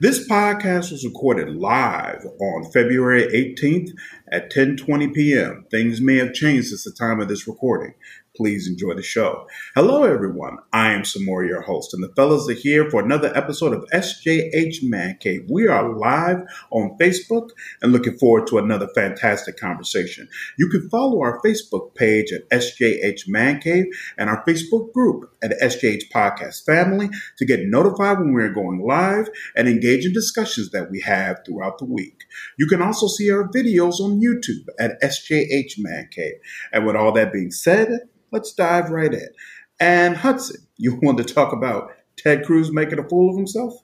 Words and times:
This 0.00 0.26
podcast 0.26 0.90
was 0.90 1.04
recorded 1.04 1.56
live 1.56 2.24
on 2.40 2.70
February 2.72 3.24
18th 3.24 3.90
at 4.32 4.50
10:20 4.50 5.12
p.m. 5.12 5.66
Things 5.70 6.00
may 6.00 6.16
have 6.16 6.32
changed 6.32 6.68
since 6.68 6.84
the 6.84 6.92
time 6.92 7.20
of 7.20 7.28
this 7.28 7.46
recording. 7.46 7.92
Please 8.36 8.66
enjoy 8.66 8.94
the 8.94 9.02
show. 9.02 9.46
Hello, 9.76 10.02
everyone. 10.02 10.58
I 10.72 10.92
am 10.92 11.02
Samori, 11.02 11.46
your 11.46 11.60
host, 11.60 11.94
and 11.94 12.02
the 12.02 12.12
fellas 12.16 12.48
are 12.48 12.52
here 12.52 12.90
for 12.90 13.00
another 13.00 13.30
episode 13.36 13.72
of 13.72 13.84
SJH 13.94 14.82
Man 14.82 15.16
Cave. 15.20 15.46
We 15.48 15.68
are 15.68 15.96
live 15.96 16.38
on 16.72 16.96
Facebook 17.00 17.50
and 17.80 17.92
looking 17.92 18.18
forward 18.18 18.48
to 18.48 18.58
another 18.58 18.88
fantastic 18.88 19.56
conversation. 19.56 20.28
You 20.58 20.68
can 20.68 20.90
follow 20.90 21.20
our 21.20 21.40
Facebook 21.42 21.94
page 21.94 22.32
at 22.32 22.50
SJH 22.50 23.28
Man 23.28 23.60
Cave 23.60 23.84
and 24.18 24.28
our 24.28 24.44
Facebook 24.44 24.92
group 24.92 25.32
at 25.40 25.52
SJH 25.62 26.10
Podcast 26.12 26.64
Family 26.64 27.10
to 27.38 27.46
get 27.46 27.60
notified 27.66 28.18
when 28.18 28.32
we're 28.32 28.52
going 28.52 28.84
live 28.84 29.28
and 29.54 29.68
engage 29.68 30.04
in 30.04 30.12
discussions 30.12 30.70
that 30.70 30.90
we 30.90 31.00
have 31.02 31.38
throughout 31.46 31.78
the 31.78 31.84
week. 31.84 32.24
You 32.58 32.66
can 32.66 32.82
also 32.82 33.06
see 33.06 33.30
our 33.30 33.48
videos 33.48 34.00
on 34.00 34.20
YouTube 34.20 34.66
at 34.80 35.00
SJH 35.00 35.74
Man 35.78 36.08
Cave. 36.10 36.34
And 36.72 36.84
with 36.84 36.96
all 36.96 37.12
that 37.12 37.32
being 37.32 37.52
said, 37.52 38.00
let's 38.34 38.52
dive 38.52 38.90
right 38.90 39.14
in. 39.14 39.28
And 39.78 40.16
Hudson, 40.16 40.66
you 40.76 40.96
want 41.02 41.18
to 41.18 41.24
talk 41.24 41.52
about 41.52 41.94
Ted 42.16 42.44
Cruz 42.44 42.70
making 42.70 42.98
a 42.98 43.08
fool 43.08 43.30
of 43.30 43.36
himself? 43.36 43.80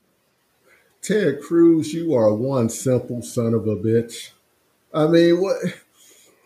Ted 1.01 1.41
Cruz, 1.41 1.95
you 1.95 2.15
are 2.15 2.35
one 2.35 2.69
simple 2.69 3.23
son 3.23 3.55
of 3.55 3.67
a 3.67 3.77
bitch. 3.77 4.31
I 4.93 5.07
mean, 5.07 5.41
what? 5.41 5.57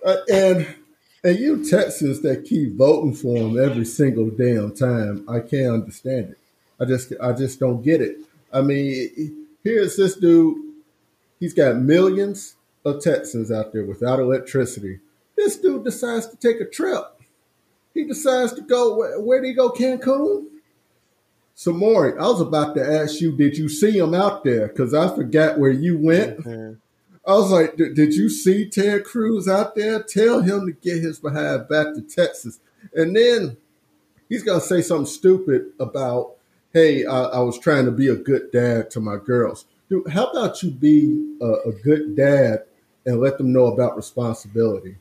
Uh, 0.04 0.16
and 0.30 0.76
and 1.24 1.38
you 1.38 1.68
Texans 1.68 2.20
that 2.20 2.44
keep 2.44 2.76
voting 2.76 3.14
for 3.14 3.36
him 3.36 3.58
every 3.58 3.86
single 3.86 4.28
damn 4.28 4.74
time, 4.74 5.24
I 5.28 5.40
can't 5.40 5.72
understand 5.72 6.30
it. 6.30 6.38
I 6.78 6.84
just 6.84 7.14
I 7.20 7.32
just 7.32 7.58
don't 7.58 7.82
get 7.82 8.02
it. 8.02 8.18
I 8.52 8.60
mean, 8.60 9.46
here's 9.64 9.96
this 9.96 10.14
dude. 10.14 10.58
He's 11.40 11.54
got 11.54 11.76
millions 11.76 12.54
of 12.84 13.02
Texans 13.02 13.50
out 13.50 13.72
there 13.72 13.84
without 13.84 14.20
electricity. 14.20 15.00
This 15.36 15.56
dude 15.56 15.84
decides 15.84 16.28
to 16.28 16.36
take 16.36 16.60
a 16.60 16.68
trip 16.68 17.13
he 17.94 18.04
decides 18.04 18.52
to 18.54 18.60
go. 18.60 18.96
Where, 18.96 19.20
where 19.20 19.40
did 19.40 19.48
he 19.48 19.54
go? 19.54 19.70
Cancun. 19.70 20.46
Samori, 21.56 22.18
I 22.18 22.24
was 22.24 22.40
about 22.40 22.74
to 22.74 22.84
ask 22.84 23.20
you, 23.20 23.30
did 23.30 23.56
you 23.56 23.68
see 23.68 23.96
him 23.96 24.12
out 24.12 24.42
there? 24.42 24.66
Because 24.66 24.92
I 24.92 25.14
forgot 25.14 25.58
where 25.58 25.70
you 25.70 25.96
went. 25.96 26.38
Mm-hmm. 26.40 26.74
I 27.26 27.34
was 27.34 27.50
like, 27.50 27.76
did 27.76 28.12
you 28.12 28.28
see 28.28 28.68
Ted 28.68 29.04
Cruz 29.04 29.48
out 29.48 29.74
there? 29.74 30.02
Tell 30.02 30.42
him 30.42 30.66
to 30.66 30.72
get 30.72 31.02
his 31.02 31.20
behind 31.20 31.68
back 31.68 31.94
to 31.94 32.02
Texas. 32.02 32.60
And 32.92 33.16
then 33.16 33.56
he's 34.28 34.42
going 34.42 34.60
to 34.60 34.66
say 34.66 34.82
something 34.82 35.06
stupid 35.06 35.72
about, 35.80 36.32
hey, 36.72 37.06
I, 37.06 37.22
I, 37.22 37.38
was 37.38 37.58
trying 37.58 37.86
to 37.86 37.90
be 37.90 38.08
a 38.08 38.16
good 38.16 38.50
dad 38.50 38.90
to 38.90 39.00
my 39.00 39.16
girls. 39.16 39.64
Dude, 39.88 40.08
how 40.10 40.26
about 40.26 40.62
you 40.62 40.70
be 40.70 41.36
a, 41.40 41.68
a 41.68 41.72
good 41.72 42.14
dad 42.14 42.64
and 43.06 43.20
let 43.20 43.38
them 43.38 43.52
know 43.52 43.66
about 43.66 43.96
responsibility 43.96 44.96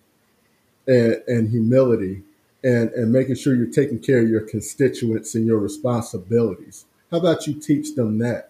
and, 0.88 1.22
and 1.28 1.50
humility 1.50 2.24
and, 2.64 2.89
and 2.92 3.11
making 3.11 3.36
sure 3.36 3.56
you're 3.56 3.67
taking 3.67 4.00
care 4.00 4.19
of 4.19 4.30
your 4.30 4.42
constituents 4.42 5.36
and 5.36 5.45
your 5.45 5.59
responsibilities. 5.59 6.86
How 7.11 7.17
about 7.17 7.45
you 7.45 7.53
teach 7.59 7.95
them 7.95 8.17
that? 8.19 8.50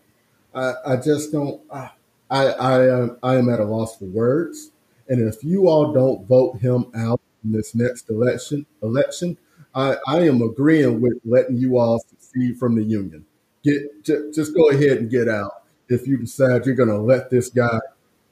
I, 0.54 0.74
I 0.86 0.96
just 0.98 1.32
don't, 1.32 1.62
I, 1.72 1.90
I, 2.30 2.46
I, 2.46 2.88
am, 2.88 3.18
I 3.24 3.36
am 3.36 3.50
at 3.50 3.60
a 3.60 3.66
loss 3.66 3.98
for 3.98 4.06
words. 4.06 4.72
And 5.10 5.28
if 5.28 5.44
you 5.44 5.68
all 5.68 5.92
don't 5.92 6.26
vote 6.28 6.60
him 6.60 6.86
out 6.96 7.20
in 7.44 7.52
this 7.52 7.76
next 7.76 8.10
election, 8.10 8.66
election, 8.82 9.38
I, 9.76 9.98
I 10.08 10.22
am 10.28 10.42
agreeing 10.42 11.02
with 11.02 11.20
letting 11.26 11.58
you 11.58 11.78
all 11.78 12.00
secede 12.00 12.58
from 12.58 12.76
the 12.76 12.84
union. 12.84 13.26
Get 13.64 14.04
j- 14.04 14.32
just 14.34 14.54
go 14.54 14.70
ahead 14.70 14.98
and 15.00 15.10
get 15.10 15.28
out 15.28 15.64
if 15.90 16.08
you 16.08 16.18
decide 16.18 16.66
you're 16.66 16.76
going 16.76 16.90
to 16.90 16.98
let 16.98 17.30
this 17.30 17.50
guy 17.50 17.80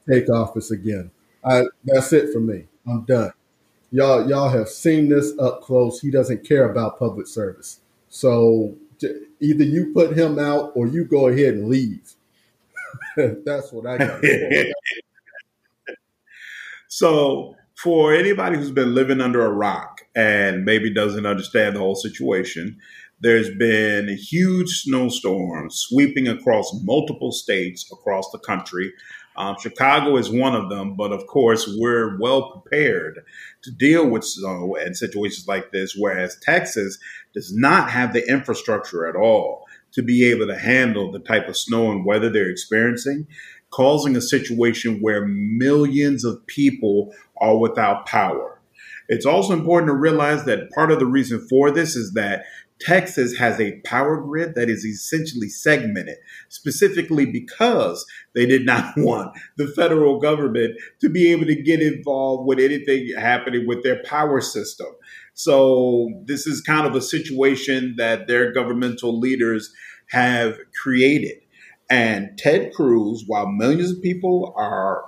take 0.08 0.30
office 0.30 0.70
again. 0.70 1.10
I, 1.44 1.64
that's 1.84 2.12
it 2.12 2.32
for 2.32 2.40
me. 2.40 2.66
I'm 2.86 3.02
done 3.02 3.32
y'all 3.92 4.28
y'all 4.28 4.48
have 4.48 4.68
seen 4.68 5.08
this 5.08 5.32
up 5.38 5.62
close. 5.62 6.00
He 6.00 6.10
doesn't 6.10 6.46
care 6.46 6.68
about 6.68 6.98
public 6.98 7.28
service. 7.28 7.78
So 8.08 8.74
either 9.40 9.64
you 9.64 9.92
put 9.92 10.16
him 10.16 10.38
out 10.38 10.72
or 10.74 10.86
you 10.86 11.04
go 11.04 11.28
ahead 11.28 11.54
and 11.54 11.68
leave. 11.68 12.14
That's 13.16 13.72
what 13.72 13.86
I 13.86 13.98
got. 13.98 14.22
so 16.88 17.54
for 17.76 18.14
anybody 18.14 18.56
who's 18.56 18.70
been 18.70 18.94
living 18.94 19.20
under 19.20 19.44
a 19.44 19.50
rock 19.50 20.02
and 20.14 20.64
maybe 20.64 20.92
doesn't 20.92 21.26
understand 21.26 21.74
the 21.74 21.80
whole 21.80 21.94
situation, 21.94 22.78
there's 23.20 23.54
been 23.56 24.16
huge 24.16 24.82
snowstorms 24.82 25.76
sweeping 25.76 26.28
across 26.28 26.72
multiple 26.82 27.32
states 27.32 27.90
across 27.92 28.30
the 28.30 28.38
country 28.38 28.92
um, 29.36 29.56
Chicago 29.60 30.16
is 30.16 30.30
one 30.30 30.54
of 30.54 30.68
them, 30.68 30.94
but 30.94 31.12
of 31.12 31.26
course, 31.26 31.68
we're 31.78 32.18
well 32.18 32.50
prepared 32.50 33.20
to 33.62 33.70
deal 33.70 34.06
with 34.06 34.24
snow 34.24 34.76
and 34.76 34.96
situations 34.96 35.48
like 35.48 35.72
this, 35.72 35.94
whereas 35.96 36.36
Texas 36.42 36.98
does 37.32 37.54
not 37.54 37.90
have 37.90 38.12
the 38.12 38.28
infrastructure 38.28 39.06
at 39.06 39.16
all 39.16 39.64
to 39.92 40.02
be 40.02 40.24
able 40.24 40.46
to 40.46 40.58
handle 40.58 41.10
the 41.10 41.18
type 41.18 41.48
of 41.48 41.56
snow 41.56 41.90
and 41.90 42.04
weather 42.04 42.30
they're 42.30 42.50
experiencing, 42.50 43.26
causing 43.70 44.16
a 44.16 44.20
situation 44.20 45.00
where 45.00 45.26
millions 45.26 46.24
of 46.24 46.46
people 46.46 47.12
are 47.40 47.58
without 47.58 48.06
power. 48.06 48.60
It's 49.08 49.26
also 49.26 49.52
important 49.52 49.88
to 49.88 49.94
realize 49.94 50.44
that 50.44 50.70
part 50.70 50.90
of 50.90 50.98
the 50.98 51.06
reason 51.06 51.46
for 51.48 51.70
this 51.70 51.96
is 51.96 52.12
that 52.14 52.44
Texas 52.82 53.36
has 53.36 53.60
a 53.60 53.80
power 53.84 54.20
grid 54.20 54.54
that 54.54 54.68
is 54.68 54.84
essentially 54.84 55.48
segmented, 55.48 56.16
specifically 56.48 57.26
because 57.26 58.04
they 58.34 58.44
did 58.44 58.66
not 58.66 58.92
want 58.96 59.36
the 59.56 59.68
federal 59.68 60.18
government 60.18 60.74
to 61.00 61.08
be 61.08 61.30
able 61.30 61.46
to 61.46 61.62
get 61.62 61.80
involved 61.80 62.46
with 62.46 62.58
anything 62.58 63.12
happening 63.16 63.66
with 63.66 63.82
their 63.82 64.02
power 64.04 64.40
system. 64.40 64.88
So, 65.34 66.10
this 66.26 66.46
is 66.46 66.60
kind 66.60 66.86
of 66.86 66.94
a 66.94 67.00
situation 67.00 67.94
that 67.98 68.26
their 68.26 68.52
governmental 68.52 69.18
leaders 69.18 69.72
have 70.10 70.58
created. 70.82 71.38
And 71.88 72.36
Ted 72.36 72.72
Cruz, 72.74 73.24
while 73.26 73.46
millions 73.46 73.90
of 73.90 74.02
people 74.02 74.52
are, 74.56 75.04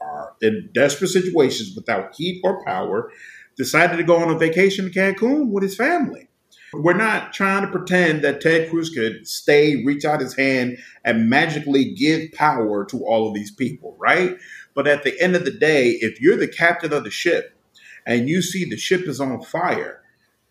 are 0.00 0.34
in 0.40 0.70
desperate 0.72 1.08
situations 1.08 1.74
without 1.74 2.14
heat 2.14 2.40
or 2.44 2.64
power, 2.64 3.10
decided 3.56 3.96
to 3.96 4.04
go 4.04 4.16
on 4.16 4.30
a 4.30 4.38
vacation 4.38 4.90
to 4.90 4.98
Cancun 4.98 5.50
with 5.50 5.62
his 5.62 5.76
family. 5.76 6.28
We're 6.72 6.94
not 6.94 7.32
trying 7.32 7.62
to 7.62 7.70
pretend 7.70 8.22
that 8.22 8.40
Ted 8.40 8.70
Cruz 8.70 8.90
could 8.90 9.26
stay, 9.26 9.84
reach 9.84 10.04
out 10.04 10.20
his 10.20 10.36
hand, 10.36 10.78
and 11.04 11.30
magically 11.30 11.94
give 11.94 12.32
power 12.32 12.84
to 12.86 13.04
all 13.04 13.28
of 13.28 13.34
these 13.34 13.50
people, 13.50 13.96
right? 13.98 14.36
But 14.74 14.86
at 14.86 15.04
the 15.04 15.18
end 15.20 15.36
of 15.36 15.44
the 15.44 15.52
day, 15.52 15.90
if 16.00 16.20
you're 16.20 16.36
the 16.36 16.48
captain 16.48 16.92
of 16.92 17.04
the 17.04 17.10
ship 17.10 17.56
and 18.04 18.28
you 18.28 18.42
see 18.42 18.64
the 18.64 18.76
ship 18.76 19.02
is 19.08 19.20
on 19.20 19.42
fire, 19.42 20.02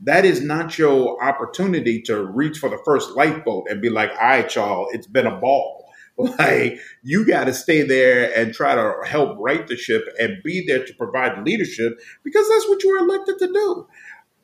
that 0.02 0.26
is 0.26 0.42
not 0.42 0.78
your 0.78 1.22
opportunity 1.24 2.02
to 2.04 2.26
reach 2.26 2.58
for 2.58 2.70
the 2.70 2.82
first 2.86 3.12
lifeboat 3.12 3.68
and 3.70 3.82
be 3.82 3.90
like, 3.90 4.12
all 4.12 4.28
right, 4.28 4.56
y'all, 4.56 4.88
it's 4.92 5.08
been 5.08 5.28
a 5.28 5.40
ball. 5.40 5.82
Like, 6.18 6.80
you 7.04 7.28
got 7.28 7.44
to 7.44 7.54
stay 7.54 7.82
there 7.82 8.32
and 8.40 8.54
try 8.54 8.74
to 8.74 8.94
help 9.06 9.36
right 9.38 9.68
the 9.68 9.76
ship 9.76 10.06
and 10.18 10.42
be 10.46 10.66
there 10.66 10.86
to 10.86 10.94
provide 10.94 11.46
leadership 11.46 12.00
because 12.24 12.48
that's 12.48 12.70
what 12.70 12.82
you 12.84 12.92
were 12.92 13.06
elected 13.06 13.38
to 13.40 13.48
do. 13.48 13.88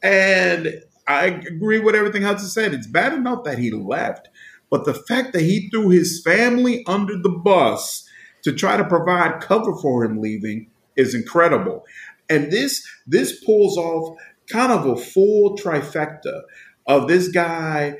And 0.03 0.83
I 1.11 1.25
agree 1.25 1.79
with 1.79 1.95
everything 1.95 2.23
Hudson 2.23 2.49
said. 2.49 2.73
It's 2.73 2.87
bad 2.87 3.13
enough 3.13 3.43
that 3.43 3.59
he 3.59 3.71
left, 3.71 4.29
but 4.69 4.85
the 4.85 4.93
fact 4.93 5.33
that 5.33 5.41
he 5.41 5.69
threw 5.69 5.89
his 5.89 6.21
family 6.23 6.83
under 6.87 7.17
the 7.17 7.29
bus 7.29 8.07
to 8.43 8.53
try 8.53 8.77
to 8.77 8.85
provide 8.85 9.41
cover 9.41 9.75
for 9.77 10.03
him 10.03 10.19
leaving 10.19 10.69
is 10.95 11.13
incredible. 11.13 11.85
And 12.29 12.51
this 12.51 12.85
this 13.05 13.43
pulls 13.43 13.77
off 13.77 14.17
kind 14.49 14.71
of 14.71 14.85
a 14.85 14.95
full 14.95 15.57
trifecta 15.57 16.41
of 16.87 17.07
this 17.07 17.27
guy 17.27 17.97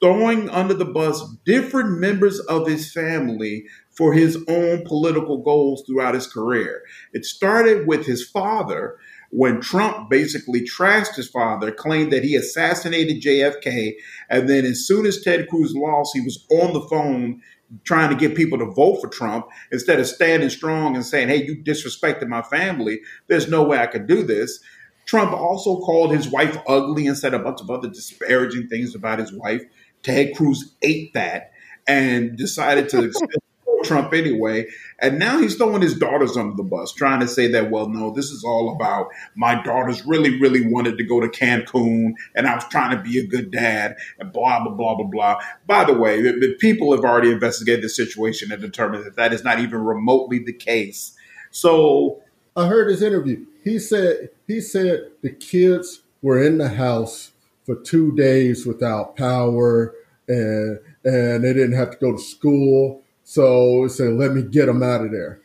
throwing 0.00 0.50
under 0.50 0.74
the 0.74 0.84
bus 0.84 1.22
different 1.44 1.98
members 1.98 2.38
of 2.40 2.66
his 2.66 2.92
family 2.92 3.64
for 3.96 4.12
his 4.12 4.36
own 4.48 4.84
political 4.84 5.38
goals 5.42 5.84
throughout 5.86 6.14
his 6.14 6.26
career. 6.26 6.82
It 7.12 7.24
started 7.24 7.86
with 7.86 8.04
his 8.04 8.28
father 8.28 8.96
when 9.34 9.60
Trump 9.60 10.08
basically 10.08 10.60
trashed 10.60 11.16
his 11.16 11.28
father, 11.28 11.72
claimed 11.72 12.12
that 12.12 12.22
he 12.22 12.36
assassinated 12.36 13.20
JFK, 13.20 13.94
and 14.30 14.48
then 14.48 14.64
as 14.64 14.86
soon 14.86 15.06
as 15.06 15.20
Ted 15.20 15.48
Cruz 15.48 15.74
lost, 15.74 16.12
he 16.14 16.20
was 16.20 16.46
on 16.52 16.72
the 16.72 16.82
phone 16.82 17.42
trying 17.82 18.10
to 18.10 18.16
get 18.16 18.36
people 18.36 18.58
to 18.58 18.66
vote 18.66 19.00
for 19.00 19.08
Trump 19.08 19.46
instead 19.72 19.98
of 19.98 20.06
standing 20.06 20.50
strong 20.50 20.94
and 20.94 21.04
saying, 21.04 21.26
"Hey, 21.28 21.44
you 21.44 21.56
disrespected 21.56 22.28
my 22.28 22.42
family. 22.42 23.00
There's 23.26 23.48
no 23.48 23.64
way 23.64 23.78
I 23.78 23.88
could 23.88 24.06
do 24.06 24.22
this." 24.22 24.60
Trump 25.04 25.32
also 25.32 25.80
called 25.80 26.14
his 26.14 26.28
wife 26.28 26.56
ugly 26.68 27.08
and 27.08 27.18
said 27.18 27.34
a 27.34 27.40
bunch 27.40 27.60
of 27.60 27.70
other 27.70 27.88
disparaging 27.88 28.68
things 28.68 28.94
about 28.94 29.18
his 29.18 29.32
wife. 29.32 29.62
Ted 30.04 30.36
Cruz 30.36 30.76
ate 30.80 31.12
that 31.14 31.50
and 31.88 32.36
decided 32.36 32.88
to 32.90 33.12
Trump 33.84 34.12
anyway. 34.12 34.66
And 34.98 35.18
now 35.18 35.38
he's 35.38 35.56
throwing 35.56 35.82
his 35.82 35.98
daughters 35.98 36.36
under 36.36 36.56
the 36.56 36.62
bus, 36.62 36.92
trying 36.92 37.20
to 37.20 37.28
say 37.28 37.46
that, 37.48 37.70
well, 37.70 37.88
no, 37.88 38.12
this 38.12 38.30
is 38.30 38.44
all 38.44 38.74
about 38.74 39.08
my 39.34 39.62
daughters 39.62 40.04
really, 40.06 40.40
really 40.40 40.66
wanted 40.66 40.98
to 40.98 41.04
go 41.04 41.20
to 41.20 41.28
Cancun 41.28 42.14
and 42.34 42.46
I 42.46 42.54
was 42.54 42.64
trying 42.68 42.96
to 42.96 43.02
be 43.02 43.18
a 43.18 43.26
good 43.26 43.50
dad 43.50 43.96
and 44.18 44.32
blah, 44.32 44.62
blah, 44.64 44.72
blah, 44.72 44.96
blah, 44.96 45.06
blah. 45.06 45.40
By 45.66 45.84
the 45.84 45.94
way, 45.94 46.22
the, 46.22 46.32
the 46.32 46.54
people 46.58 46.92
have 46.92 47.04
already 47.04 47.30
investigated 47.30 47.84
the 47.84 47.88
situation 47.88 48.50
and 48.50 48.60
determined 48.60 49.04
that 49.04 49.16
that 49.16 49.32
is 49.32 49.44
not 49.44 49.60
even 49.60 49.84
remotely 49.84 50.38
the 50.38 50.52
case. 50.52 51.16
So 51.50 52.22
I 52.56 52.66
heard 52.66 52.90
his 52.90 53.02
interview. 53.02 53.46
He 53.62 53.78
said 53.78 54.30
he 54.46 54.60
said 54.60 55.10
the 55.22 55.30
kids 55.30 56.02
were 56.22 56.42
in 56.42 56.58
the 56.58 56.70
house 56.70 57.32
for 57.64 57.76
two 57.76 58.14
days 58.14 58.66
without 58.66 59.16
power 59.16 59.94
and 60.28 60.78
and 61.04 61.44
they 61.44 61.52
didn't 61.52 61.76
have 61.76 61.90
to 61.92 61.96
go 61.98 62.12
to 62.12 62.18
school. 62.18 63.03
So 63.24 63.88
said, 63.88 64.12
let 64.12 64.32
me 64.32 64.42
get 64.42 64.68
him 64.68 64.82
out 64.82 65.04
of 65.04 65.10
there. 65.10 65.40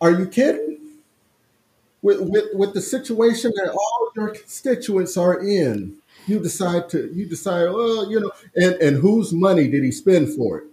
Are 0.00 0.10
you 0.10 0.26
kidding? 0.26 0.78
With, 2.02 2.20
with, 2.20 2.46
with 2.54 2.74
the 2.74 2.80
situation 2.80 3.52
that 3.54 3.70
all 3.70 4.10
your 4.16 4.30
constituents 4.30 5.16
are 5.16 5.38
in, 5.40 5.96
you 6.26 6.40
decide 6.40 6.88
to 6.90 7.10
you 7.12 7.26
decide, 7.26 7.70
well, 7.70 8.10
you 8.10 8.20
know, 8.20 8.32
and, 8.56 8.74
and 8.74 8.96
whose 8.96 9.32
money 9.32 9.68
did 9.68 9.84
he 9.84 9.92
spend 9.92 10.34
for 10.34 10.58
it? 10.58 10.64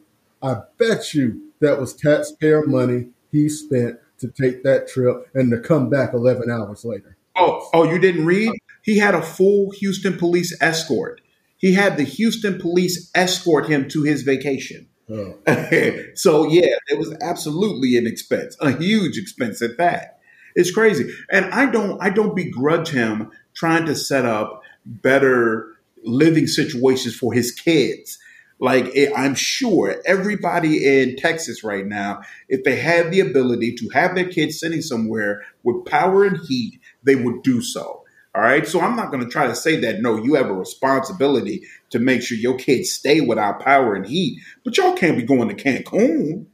I 0.41 0.61
bet 0.77 1.13
you 1.13 1.51
that 1.59 1.79
was 1.79 1.93
taxpayer 1.93 2.65
money 2.65 3.09
he 3.31 3.49
spent 3.49 3.99
to 4.19 4.27
take 4.27 4.63
that 4.63 4.87
trip 4.87 5.27
and 5.33 5.51
to 5.51 5.59
come 5.59 5.89
back 5.89 6.13
11 6.13 6.49
hours 6.49 6.83
later. 6.83 7.15
Oh, 7.35 7.69
oh, 7.73 7.89
you 7.89 7.99
didn't 7.99 8.25
read? 8.25 8.51
He 8.83 8.97
had 8.97 9.15
a 9.15 9.21
full 9.21 9.71
Houston 9.71 10.17
police 10.17 10.55
escort. 10.61 11.21
He 11.57 11.73
had 11.73 11.97
the 11.97 12.03
Houston 12.03 12.59
police 12.59 13.11
escort 13.13 13.67
him 13.67 13.87
to 13.89 14.03
his 14.03 14.23
vacation. 14.23 14.87
So 16.15 16.47
yeah, 16.47 16.75
it 16.87 16.97
was 16.97 17.15
absolutely 17.21 17.97
an 17.97 18.05
expense, 18.07 18.55
a 18.61 18.71
huge 18.71 19.17
expense 19.17 19.61
at 19.61 19.77
that. 19.77 20.19
It's 20.55 20.71
crazy, 20.71 21.09
and 21.31 21.45
I 21.47 21.69
don't, 21.69 22.01
I 22.01 22.09
don't 22.09 22.35
begrudge 22.35 22.89
him 22.89 23.31
trying 23.55 23.85
to 23.85 23.95
set 23.95 24.25
up 24.25 24.61
better 24.85 25.67
living 26.03 26.47
situations 26.47 27.15
for 27.15 27.33
his 27.33 27.51
kids. 27.51 28.17
Like 28.59 28.89
eh, 28.95 29.09
I'm 29.15 29.35
sure 29.35 30.01
everybody 30.05 30.85
in 30.85 31.15
Texas 31.15 31.63
right 31.63 31.85
now, 31.85 32.21
if 32.49 32.63
they 32.63 32.75
had 32.75 33.11
the 33.11 33.21
ability 33.21 33.75
to 33.75 33.89
have 33.93 34.15
their 34.15 34.27
kids 34.27 34.59
sitting 34.59 34.81
somewhere 34.81 35.43
with 35.63 35.85
power 35.85 36.25
and 36.25 36.37
heat, 36.47 36.79
they 37.03 37.15
would 37.15 37.41
do 37.43 37.61
so. 37.61 37.98
All 38.39 38.45
right. 38.45 38.65
So 38.65 38.79
I'm 38.79 38.95
not 38.95 39.11
going 39.11 39.21
to 39.21 39.29
try 39.29 39.47
to 39.47 39.55
say 39.55 39.75
that, 39.81 39.99
no, 39.99 40.15
you 40.15 40.35
have 40.35 40.49
a 40.49 40.53
responsibility 40.53 41.63
to 41.89 41.99
make 41.99 42.21
sure 42.21 42.37
your 42.37 42.57
kids 42.57 42.89
stay 42.89 43.19
without 43.19 43.59
power 43.59 43.95
and 43.95 44.07
heat, 44.07 44.39
but 44.63 44.77
y'all 44.77 44.95
can't 44.95 45.17
be 45.17 45.23
going 45.23 45.53
to 45.53 45.61
Cancun. 45.61 46.45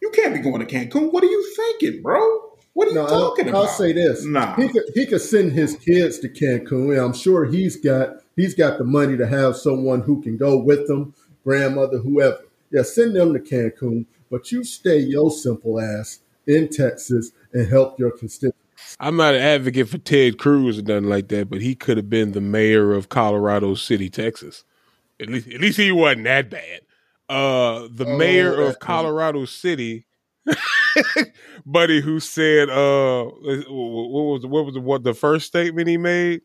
You 0.00 0.10
can't 0.12 0.32
be 0.32 0.40
going 0.40 0.66
to 0.66 0.74
Cancun. 0.74 1.12
What 1.12 1.22
are 1.22 1.26
you 1.26 1.54
thinking, 1.54 2.00
bro? 2.00 2.20
What 2.72 2.88
are 2.88 2.92
you 2.92 2.94
no, 2.94 3.06
talking 3.06 3.48
I'll, 3.48 3.50
about? 3.50 3.68
I'll 3.68 3.74
say 3.74 3.92
this. 3.92 4.24
Nah. 4.24 4.54
He 4.56 4.70
could 4.70 4.84
he 4.94 5.04
could 5.04 5.20
send 5.20 5.52
his 5.52 5.76
kids 5.76 6.20
to 6.20 6.30
Cancun. 6.30 6.98
I'm 7.04 7.12
sure 7.12 7.44
he's 7.44 7.76
got 7.76 8.14
he's 8.34 8.54
got 8.54 8.78
the 8.78 8.84
money 8.84 9.18
to 9.18 9.26
have 9.26 9.58
someone 9.58 10.00
who 10.00 10.22
can 10.22 10.38
go 10.38 10.56
with 10.56 10.86
them, 10.86 11.12
grandmother, 11.44 11.98
whoever. 11.98 12.38
Yeah, 12.70 12.80
send 12.80 13.14
them 13.14 13.34
to 13.34 13.40
Cancun, 13.40 14.06
but 14.30 14.50
you 14.52 14.64
stay 14.64 15.00
your 15.00 15.30
simple 15.30 15.78
ass 15.78 16.20
in 16.46 16.70
Texas 16.70 17.32
and 17.52 17.68
help 17.68 17.98
your 17.98 18.10
constituents. 18.10 18.65
I'm 18.98 19.16
not 19.16 19.34
an 19.34 19.42
advocate 19.42 19.88
for 19.88 19.98
Ted 19.98 20.38
Cruz 20.38 20.78
or 20.78 20.82
nothing 20.82 21.08
like 21.08 21.28
that, 21.28 21.50
but 21.50 21.60
he 21.60 21.74
could 21.74 21.96
have 21.96 22.08
been 22.08 22.32
the 22.32 22.40
mayor 22.40 22.92
of 22.92 23.08
Colorado 23.08 23.74
City, 23.74 24.08
Texas. 24.08 24.64
At 25.20 25.28
least, 25.28 25.48
at 25.48 25.60
least 25.60 25.78
he 25.78 25.92
wasn't 25.92 26.24
that 26.24 26.50
bad. 26.50 26.80
Uh, 27.28 27.88
the 27.90 28.06
oh, 28.06 28.16
mayor 28.16 28.60
of 28.60 28.78
Colorado 28.78 29.44
City, 29.44 30.06
buddy, 31.66 32.00
who 32.00 32.20
said, 32.20 32.68
uh, 32.68 33.24
what 33.24 33.66
was 33.68 34.46
what 34.46 34.64
was 34.66 34.74
the, 34.74 34.80
what 34.80 35.02
the 35.02 35.14
first 35.14 35.46
statement 35.46 35.88
he 35.88 35.96
made? 35.96 36.42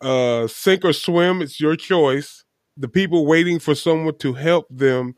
Uh, 0.00 0.46
sink 0.48 0.84
or 0.84 0.92
swim, 0.92 1.40
it's 1.40 1.60
your 1.60 1.76
choice. 1.76 2.44
The 2.76 2.88
people 2.88 3.26
waiting 3.26 3.58
for 3.58 3.74
someone 3.74 4.18
to 4.18 4.34
help 4.34 4.66
them 4.68 5.14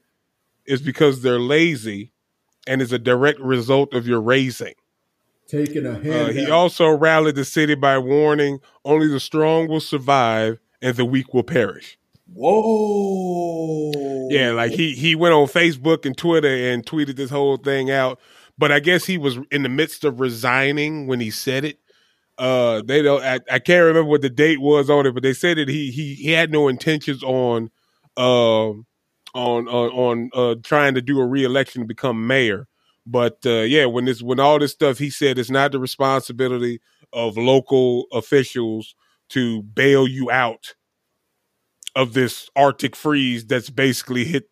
is 0.67 0.81
because 0.81 1.23
they're 1.23 1.41
lazy, 1.41 2.13
and 2.67 2.81
is 2.81 2.93
a 2.93 2.99
direct 2.99 3.41
result 3.41 3.93
of 3.95 4.07
your 4.07 4.21
raising 4.21 4.75
taking 5.55 5.87
a 5.87 5.95
hand. 5.95 6.13
Uh, 6.13 6.27
he 6.33 6.51
also 6.51 6.89
rallied 6.89 7.37
the 7.37 7.45
city 7.45 7.75
by 7.75 7.99
warning 7.99 8.61
only 8.85 9.09
the 9.09 9.21
strong 9.21 9.69
will 9.69 9.81
survive 9.81 10.59
and 10.83 10.97
the 10.97 11.05
weak 11.05 11.33
will 11.33 11.43
perish. 11.43 11.99
Whoa. 12.33 14.29
Yeah, 14.31 14.53
like 14.53 14.73
he 14.73 14.95
he 14.95 15.15
went 15.15 15.35
on 15.35 15.47
Facebook 15.47 16.05
and 16.05 16.17
Twitter 16.17 16.49
and 16.49 16.85
tweeted 16.85 17.17
this 17.17 17.31
whole 17.31 17.57
thing 17.57 17.91
out. 17.91 18.19
But 18.57 18.73
I 18.73 18.81
guess 18.81 19.05
he 19.05 19.19
was 19.19 19.39
in 19.51 19.63
the 19.63 19.69
midst 19.69 20.05
of 20.05 20.21
resigning 20.21 21.07
when 21.07 21.21
he 21.21 21.31
said 21.31 21.65
it. 21.65 21.79
Uh 22.37 22.83
they 22.85 23.03
don't 23.03 23.23
I, 23.23 23.41
I 23.51 23.59
can't 23.61 23.85
remember 23.85 24.11
what 24.11 24.23
the 24.23 24.31
date 24.31 24.61
was 24.61 24.91
on 24.91 25.07
it, 25.07 25.13
but 25.13 25.23
they 25.23 25.33
said 25.35 25.59
that 25.59 25.69
he 25.69 25.91
he, 25.91 26.15
he 26.15 26.31
had 26.31 26.51
no 26.51 26.69
intentions 26.69 27.23
on 27.23 27.71
um 28.17 28.87
uh, 29.35 29.39
on 29.39 29.69
on 29.69 29.91
on 29.91 30.31
uh 30.35 30.55
trying 30.65 30.95
to 30.95 31.03
do 31.03 31.21
a 31.21 31.27
reelection 31.27 31.83
to 31.83 31.87
become 31.87 32.27
mayor. 32.27 32.67
But 33.07 33.39
uh, 33.45 33.63
yeah, 33.63 33.87
when 33.87 34.07
this 34.07 34.23
when 34.23 34.41
all 34.41 34.59
this 34.59 34.73
stuff, 34.73 34.99
he 34.99 35.11
said 35.11 35.39
it's 35.39 35.51
not 35.51 35.73
the 35.73 35.79
responsibility 35.79 36.81
of 37.13 37.37
local 37.37 38.07
officials 38.13 38.95
to 39.31 39.63
bail 39.63 40.09
you 40.09 40.31
out 40.31 40.75
of 41.95 42.13
this 42.15 42.49
Arctic 42.57 42.97
freeze 42.97 43.47
that's 43.47 43.71
basically 43.71 44.25
hit 44.25 44.45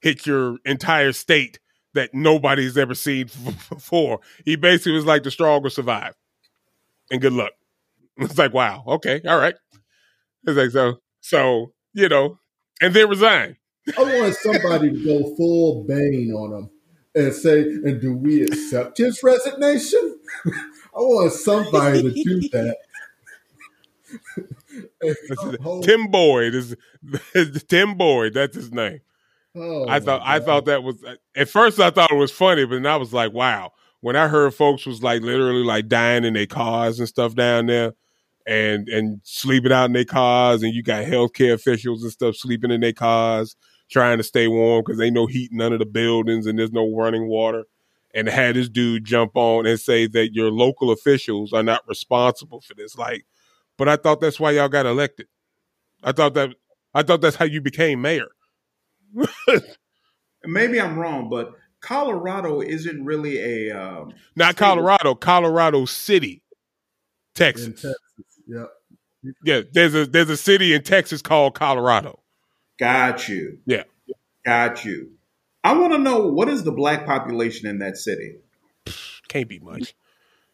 hit 0.00 0.26
your 0.26 0.58
entire 0.64 1.12
state 1.12 1.60
that 1.94 2.10
nobody's 2.12 2.76
ever 2.76 2.94
seen 2.94 3.26
before. 3.68 4.20
He 4.44 4.56
basically 4.56 4.92
was 4.92 5.06
like 5.06 5.22
the 5.22 5.30
stronger 5.30 5.70
survive, 5.70 6.14
and 7.10 7.20
good 7.20 7.32
luck. 7.32 7.52
It's 8.20 8.36
like 8.36 8.52
wow, 8.52 8.82
okay, 8.88 9.20
all 9.28 9.38
right. 9.38 9.54
It's 10.44 10.56
like 10.56 10.70
so, 10.70 11.00
so 11.20 11.72
you 11.92 12.08
know, 12.08 12.40
and 12.82 12.92
then 12.92 13.08
resign. 13.08 13.56
I 13.96 14.02
want 14.02 14.34
somebody 14.34 14.90
to 14.90 15.04
go 15.04 15.36
full 15.36 15.84
Bane 15.84 16.32
on 16.32 16.62
him 16.64 16.70
and 17.18 17.34
say, 17.34 17.62
and 17.62 18.00
do 18.00 18.14
we 18.14 18.42
accept 18.42 18.98
his 18.98 19.20
resignation? 19.22 20.20
I 20.46 21.00
want 21.00 21.32
somebody 21.32 22.02
to 22.02 22.10
do 22.10 22.48
that. 22.52 22.76
Tim 25.84 26.10
Boyd 26.10 26.54
is 26.54 26.76
Tim 27.68 27.94
Boyd. 27.96 28.34
That's 28.34 28.56
his 28.56 28.72
name. 28.72 29.00
Oh 29.54 29.86
I 29.88 30.00
thought 30.00 30.22
I 30.24 30.40
thought 30.40 30.66
that 30.66 30.82
was 30.82 31.04
at 31.36 31.48
first 31.48 31.78
I 31.80 31.90
thought 31.90 32.10
it 32.10 32.16
was 32.16 32.30
funny, 32.30 32.64
but 32.64 32.76
then 32.76 32.86
I 32.86 32.96
was 32.96 33.12
like, 33.12 33.32
wow. 33.32 33.72
When 34.00 34.14
I 34.14 34.28
heard 34.28 34.54
folks 34.54 34.86
was 34.86 35.02
like 35.02 35.22
literally 35.22 35.64
like 35.64 35.88
dying 35.88 36.24
in 36.24 36.34
their 36.34 36.46
cars 36.46 37.00
and 37.00 37.08
stuff 37.08 37.34
down 37.34 37.66
there, 37.66 37.94
and 38.46 38.88
and 38.88 39.20
sleeping 39.24 39.72
out 39.72 39.86
in 39.86 39.92
their 39.92 40.04
cars, 40.04 40.62
and 40.62 40.72
you 40.72 40.82
got 40.82 41.04
healthcare 41.04 41.54
officials 41.54 42.02
and 42.02 42.12
stuff 42.12 42.36
sleeping 42.36 42.70
in 42.70 42.80
their 42.80 42.92
cars, 42.92 43.56
trying 43.90 44.18
to 44.18 44.24
stay 44.24 44.48
warm 44.48 44.82
because 44.84 44.98
they 44.98 45.10
no 45.10 45.26
heat 45.26 45.50
none 45.52 45.72
of 45.72 45.78
the 45.78 45.86
buildings 45.86 46.46
and 46.46 46.58
there's 46.58 46.72
no 46.72 46.94
running 46.94 47.28
water. 47.28 47.64
And 48.14 48.26
had 48.26 48.56
this 48.56 48.70
dude 48.70 49.04
jump 49.04 49.32
on 49.34 49.66
and 49.66 49.78
say 49.78 50.06
that 50.08 50.32
your 50.32 50.50
local 50.50 50.90
officials 50.90 51.52
are 51.52 51.62
not 51.62 51.86
responsible 51.86 52.62
for 52.62 52.74
this. 52.74 52.96
Like, 52.96 53.26
but 53.76 53.86
I 53.86 53.96
thought 53.96 54.20
that's 54.20 54.40
why 54.40 54.52
y'all 54.52 54.68
got 54.68 54.86
elected. 54.86 55.26
I 56.02 56.12
thought 56.12 56.34
that 56.34 56.54
I 56.94 57.02
thought 57.02 57.20
that's 57.20 57.36
how 57.36 57.44
you 57.44 57.60
became 57.60 58.00
mayor. 58.00 58.28
Maybe 60.44 60.80
I'm 60.80 60.98
wrong, 60.98 61.28
but 61.28 61.52
Colorado 61.80 62.60
isn't 62.60 63.04
really 63.04 63.68
a 63.68 63.78
um, 63.78 64.12
not 64.36 64.56
Colorado, 64.56 65.14
Colorado 65.14 65.84
City, 65.84 66.42
Texas. 67.34 67.82
Texas. 67.82 67.94
Yeah, 68.46 68.64
yeah. 69.44 69.60
There's 69.72 69.94
a 69.94 70.06
there's 70.06 70.30
a 70.30 70.36
city 70.36 70.74
in 70.74 70.82
Texas 70.82 71.22
called 71.22 71.54
Colorado. 71.54 72.20
Got 72.78 73.28
you. 73.28 73.58
Yeah. 73.66 73.84
Got 74.44 74.84
you. 74.84 75.12
I 75.64 75.76
want 75.76 75.92
to 75.92 75.98
know 75.98 76.26
what 76.28 76.48
is 76.48 76.62
the 76.62 76.72
black 76.72 77.04
population 77.04 77.68
in 77.68 77.78
that 77.78 77.96
city? 77.96 78.36
Can't 79.28 79.48
be 79.48 79.58
much. 79.58 79.94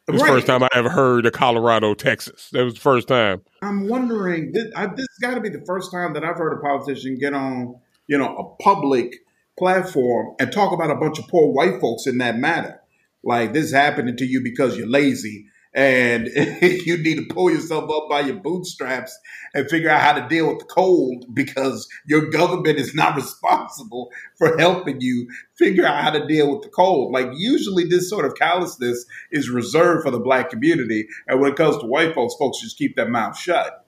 It 0.07 0.13
was 0.13 0.21
right. 0.21 0.29
the 0.29 0.35
first 0.35 0.47
time 0.47 0.63
I 0.63 0.69
ever 0.75 0.91
heard 0.91 1.25
of 1.25 1.33
Colorado, 1.33 1.95
Texas. 1.95 2.51
That 2.51 2.65
was 2.65 2.75
the 2.75 2.81
first 2.81 3.09
time. 3.09 3.43
I'm 3.63 3.89
wondering. 3.89 4.53
This, 4.53 4.73
I, 4.77 4.87
this 4.87 5.07
has 5.07 5.19
got 5.21 5.35
to 5.35 5.41
be 5.41 5.49
the 5.49 5.65
first 5.65 5.91
time 5.93 6.13
that 6.15 6.25
I've 6.25 6.37
heard 6.37 6.59
a 6.59 6.61
politician 6.61 7.19
get 7.19 7.33
on, 7.33 7.77
you 8.07 8.19
know, 8.19 8.37
a 8.37 8.63
public 8.63 9.15
platform 9.59 10.35
and 10.39 10.53
talk 10.53 10.73
about 10.73 10.91
a 10.91 10.97
bunch 10.97 11.19
of 11.19 11.29
poor 11.29 11.53
white 11.53 11.81
folks 11.81 12.07
in 12.07 12.19
that 12.19 12.37
matter. 12.37 12.81
Like 13.23 13.53
this 13.53 13.67
is 13.67 13.73
happening 13.73 14.17
to 14.17 14.27
you 14.27 14.43
because 14.43 14.77
you're 14.77 14.89
lazy 14.89 15.47
and 15.75 16.29
you 16.63 16.97
need 16.99 17.17
to 17.17 17.35
pull 17.35 17.51
yourself 17.51 17.91
up 17.91 18.09
by 18.09 18.21
your 18.21 18.37
bootstraps 18.37 19.19
and 19.55 19.69
figure 19.69 19.91
out 19.91 20.01
how 20.01 20.13
to 20.13 20.29
deal 20.29 20.49
with 20.49 20.61
the 20.61 20.65
cold 20.67 21.27
because 21.35 21.89
your 22.07 22.31
government 22.31 22.79
is 22.79 22.95
not 22.95 23.17
responsible 23.17 24.11
for 24.37 24.57
helping 24.59 25.01
you 25.01 25.29
figure 25.57 25.85
out 25.85 26.03
how 26.03 26.11
to 26.11 26.27
deal 26.27 26.53
with 26.53 26.63
the 26.63 26.69
cold. 26.69 27.13
Like 27.13 27.29
usually 27.35 27.85
this 27.85 28.09
sort 28.09 28.25
of 28.25 28.37
callousness 28.37 29.05
is 29.33 29.51
reserved 29.51 30.05
for 30.05 30.11
the 30.11 30.21
black 30.21 30.51
community. 30.51 31.09
And 31.27 31.41
when 31.41 31.53
it 31.53 31.57
comes 31.57 31.79
to 31.79 31.87
white 31.87 32.15
folks, 32.15 32.35
folks 32.39 32.61
just 32.61 32.79
keep 32.79 32.97
their 32.97 33.09
mouth 33.09 33.37
shut. 33.37 33.85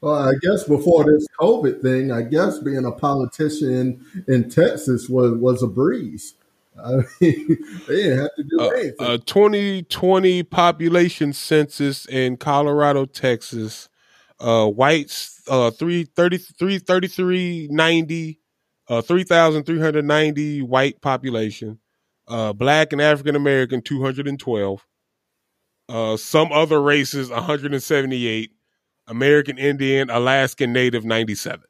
Well, 0.00 0.14
I 0.14 0.32
guess 0.40 0.64
before 0.64 1.04
this 1.04 1.26
COVID 1.38 1.82
thing, 1.82 2.10
I 2.10 2.22
guess 2.22 2.58
being 2.58 2.86
a 2.86 2.92
politician 2.92 4.04
in 4.26 4.48
Texas 4.48 5.10
was, 5.10 5.34
was 5.34 5.62
a 5.62 5.66
breeze. 5.66 6.34
I 6.84 6.90
mean, 7.20 7.58
they 7.88 7.94
didn't 7.94 8.18
have 8.18 8.34
to 8.36 8.44
do 8.44 8.60
uh, 8.60 8.68
anything. 8.68 8.94
A 9.00 9.18
2020 9.18 10.42
population 10.44 11.32
census 11.32 12.06
in 12.06 12.36
Colorado, 12.36 13.04
Texas. 13.04 13.88
Uh, 14.38 14.66
whites, 14.66 15.42
uh, 15.48 15.70
333, 15.70 16.78
3390, 16.78 18.40
uh, 18.88 19.02
3,390 19.02 20.62
white 20.62 21.00
population. 21.02 21.78
Uh, 22.26 22.52
black 22.54 22.92
and 22.92 23.02
African 23.02 23.36
American, 23.36 23.82
212. 23.82 24.86
Uh, 25.90 26.16
some 26.16 26.52
other 26.52 26.80
races, 26.80 27.28
178. 27.28 28.52
American 29.08 29.58
Indian, 29.58 30.08
Alaskan 30.08 30.72
Native, 30.72 31.04
97. 31.04 31.64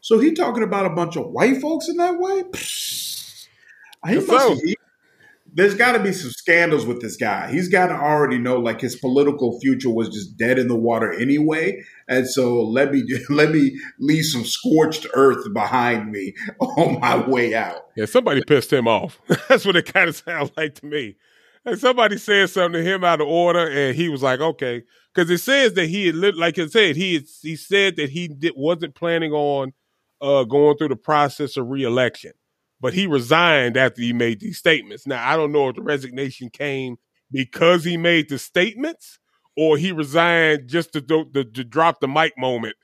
So 0.00 0.18
he 0.18 0.32
talking 0.32 0.64
about 0.64 0.86
a 0.86 0.90
bunch 0.90 1.16
of 1.16 1.30
white 1.30 1.60
folks 1.60 1.88
in 1.88 1.96
that 1.98 2.18
way? 2.18 2.42
Psh, 2.42 3.09
he 4.06 4.14
Yes, 4.14 4.26
so. 4.26 4.54
he- 4.64 4.76
there's 5.52 5.74
got 5.74 5.92
to 5.92 5.98
be 5.98 6.12
some 6.12 6.30
scandals 6.30 6.86
with 6.86 7.00
this 7.00 7.16
guy. 7.16 7.50
He's 7.50 7.68
got 7.68 7.88
to 7.88 7.94
already 7.94 8.38
know 8.38 8.58
like 8.58 8.80
his 8.80 8.96
political 8.96 9.58
future 9.60 9.90
was 9.90 10.08
just 10.08 10.36
dead 10.36 10.58
in 10.58 10.68
the 10.68 10.76
water 10.76 11.12
anyway, 11.12 11.82
and 12.08 12.28
so 12.28 12.62
let 12.62 12.92
me 12.92 13.02
let 13.30 13.50
me 13.50 13.78
leave 13.98 14.24
some 14.24 14.44
scorched 14.44 15.06
earth 15.14 15.52
behind 15.52 16.10
me 16.10 16.34
on 16.60 17.00
my 17.00 17.16
way 17.26 17.54
out. 17.54 17.86
Yeah, 17.96 18.06
somebody 18.06 18.42
pissed 18.46 18.72
him 18.72 18.86
off. 18.86 19.20
That's 19.48 19.64
what 19.64 19.76
it 19.76 19.92
kind 19.92 20.08
of 20.08 20.16
sounds 20.16 20.52
like 20.56 20.76
to 20.76 20.86
me. 20.86 21.16
Like 21.64 21.76
somebody 21.76 22.16
said 22.16 22.48
something 22.48 22.82
to 22.82 22.88
him 22.88 23.04
out 23.04 23.20
of 23.20 23.28
order, 23.28 23.68
and 23.68 23.94
he 23.94 24.08
was 24.08 24.22
like, 24.22 24.40
"Okay," 24.40 24.82
because 25.14 25.28
it 25.30 25.38
says 25.38 25.74
that 25.74 25.86
he 25.86 26.06
had, 26.06 26.36
like 26.36 26.56
it 26.58 26.72
said, 26.72 26.96
he 26.96 27.14
had, 27.14 27.24
he 27.42 27.56
said 27.56 27.96
that 27.96 28.10
he 28.10 28.28
did, 28.28 28.52
wasn't 28.56 28.94
planning 28.94 29.32
on 29.32 29.72
uh, 30.22 30.44
going 30.44 30.76
through 30.76 30.88
the 30.88 30.96
process 30.96 31.56
of 31.58 31.68
reelection, 31.68 32.32
but 32.80 32.94
he 32.94 33.06
resigned 33.06 33.76
after 33.76 34.00
he 34.00 34.12
made 34.12 34.40
these 34.40 34.58
statements. 34.58 35.06
Now, 35.06 35.28
I 35.28 35.36
don't 35.36 35.52
know 35.52 35.68
if 35.68 35.76
the 35.76 35.82
resignation 35.82 36.50
came 36.50 36.96
because 37.30 37.84
he 37.84 37.96
made 37.96 38.28
the 38.28 38.38
statements, 38.38 39.18
or 39.56 39.76
he 39.76 39.92
resigned 39.92 40.68
just 40.68 40.92
to 40.94 41.00
do, 41.00 41.26
to, 41.34 41.44
to 41.44 41.64
drop 41.64 42.00
the 42.00 42.08
mic 42.08 42.32
moment, 42.38 42.76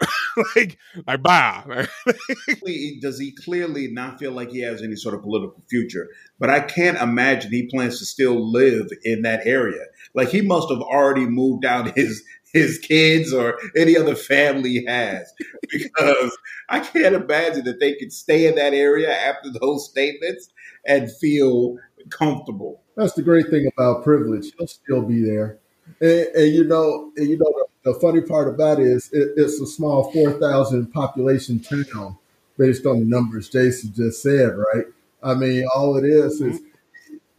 like 0.56 0.78
like 1.06 1.22
bye. 1.22 1.86
Does 3.00 3.18
he 3.18 3.32
clearly 3.32 3.88
not 3.88 4.18
feel 4.18 4.32
like 4.32 4.50
he 4.50 4.60
has 4.60 4.82
any 4.82 4.96
sort 4.96 5.14
of 5.14 5.22
political 5.22 5.62
future? 5.68 6.08
But 6.38 6.50
I 6.50 6.60
can't 6.60 6.98
imagine 6.98 7.50
he 7.50 7.66
plans 7.66 7.98
to 7.98 8.06
still 8.06 8.50
live 8.52 8.88
in 9.04 9.22
that 9.22 9.46
area. 9.46 9.84
Like 10.14 10.28
he 10.28 10.40
must 10.40 10.70
have 10.70 10.80
already 10.80 11.26
moved 11.26 11.64
out 11.64 11.96
his 11.96 12.22
his 12.52 12.78
kids 12.78 13.32
or 13.32 13.58
any 13.76 13.96
other 13.96 14.14
family 14.14 14.84
has 14.86 15.32
because 15.70 16.36
I 16.68 16.80
can't 16.80 17.14
imagine 17.14 17.64
that 17.64 17.80
they 17.80 17.94
could 17.94 18.12
stay 18.12 18.46
in 18.46 18.54
that 18.56 18.74
area 18.74 19.12
after 19.12 19.50
those 19.50 19.88
statements 19.88 20.48
and 20.86 21.12
feel 21.12 21.76
comfortable. 22.10 22.80
That's 22.96 23.12
the 23.12 23.22
great 23.22 23.48
thing 23.50 23.68
about 23.76 24.04
privilege. 24.04 24.52
He'll 24.56 24.66
still 24.66 25.02
be 25.02 25.22
there. 25.22 25.58
And, 26.00 26.26
and 26.34 26.52
you 26.54 26.64
know, 26.64 27.12
and 27.16 27.28
you 27.28 27.38
know, 27.38 27.52
the, 27.84 27.92
the 27.92 28.00
funny 28.00 28.20
part 28.20 28.48
about 28.48 28.80
it 28.80 28.86
is 28.86 29.10
it, 29.12 29.32
it's 29.36 29.60
a 29.60 29.66
small 29.66 30.10
4,000 30.12 30.92
population 30.92 31.60
town 31.60 32.16
based 32.58 32.86
on 32.86 32.98
the 32.98 33.06
numbers 33.06 33.48
Jason 33.48 33.92
just 33.94 34.22
said, 34.22 34.52
right? 34.56 34.86
I 35.22 35.34
mean, 35.34 35.66
all 35.74 35.96
it 35.96 36.04
is 36.04 36.40
is 36.40 36.60
mm-hmm. 36.60 36.67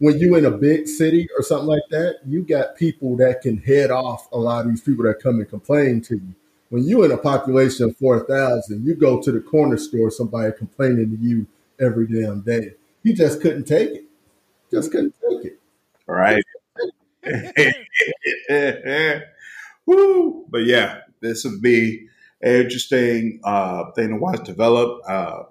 When 0.00 0.18
you 0.18 0.34
in 0.34 0.46
a 0.46 0.50
big 0.50 0.88
city 0.88 1.28
or 1.36 1.42
something 1.42 1.68
like 1.68 1.82
that, 1.90 2.20
you 2.26 2.42
got 2.42 2.74
people 2.74 3.16
that 3.18 3.42
can 3.42 3.58
head 3.58 3.90
off 3.90 4.28
a 4.32 4.38
lot 4.38 4.64
of 4.64 4.70
these 4.72 4.80
people 4.80 5.04
that 5.04 5.20
come 5.22 5.38
and 5.40 5.48
complain 5.48 6.00
to 6.00 6.16
you. 6.16 6.34
When 6.70 6.84
you 6.84 7.04
in 7.04 7.12
a 7.12 7.18
population 7.18 7.84
of 7.86 7.96
4,000, 7.98 8.84
you 8.84 8.94
go 8.94 9.20
to 9.20 9.30
the 9.30 9.40
corner 9.40 9.76
store, 9.76 10.10
somebody 10.10 10.52
complaining 10.56 11.10
to 11.10 11.22
you 11.22 11.46
every 11.78 12.06
damn 12.06 12.40
day. 12.40 12.72
He 13.04 13.12
just 13.12 13.42
couldn't 13.42 13.64
take 13.64 13.90
it. 13.90 14.04
Just 14.70 14.90
couldn't 14.90 15.14
take 15.28 15.44
it. 15.44 15.60
All 16.08 16.14
right. 16.14 16.42
Woo. 19.86 20.46
But 20.48 20.64
yeah, 20.64 21.00
this 21.20 21.44
would 21.44 21.60
be 21.60 22.06
an 22.40 22.62
interesting 22.62 23.40
uh, 23.44 23.90
thing 23.92 24.08
to 24.10 24.16
watch 24.16 24.44
develop. 24.44 25.02
Uh, 25.06 25.42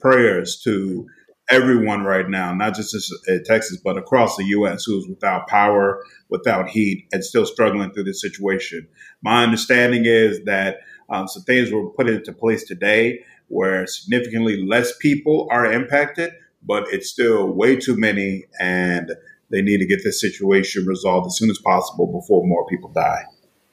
prayers 0.00 0.60
to 0.62 1.08
everyone 1.50 2.04
right 2.04 2.28
now, 2.28 2.54
not 2.54 2.74
just 2.74 2.94
in 3.26 3.42
Texas, 3.44 3.78
but 3.82 3.96
across 3.96 4.36
the 4.36 4.44
U.S., 4.44 4.84
who 4.84 4.98
is 4.98 5.08
without 5.08 5.48
power, 5.48 6.04
without 6.28 6.68
heat, 6.68 7.06
and 7.12 7.24
still 7.24 7.46
struggling 7.46 7.92
through 7.92 8.04
this 8.04 8.20
situation. 8.20 8.86
My 9.22 9.42
understanding 9.42 10.04
is 10.04 10.44
that 10.44 10.78
um, 11.10 11.26
some 11.26 11.42
things 11.44 11.72
were 11.72 11.88
put 11.90 12.08
into 12.08 12.32
place 12.32 12.64
today 12.64 13.24
where 13.48 13.86
significantly 13.86 14.64
less 14.66 14.96
people 14.98 15.48
are 15.50 15.70
impacted, 15.70 16.32
but 16.62 16.84
it's 16.92 17.08
still 17.08 17.46
way 17.46 17.76
too 17.76 17.96
many, 17.96 18.44
and 18.60 19.12
they 19.50 19.62
need 19.62 19.78
to 19.78 19.86
get 19.86 20.00
this 20.04 20.20
situation 20.20 20.84
resolved 20.86 21.26
as 21.26 21.38
soon 21.38 21.50
as 21.50 21.58
possible 21.58 22.06
before 22.06 22.46
more 22.46 22.66
people 22.66 22.90
die. 22.90 23.24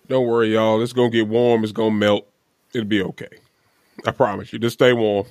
Don't 0.08 0.28
worry, 0.28 0.54
y'all. 0.54 0.82
It's 0.82 0.94
gonna 0.94 1.10
get 1.10 1.28
warm. 1.28 1.64
It's 1.64 1.74
gonna 1.74 1.92
melt. 1.92 2.28
It'll 2.74 2.88
be 2.88 3.02
okay. 3.02 3.28
I 4.06 4.12
promise 4.12 4.54
you. 4.54 4.60
Just 4.60 4.76
stay 4.76 4.94
warm. 4.94 5.26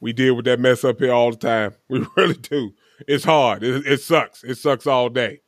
We, 0.00 0.12
deal 0.12 0.34
with 0.34 0.44
that 0.44 0.60
mess 0.60 0.84
up 0.84 0.98
here 0.98 1.12
all 1.12 1.30
the 1.30 1.36
time. 1.36 1.74
We 1.88 2.06
really 2.16 2.34
do. 2.34 2.72
It's 3.06 3.24
hard. 3.24 3.62
It, 3.62 3.86
it 3.86 4.00
sucks. 4.00 4.44
It 4.44 4.56
sucks 4.56 4.86
all 4.86 5.08
day. 5.08 5.40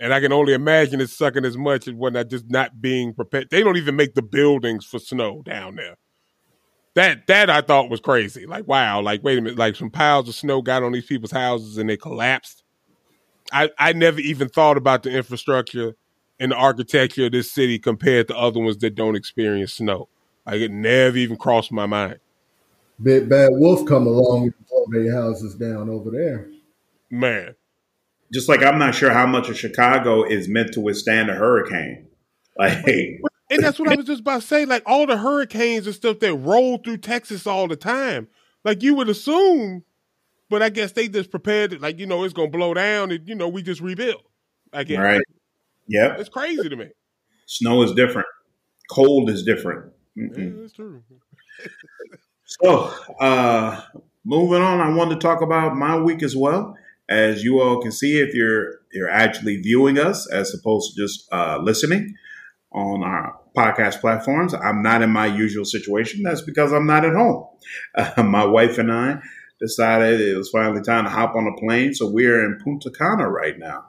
And 0.00 0.12
I 0.12 0.20
can 0.20 0.32
only 0.32 0.52
imagine 0.52 1.00
it's 1.00 1.16
sucking 1.16 1.44
as 1.44 1.56
much 1.56 1.86
as 1.86 1.94
when 1.94 2.16
I 2.16 2.24
just 2.24 2.50
not 2.50 2.80
being 2.80 3.14
prepared. 3.14 3.50
They 3.50 3.62
don't 3.62 3.76
even 3.76 3.96
make 3.96 4.14
the 4.14 4.22
buildings 4.22 4.84
for 4.84 4.98
snow 4.98 5.42
down 5.42 5.76
there. 5.76 5.96
That 6.94 7.26
that 7.28 7.48
I 7.48 7.62
thought 7.62 7.88
was 7.88 8.00
crazy. 8.00 8.44
Like 8.44 8.66
wow. 8.66 9.00
Like 9.00 9.22
wait 9.22 9.38
a 9.38 9.40
minute. 9.40 9.58
Like 9.58 9.76
some 9.76 9.90
piles 9.90 10.28
of 10.28 10.34
snow 10.34 10.60
got 10.60 10.82
on 10.82 10.92
these 10.92 11.06
people's 11.06 11.30
houses 11.30 11.78
and 11.78 11.88
they 11.88 11.96
collapsed. 11.96 12.64
I 13.52 13.70
I 13.78 13.92
never 13.92 14.20
even 14.20 14.48
thought 14.48 14.76
about 14.76 15.02
the 15.04 15.10
infrastructure 15.10 15.94
and 16.38 16.50
the 16.50 16.56
architecture 16.56 17.26
of 17.26 17.32
this 17.32 17.50
city 17.50 17.78
compared 17.78 18.28
to 18.28 18.36
other 18.36 18.60
ones 18.60 18.78
that 18.78 18.96
don't 18.96 19.16
experience 19.16 19.74
snow. 19.74 20.08
Like 20.44 20.60
it 20.60 20.72
never 20.72 21.16
even 21.16 21.36
crossed 21.36 21.70
my 21.72 21.86
mind. 21.86 22.18
Big 23.00 23.28
bad 23.28 23.50
wolf 23.52 23.86
come 23.86 24.06
along 24.06 24.44
and 24.44 24.66
blow 24.68 24.84
their 24.90 25.12
houses 25.12 25.54
down 25.54 25.88
over 25.88 26.10
there. 26.10 26.48
Man, 27.10 27.54
Just 28.32 28.48
like 28.48 28.62
I'm 28.62 28.78
not 28.78 28.94
sure 28.94 29.10
how 29.12 29.26
much 29.26 29.48
of 29.48 29.58
Chicago 29.58 30.24
is 30.24 30.48
meant 30.48 30.72
to 30.72 30.80
withstand 30.80 31.30
a 31.30 31.34
hurricane. 31.34 32.08
Like, 32.54 32.84
and 33.50 33.62
that's 33.62 33.78
what 33.78 33.88
I 33.88 33.94
was 33.94 34.04
just 34.04 34.20
about 34.20 34.42
to 34.42 34.46
say. 34.46 34.66
Like 34.66 34.82
all 34.84 35.06
the 35.06 35.16
hurricanes 35.16 35.86
and 35.86 35.94
stuff 35.94 36.18
that 36.20 36.34
roll 36.34 36.76
through 36.76 36.98
Texas 36.98 37.46
all 37.46 37.66
the 37.66 37.76
time. 37.76 38.28
Like 38.62 38.82
you 38.82 38.94
would 38.94 39.08
assume, 39.08 39.84
but 40.50 40.62
I 40.62 40.68
guess 40.68 40.92
they 40.92 41.08
just 41.08 41.30
prepared 41.30 41.72
it. 41.72 41.80
Like 41.80 41.98
you 41.98 42.04
know, 42.04 42.24
it's 42.24 42.34
gonna 42.34 42.50
blow 42.50 42.74
down, 42.74 43.10
and 43.10 43.26
you 43.26 43.34
know, 43.34 43.48
we 43.48 43.62
just 43.62 43.80
rebuild. 43.80 44.22
I 44.72 44.84
guess 44.84 44.98
right? 44.98 45.22
Yep. 45.88 46.18
it's 46.20 46.28
crazy 46.28 46.68
to 46.68 46.76
me. 46.76 46.90
Snow 47.46 47.82
is 47.82 47.92
different. 47.92 48.28
Cold 48.90 49.30
is 49.30 49.42
different. 49.44 49.92
Yeah, 50.14 50.50
that's 50.60 50.72
true. 50.72 51.02
So, 52.60 52.92
uh, 53.18 53.80
moving 54.24 54.60
on, 54.60 54.80
I 54.80 54.94
wanted 54.94 55.20
to 55.20 55.26
talk 55.26 55.40
about 55.40 55.74
my 55.76 55.96
week 55.98 56.22
as 56.22 56.36
well. 56.36 56.76
As 57.08 57.42
you 57.42 57.60
all 57.60 57.80
can 57.80 57.92
see, 57.92 58.20
if 58.20 58.34
you're 58.34 58.80
you're 58.92 59.08
actually 59.08 59.56
viewing 59.56 59.98
us 59.98 60.30
as 60.30 60.54
opposed 60.54 60.94
to 60.94 61.02
just 61.02 61.26
uh, 61.32 61.58
listening 61.62 62.14
on 62.72 63.02
our 63.02 63.38
podcast 63.56 64.00
platforms, 64.00 64.54
I'm 64.54 64.82
not 64.82 65.02
in 65.02 65.10
my 65.10 65.26
usual 65.26 65.64
situation. 65.64 66.22
That's 66.22 66.42
because 66.42 66.72
I'm 66.72 66.86
not 66.86 67.04
at 67.04 67.14
home. 67.14 67.46
Uh, 67.96 68.22
my 68.22 68.44
wife 68.44 68.76
and 68.78 68.92
I 68.92 69.18
decided 69.60 70.20
it 70.20 70.36
was 70.36 70.50
finally 70.50 70.82
time 70.82 71.04
to 71.04 71.10
hop 71.10 71.34
on 71.34 71.46
a 71.46 71.58
plane, 71.58 71.94
so 71.94 72.10
we're 72.10 72.44
in 72.44 72.58
Punta 72.62 72.90
Cana 72.90 73.30
right 73.30 73.58
now, 73.58 73.84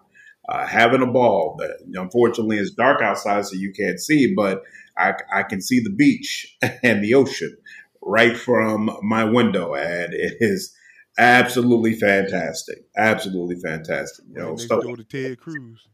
uh, 0.47 0.65
having 0.65 1.01
a 1.01 1.07
ball. 1.07 1.55
But 1.57 1.71
unfortunately, 1.93 2.59
it's 2.59 2.71
dark 2.71 3.01
outside, 3.01 3.45
so 3.45 3.55
you 3.55 3.73
can't 3.73 3.99
see, 3.99 4.33
but 4.33 4.63
I, 4.97 5.13
I 5.33 5.43
can 5.43 5.61
see 5.61 5.79
the 5.79 5.89
beach 5.89 6.55
and 6.83 7.03
the 7.03 7.13
ocean 7.13 7.57
right 8.05 8.37
from 8.37 8.89
my 9.01 9.23
window, 9.23 9.75
and 9.75 10.13
it 10.13 10.37
is 10.39 10.75
absolutely 11.17 11.93
fantastic. 11.93 12.85
Absolutely 12.97 13.55
fantastic. 13.55 14.25
You 14.29 14.41
know, 14.41 14.55
stuff, 14.55 14.83
do 14.83 14.95
the 14.95 15.03
Ted 15.03 15.39
Cruz. 15.39 15.87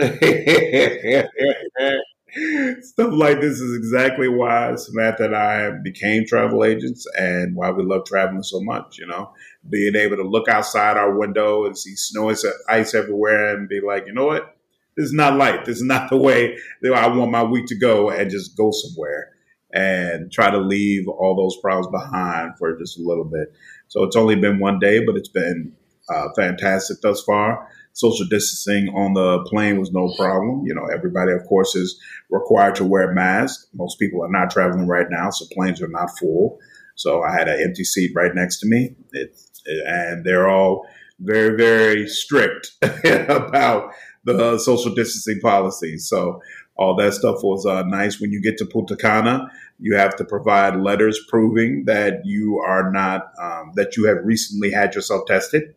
stuff 2.82 3.12
like 3.12 3.40
this 3.40 3.58
is 3.58 3.76
exactly 3.76 4.28
why 4.28 4.74
Samantha 4.76 5.24
and 5.24 5.34
I 5.34 5.70
became 5.82 6.24
travel 6.24 6.64
agents 6.64 7.04
and 7.18 7.56
why 7.56 7.70
we 7.70 7.82
love 7.82 8.04
traveling 8.04 8.42
so 8.42 8.60
much. 8.60 8.98
You 8.98 9.06
know, 9.06 9.32
being 9.68 9.96
able 9.96 10.16
to 10.16 10.28
look 10.28 10.48
outside 10.48 10.96
our 10.96 11.18
window 11.18 11.66
and 11.66 11.76
see 11.76 11.96
snow 11.96 12.28
and 12.28 12.38
ice 12.68 12.94
everywhere, 12.94 13.56
and 13.56 13.68
be 13.68 13.80
like, 13.80 14.06
you 14.06 14.12
know 14.12 14.26
what. 14.26 14.54
This 14.96 15.06
is 15.06 15.12
not 15.12 15.36
life. 15.36 15.64
This 15.64 15.76
is 15.76 15.84
not 15.84 16.10
the 16.10 16.16
way 16.16 16.58
that 16.82 16.92
I 16.92 17.06
want 17.06 17.30
my 17.30 17.44
week 17.44 17.66
to 17.66 17.78
go 17.78 18.10
and 18.10 18.28
just 18.28 18.56
go 18.56 18.72
somewhere 18.72 19.30
and 19.72 20.32
try 20.32 20.50
to 20.50 20.58
leave 20.58 21.08
all 21.08 21.36
those 21.36 21.56
problems 21.60 21.88
behind 21.88 22.52
for 22.58 22.78
just 22.78 22.98
a 22.98 23.02
little 23.02 23.24
bit. 23.24 23.52
So 23.88 24.04
it's 24.04 24.16
only 24.16 24.36
been 24.36 24.58
one 24.58 24.78
day, 24.78 25.04
but 25.04 25.16
it's 25.16 25.28
been 25.28 25.72
uh, 26.08 26.28
fantastic 26.36 27.00
thus 27.02 27.22
far. 27.22 27.68
Social 27.92 28.26
distancing 28.26 28.88
on 28.94 29.14
the 29.14 29.44
plane 29.50 29.78
was 29.78 29.92
no 29.92 30.12
problem. 30.16 30.64
You 30.64 30.74
know, 30.74 30.86
everybody, 30.86 31.32
of 31.32 31.44
course, 31.46 31.74
is 31.74 32.00
required 32.30 32.76
to 32.76 32.84
wear 32.84 33.12
masks. 33.12 33.66
Most 33.74 33.98
people 33.98 34.22
are 34.22 34.30
not 34.30 34.50
traveling 34.50 34.86
right 34.86 35.06
now, 35.10 35.30
so 35.30 35.46
planes 35.52 35.82
are 35.82 35.88
not 35.88 36.16
full. 36.18 36.58
So 36.94 37.22
I 37.22 37.32
had 37.32 37.48
an 37.48 37.60
empty 37.60 37.84
seat 37.84 38.12
right 38.14 38.34
next 38.34 38.60
to 38.60 38.68
me, 38.68 38.94
it, 39.12 39.38
and 39.86 40.24
they're 40.24 40.48
all 40.48 40.86
very, 41.20 41.56
very 41.56 42.08
strict 42.08 42.72
about 42.82 43.92
the 44.24 44.58
social 44.58 44.94
distancing 44.94 45.40
policies. 45.40 46.08
So 46.08 46.40
all 46.78 46.94
that 46.96 47.12
stuff 47.12 47.42
was 47.42 47.66
uh, 47.66 47.82
nice. 47.82 48.20
When 48.20 48.30
you 48.30 48.40
get 48.40 48.56
to 48.58 48.66
Punta 48.66 48.96
Cana, 48.96 49.50
you 49.80 49.96
have 49.96 50.14
to 50.16 50.24
provide 50.24 50.76
letters 50.76 51.20
proving 51.28 51.84
that 51.86 52.24
you 52.24 52.60
are 52.64 52.90
not 52.92 53.32
um, 53.40 53.72
that 53.74 53.96
you 53.96 54.06
have 54.06 54.18
recently 54.24 54.70
had 54.70 54.94
yourself 54.94 55.26
tested 55.26 55.74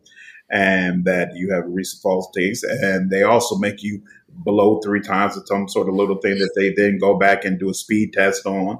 and 0.50 1.04
that 1.04 1.32
you 1.34 1.52
have 1.52 1.64
recent 1.66 2.02
false 2.02 2.28
dates. 2.32 2.62
And 2.62 3.10
they 3.10 3.24
also 3.24 3.56
make 3.56 3.82
you 3.82 4.02
below 4.44 4.80
three 4.80 5.00
times 5.00 5.36
or 5.36 5.42
some 5.46 5.68
sort 5.68 5.88
of 5.88 5.94
little 5.94 6.18
thing 6.18 6.38
that 6.38 6.52
they 6.54 6.72
then 6.76 6.98
go 6.98 7.18
back 7.18 7.44
and 7.44 7.58
do 7.58 7.70
a 7.70 7.74
speed 7.74 8.12
test 8.12 8.46
on 8.46 8.78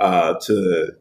uh, 0.00 0.34
to 0.42 0.92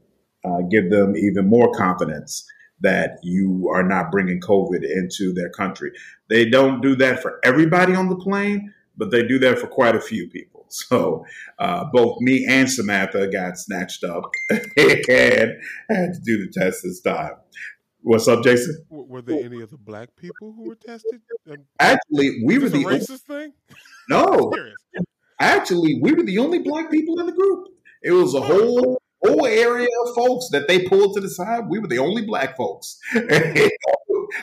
uh, 0.46 0.62
give 0.70 0.90
them 0.90 1.16
even 1.18 1.48
more 1.48 1.72
confidence 1.74 2.46
that 2.80 3.20
you 3.24 3.70
are 3.74 3.84
not 3.84 4.12
bringing 4.12 4.40
COVID 4.40 4.84
into 4.84 5.34
their 5.34 5.50
country. 5.50 5.92
They 6.30 6.50
don't 6.50 6.82
do 6.82 6.96
that 6.96 7.22
for 7.22 7.40
everybody 7.44 7.94
on 7.94 8.10
the 8.10 8.16
plane, 8.16 8.74
but 8.98 9.12
they 9.12 9.28
do 9.28 9.38
that 9.40 9.60
for 9.60 9.68
quite 9.68 9.96
a 9.96 10.02
few 10.02 10.28
people. 10.30 10.51
So 10.72 11.26
uh, 11.60 11.86
both 11.92 12.20
me 12.22 12.46
and 12.48 12.70
Samantha 12.70 13.28
got 13.28 13.58
snatched 13.58 14.04
up 14.04 14.32
and 14.50 14.66
had 14.78 16.14
to 16.14 16.20
do 16.24 16.46
the 16.46 16.52
test 16.52 16.84
this 16.84 17.02
time. 17.02 17.34
What's 18.04 18.28
up, 18.28 18.44
Jason? 18.44 18.84
Were 18.90 19.22
there 19.22 19.44
any 19.44 19.62
other 19.62 19.78
black 19.78 20.16
people 20.16 20.54
who 20.54 20.70
were 20.70 20.76
tested? 20.76 21.22
Actually, 21.80 22.42
we 22.46 22.58
were 22.58 22.70
the 22.70 22.84
racist 22.84 23.22
thing. 23.22 23.54
No, 24.10 24.52
actually, 25.40 26.00
we 26.02 26.14
were 26.14 26.24
the 26.24 26.40
only 26.40 26.60
black 26.60 26.90
people 26.90 27.20
in 27.20 27.28
the 27.28 27.32
group. 27.32 27.68
It 28.02 28.12
was 28.12 28.34
a 28.34 28.42
whole 28.42 29.01
whole 29.26 29.46
area 29.46 29.88
of 30.06 30.16
folks 30.16 30.50
that 30.52 30.68
they 30.68 30.88
pulled 30.88 31.16
to 31.16 31.22
the 31.22 31.30
side. 31.30 31.68
We 31.70 31.80
were 31.80 31.88
the 31.88 32.00
only 32.00 32.26
black 32.26 32.58
folks. 32.58 32.98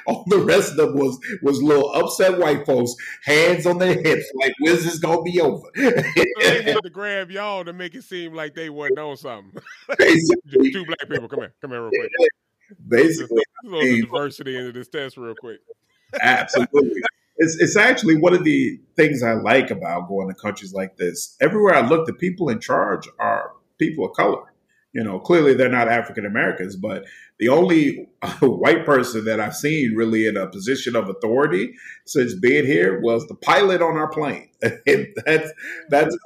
all 0.06 0.24
the 0.26 0.38
rest 0.38 0.72
of 0.72 0.76
them 0.76 0.96
was 0.96 1.18
was 1.42 1.62
little 1.62 1.92
upset 1.92 2.38
white 2.38 2.66
folks, 2.66 2.94
hands 3.24 3.66
on 3.66 3.78
their 3.78 3.94
hips, 3.94 4.30
like 4.34 4.52
when's 4.60 4.84
this 4.84 4.98
gonna 4.98 5.22
be 5.22 5.40
over? 5.40 5.64
they 5.74 6.76
to 6.82 6.90
grab 6.92 7.30
y'all 7.30 7.64
to 7.64 7.72
make 7.72 7.94
it 7.94 8.04
seem 8.04 8.34
like 8.34 8.54
they 8.54 8.70
wasn't 8.70 8.98
on 8.98 9.16
something. 9.16 9.60
Two 9.98 10.84
black 10.84 11.08
people, 11.08 11.28
come 11.28 11.40
here, 11.40 11.54
come 11.60 11.70
here, 11.70 11.82
real 11.82 11.90
quick. 11.90 12.30
Basically, 12.86 13.42
a 13.64 13.68
little 13.68 14.00
diversity 14.00 14.56
into 14.56 14.72
this 14.72 14.88
test, 14.88 15.16
real 15.16 15.34
quick. 15.34 15.60
Absolutely. 16.20 17.00
It's, 17.38 17.56
it's 17.60 17.76
actually 17.76 18.16
one 18.16 18.34
of 18.34 18.44
the 18.44 18.80
things 18.96 19.22
I 19.22 19.34
like 19.34 19.70
about 19.70 20.08
going 20.08 20.28
to 20.28 20.34
countries 20.34 20.74
like 20.74 20.96
this. 20.96 21.36
Everywhere 21.40 21.76
I 21.76 21.86
look, 21.86 22.06
the 22.06 22.12
people 22.12 22.48
in 22.48 22.60
charge 22.60 23.08
are 23.18 23.52
people 23.78 24.06
of 24.06 24.12
color. 24.16 24.52
You 24.92 25.04
know, 25.04 25.20
clearly 25.20 25.54
they're 25.54 25.68
not 25.68 25.88
African 25.88 26.24
Americans, 26.24 26.74
but 26.74 27.04
the 27.38 27.48
only 27.48 28.08
white 28.40 28.84
person 28.86 29.24
that 29.26 29.40
I've 29.40 29.54
seen 29.54 29.94
really 29.94 30.26
in 30.26 30.36
a 30.36 30.48
position 30.48 30.96
of 30.96 31.08
authority 31.08 31.74
since 32.06 32.34
being 32.34 32.64
here 32.64 33.00
was 33.00 33.26
the 33.26 33.34
pilot 33.34 33.82
on 33.82 33.96
our 33.96 34.08
plane. 34.08 34.48
that's 34.60 35.52
that's 35.90 36.16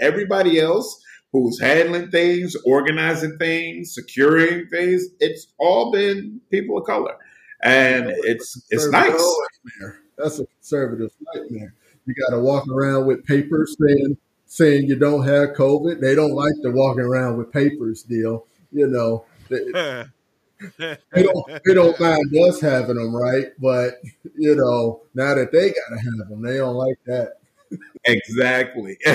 everybody 0.00 0.60
else 0.60 1.02
who's 1.32 1.60
handling 1.60 2.10
things, 2.10 2.54
organizing 2.64 3.36
things, 3.38 3.92
securing 3.94 4.68
things. 4.68 5.04
It's 5.18 5.48
all 5.58 5.90
been 5.90 6.40
people 6.50 6.78
of 6.78 6.84
color, 6.84 7.16
and 7.62 8.06
it's 8.08 8.64
it's 8.70 8.88
nice. 8.88 9.20
That's 10.16 10.38
a 10.38 10.46
conservative 10.46 11.10
nightmare. 11.34 11.74
You 12.06 12.14
got 12.14 12.36
to 12.36 12.40
walk 12.40 12.68
around 12.68 13.06
with 13.06 13.24
papers 13.24 13.76
saying 13.80 14.16
saying 14.46 14.88
you 14.88 14.96
don't 14.96 15.26
have 15.26 15.50
COVID. 15.50 16.00
They 16.00 16.14
don't 16.14 16.34
like 16.34 16.54
the 16.62 16.70
walking 16.70 17.04
around 17.04 17.36
with 17.36 17.52
papers 17.52 18.02
deal. 18.02 18.46
You 18.72 18.86
know, 18.88 19.24
they, 19.48 20.04
they 20.78 21.22
don't 21.22 21.46
they 21.64 21.74
don't 21.74 21.98
mind 22.00 22.36
us 22.48 22.60
having 22.60 22.96
them, 22.96 23.14
right? 23.14 23.48
But 23.58 23.94
you 24.36 24.54
know, 24.54 25.02
now 25.14 25.34
that 25.34 25.52
they 25.52 25.68
got 25.68 25.96
to 25.96 25.96
have 25.96 26.28
them, 26.28 26.42
they 26.42 26.56
don't 26.56 26.74
like 26.74 26.98
that. 27.06 27.34
exactly, 28.04 28.98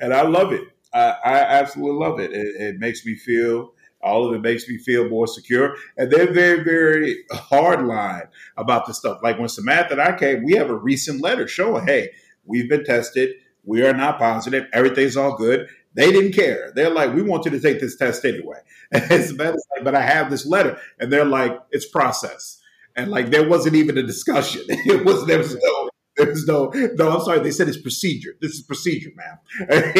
and 0.00 0.14
I 0.14 0.22
love 0.22 0.52
it. 0.52 0.62
I, 0.92 1.16
I 1.24 1.38
absolutely 1.38 2.06
love 2.06 2.20
it. 2.20 2.32
it. 2.32 2.60
It 2.60 2.78
makes 2.78 3.04
me 3.04 3.14
feel 3.14 3.72
all 4.00 4.28
of 4.28 4.34
it 4.34 4.40
makes 4.40 4.68
me 4.68 4.78
feel 4.78 5.08
more 5.08 5.26
secure. 5.26 5.76
And 5.96 6.10
they're 6.10 6.32
very, 6.32 6.62
very 6.62 7.24
hard 7.32 7.84
line 7.86 8.28
about 8.56 8.86
this 8.86 8.98
stuff. 8.98 9.20
Like 9.22 9.38
when 9.38 9.48
Samantha 9.48 9.92
and 9.92 10.00
I 10.00 10.16
came, 10.16 10.44
we 10.44 10.54
have 10.54 10.70
a 10.70 10.76
recent 10.76 11.20
letter 11.20 11.48
showing, 11.48 11.86
hey, 11.86 12.10
we've 12.44 12.68
been 12.68 12.84
tested. 12.84 13.34
We 13.68 13.84
are 13.84 13.92
not 13.92 14.18
positive. 14.18 14.66
Everything's 14.72 15.14
all 15.14 15.36
good. 15.36 15.68
They 15.92 16.10
didn't 16.10 16.32
care. 16.32 16.72
They're 16.74 16.88
like, 16.88 17.12
we 17.12 17.20
want 17.20 17.44
you 17.44 17.50
to 17.50 17.60
take 17.60 17.80
this 17.80 17.96
test 17.96 18.24
anyway. 18.24 18.56
And 18.90 19.02
Samantha's 19.22 19.66
like, 19.76 19.84
but 19.84 19.94
I 19.94 20.00
have 20.00 20.30
this 20.30 20.46
letter. 20.46 20.78
And 20.98 21.12
they're 21.12 21.26
like, 21.26 21.60
it's 21.70 21.86
process. 21.86 22.62
And 22.96 23.10
like, 23.10 23.28
there 23.28 23.46
wasn't 23.46 23.76
even 23.76 23.98
a 23.98 24.02
discussion. 24.02 24.62
It 24.68 25.04
was, 25.04 25.26
there 25.26 25.36
was 25.36 25.54
no, 25.54 25.90
there's 26.16 26.46
no, 26.46 26.70
no, 26.94 27.10
I'm 27.10 27.20
sorry. 27.20 27.40
They 27.40 27.50
said 27.50 27.68
it's 27.68 27.80
procedure. 27.80 28.36
This 28.40 28.52
is 28.52 28.62
procedure, 28.62 29.10
ma'am. 29.14 29.38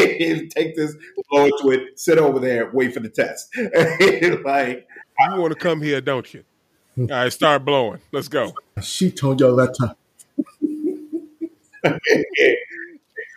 Take 0.49 0.75
this, 0.75 0.97
blow 1.29 1.45
into 1.45 1.71
it, 1.71 2.01
sit 2.01 2.17
over 2.17 2.41
there, 2.41 2.71
wait 2.73 2.95
for 2.95 3.01
the 3.01 3.11
test. 3.11 3.55
like, 4.45 4.89
you 5.31 5.41
want 5.41 5.53
to 5.53 5.59
come 5.61 5.83
here, 5.83 6.01
don't 6.01 6.33
you? 6.33 6.43
All 6.99 7.07
right, 7.07 7.31
start 7.31 7.67
blowing. 7.67 8.01
Let's 8.13 8.29
go. 8.29 8.55
She 8.81 9.11
told 9.11 9.41
your 9.41 9.53
letter. 9.53 9.95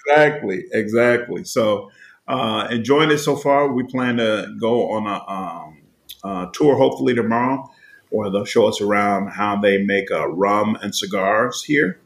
Exactly, 0.06 0.66
exactly. 0.72 1.44
So, 1.44 1.92
uh, 2.28 2.68
enjoying 2.72 3.12
it 3.12 3.18
so 3.18 3.36
far. 3.36 3.72
We 3.72 3.84
plan 3.84 4.18
to 4.18 4.56
go 4.60 4.92
on 4.92 5.08
a 5.08 6.28
um, 6.30 6.52
tour 6.54 6.76
hopefully 6.76 7.14
tomorrow, 7.14 7.70
or 8.12 8.30
they'll 8.32 8.46
show 8.46 8.68
us 8.68 8.80
around 8.82 9.30
how 9.30 9.60
they 9.60 9.84
make 9.84 10.12
uh, 10.12 10.28
rum 10.30 10.78
and 10.82 10.96
cigars 10.96 11.64
here 11.64 12.00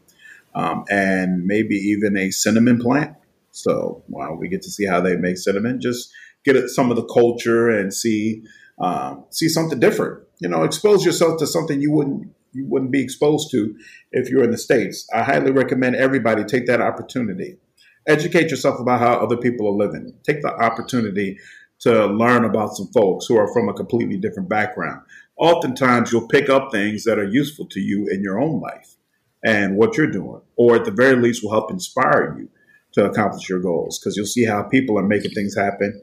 um, 0.56 0.86
and 0.90 1.46
maybe 1.46 1.76
even 1.76 2.18
a 2.18 2.32
cinnamon 2.32 2.80
plant. 2.80 3.16
So 3.52 4.04
wow, 4.08 4.34
we 4.34 4.48
get 4.50 4.62
to 4.64 4.72
see 4.72 4.86
how 4.86 5.02
they 5.02 5.16
make 5.16 5.38
cinnamon. 5.38 5.80
Just 5.80 6.12
get 6.44 6.58
some 6.70 6.90
of 6.90 6.96
the 6.96 7.06
culture 7.06 7.70
and 7.70 7.94
see 7.94 8.44
um, 8.80 9.26
see 9.30 9.48
something 9.50 9.80
different. 9.80 10.24
You 10.40 10.50
know, 10.50 10.64
expose 10.64 11.06
yourself 11.06 11.40
to 11.40 11.48
something 11.48 11.82
you 11.82 11.92
wouldn't 11.92 12.30
you 12.54 12.66
wouldn't 12.68 12.92
be 12.92 13.04
exposed 13.04 13.52
to 13.52 13.76
if 14.12 14.30
you're 14.30 14.44
in 14.44 14.52
the 14.52 14.58
states. 14.58 15.08
I 15.14 15.24
highly 15.24 15.52
recommend 15.52 15.96
everybody 15.96 16.44
take 16.44 16.66
that 16.68 16.82
opportunity. 16.82 17.58
Educate 18.08 18.52
yourself 18.52 18.80
about 18.80 19.00
how 19.00 19.14
other 19.14 19.38
people 19.38 19.68
are 19.68 19.88
living. 19.88 20.14
Take 20.24 20.42
the 20.42 20.54
opportunity 20.54 21.38
to 21.80 22.06
learn 22.08 22.46
about 22.46 22.76
some 22.76 22.88
folks 22.94 23.26
who 23.26 23.38
are 23.38 23.52
from 23.52 23.70
a 23.70 23.74
completely 23.74 24.18
different 24.18 24.50
background. 24.50 25.02
Oftentimes, 25.38 26.12
you'll 26.12 26.28
pick 26.28 26.50
up 26.50 26.72
things 26.72 27.04
that 27.04 27.20
are 27.20 27.28
useful 27.28 27.68
to 27.68 27.80
you 27.80 28.08
in 28.10 28.22
your 28.22 28.40
own 28.40 28.62
life 28.62 28.96
and 29.44 29.76
what 29.78 29.98
you're 29.98 30.10
doing, 30.10 30.42
or 30.56 30.76
at 30.76 30.86
the 30.86 30.92
very 30.92 31.16
least 31.22 31.44
will 31.44 31.52
help 31.52 31.72
inspire 31.72 32.36
you 32.40 32.50
to 32.94 33.06
accomplish 33.06 33.50
your 33.50 33.60
goals 33.60 34.00
because 34.00 34.16
you'll 34.16 34.26
see 34.26 34.46
how 34.46 34.64
people 34.64 34.98
are 34.98 35.06
making 35.06 35.32
things 35.32 35.56
happen 35.56 36.02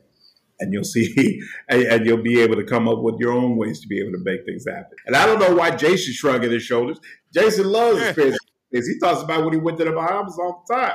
and 0.60 0.72
you'll 0.72 0.84
see 0.84 1.40
and, 1.68 1.82
and, 1.82 2.06
you'll 2.06 2.22
be 2.22 2.40
able 2.40 2.56
to 2.56 2.64
come 2.64 2.86
up 2.86 3.00
with 3.00 3.16
your 3.18 3.32
own 3.32 3.56
ways 3.56 3.80
to 3.80 3.88
be 3.88 4.00
able 4.00 4.12
to 4.12 4.22
make 4.22 4.44
things 4.44 4.64
happen. 4.68 4.96
And 5.06 5.16
I 5.16 5.26
don't 5.26 5.40
know 5.40 5.54
why 5.54 5.70
Jason's 5.74 6.16
shrugging 6.16 6.50
his 6.50 6.62
shoulders. 6.62 7.00
Jason 7.32 7.66
loves 7.66 8.14
his 8.16 8.38
He 8.72 8.98
talks 8.98 9.22
about 9.22 9.44
when 9.44 9.52
he 9.52 9.60
went 9.60 9.78
to 9.78 9.84
the 9.84 9.92
Bahamas 9.92 10.38
all 10.38 10.64
the 10.66 10.74
time. 10.74 10.94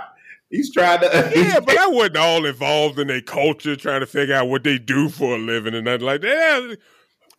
He's 0.50 0.74
trying 0.74 1.00
to. 1.02 1.32
yeah, 1.36 1.60
but 1.60 1.78
I 1.78 1.88
wasn't 1.88 2.18
all 2.18 2.46
involved 2.46 3.00
in 3.00 3.08
their 3.08 3.22
culture, 3.22 3.76
trying 3.76 4.00
to 4.00 4.06
figure 4.06 4.36
out 4.36 4.48
what 4.48 4.64
they 4.64 4.78
do 4.78 5.10
for 5.10 5.36
a 5.36 5.38
living 5.38 5.74
and 5.74 5.86
nothing 5.86 6.06
like 6.06 6.22
that. 6.22 6.78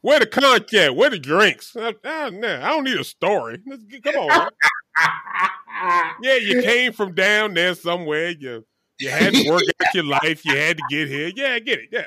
Where 0.01 0.21
the 0.21 0.27
content? 0.27 0.95
Where 0.95 1.11
the 1.11 1.19
drinks? 1.19 1.77
I, 1.77 1.95
I, 2.05 2.27
I 2.27 2.31
don't 2.31 2.85
need 2.85 2.99
a 2.99 3.05
story. 3.05 3.61
Come 4.05 4.15
on. 4.15 4.51
yeah, 6.23 6.37
you 6.37 6.63
came 6.63 6.93
from 6.93 7.15
down 7.15 7.55
there 7.55 7.75
somewhere. 7.75 8.31
You 8.31 8.65
you 9.01 9.11
had 9.11 9.33
to 9.33 9.51
work 9.51 9.63
out 9.83 9.95
your 9.95 10.05
life. 10.05 10.45
You 10.45 10.57
had 10.57 10.77
to 10.77 10.83
get 10.91 11.09
here. 11.09 11.33
Yeah, 11.35 11.55
I 11.55 11.59
get 11.61 11.79
it. 11.79 11.89
Yeah, 11.91 12.07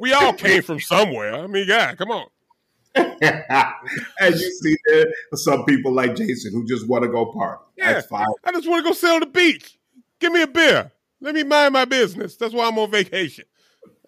we 0.00 0.12
all 0.12 0.32
came 0.32 0.62
from 0.62 0.80
somewhere. 0.80 1.34
I 1.34 1.46
mean, 1.46 1.66
God, 1.66 1.96
come 1.96 2.10
on. 2.10 2.26
As 4.20 4.40
you 4.40 4.50
see, 4.50 4.76
there 4.86 5.06
some 5.34 5.64
people 5.64 5.92
like 5.92 6.16
Jason 6.16 6.52
who 6.52 6.64
just 6.66 6.88
want 6.88 7.04
to 7.04 7.08
go 7.08 7.26
party. 7.26 7.62
Yeah, 7.76 7.94
That's 7.94 8.06
fine. 8.06 8.26
I 8.44 8.52
just 8.52 8.68
want 8.68 8.84
to 8.84 8.90
go 8.90 8.94
sit 8.94 9.10
on 9.10 9.20
the 9.20 9.26
beach. 9.26 9.78
Give 10.18 10.32
me 10.32 10.42
a 10.42 10.46
beer. 10.46 10.90
Let 11.20 11.34
me 11.34 11.42
mind 11.42 11.74
my 11.74 11.84
business. 11.84 12.36
That's 12.36 12.54
why 12.54 12.66
I'm 12.66 12.78
on 12.78 12.90
vacation. 12.90 13.44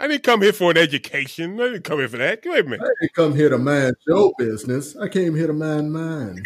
I 0.01 0.07
didn't 0.07 0.22
come 0.22 0.42
here 0.42 0.53
for 0.53 0.70
an 0.70 0.77
education. 0.77 1.61
I 1.61 1.64
didn't 1.64 1.85
come 1.85 1.98
here 1.98 2.09
for 2.09 2.18
that. 2.18 2.40
Wait 2.44 2.61
a 2.61 2.62
minute. 2.64 2.81
I 2.83 2.90
didn't 3.01 3.14
come 3.14 3.35
here 3.35 3.48
to 3.48 3.59
mind 3.59 3.96
your 4.07 4.33
business. 4.38 4.96
I 4.96 5.09
came 5.09 5.35
here 5.35 5.48
to 5.48 5.53
mind 5.53 5.92
mine. 5.92 6.42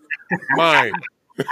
mine. 0.56 0.92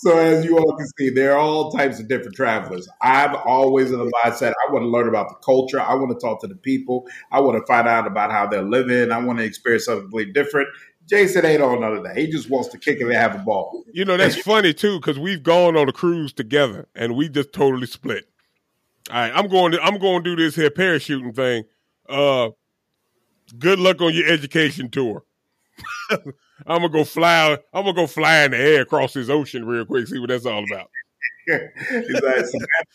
so 0.00 0.16
as 0.16 0.46
you 0.46 0.56
all 0.56 0.74
can 0.78 0.86
see, 0.98 1.10
there 1.10 1.32
are 1.34 1.38
all 1.38 1.70
types 1.70 2.00
of 2.00 2.08
different 2.08 2.34
travelers. 2.34 2.88
I'm 3.02 3.36
always 3.44 3.90
in 3.90 3.98
the 3.98 4.10
mindset 4.24 4.54
I 4.66 4.72
want 4.72 4.82
to 4.82 4.88
learn 4.88 5.06
about 5.06 5.28
the 5.28 5.34
culture. 5.44 5.78
I 5.78 5.92
want 5.92 6.10
to 6.10 6.26
talk 6.26 6.40
to 6.40 6.46
the 6.46 6.54
people. 6.54 7.06
I 7.30 7.40
want 7.40 7.58
to 7.58 7.66
find 7.70 7.86
out 7.86 8.06
about 8.06 8.30
how 8.30 8.46
they're 8.46 8.62
living. 8.62 9.12
I 9.12 9.18
want 9.18 9.40
to 9.40 9.44
experience 9.44 9.84
something 9.84 10.04
completely 10.04 10.32
different. 10.32 10.68
Jason 11.06 11.44
ain't 11.44 11.60
on 11.60 11.82
none 11.82 11.98
of 11.98 12.02
that. 12.04 12.16
He 12.16 12.28
just 12.28 12.48
wants 12.48 12.68
to 12.68 12.78
kick 12.78 12.98
it 13.00 13.02
and 13.02 13.12
have 13.12 13.34
a 13.34 13.38
ball. 13.40 13.84
You 13.92 14.06
know, 14.06 14.16
that's 14.16 14.40
funny 14.40 14.72
too, 14.72 15.00
because 15.00 15.18
we've 15.18 15.42
gone 15.42 15.76
on 15.76 15.86
a 15.86 15.92
cruise 15.92 16.32
together 16.32 16.88
and 16.94 17.14
we 17.14 17.28
just 17.28 17.52
totally 17.52 17.86
split. 17.86 18.24
All 19.10 19.16
right, 19.16 19.32
I'm 19.34 19.48
going 19.48 19.72
to 19.72 19.82
I'm 19.82 19.98
going 19.98 20.24
to 20.24 20.34
do 20.34 20.42
this 20.42 20.56
here 20.56 20.70
parachuting 20.70 21.36
thing. 21.36 21.64
Uh 22.08 22.50
good 23.58 23.78
luck 23.78 24.00
on 24.00 24.14
your 24.14 24.28
education 24.28 24.88
tour. 24.88 25.24
I'm 26.66 26.82
gonna 26.82 26.88
go 26.88 27.04
fly. 27.04 27.58
I'm 27.72 27.84
gonna 27.84 27.94
go 27.94 28.06
fly 28.06 28.44
in 28.44 28.52
the 28.52 28.58
air 28.58 28.82
across 28.82 29.14
this 29.14 29.28
ocean 29.28 29.64
real 29.64 29.84
quick. 29.84 30.06
See 30.06 30.18
what 30.18 30.28
that's 30.28 30.46
all 30.46 30.64
about. 30.64 30.90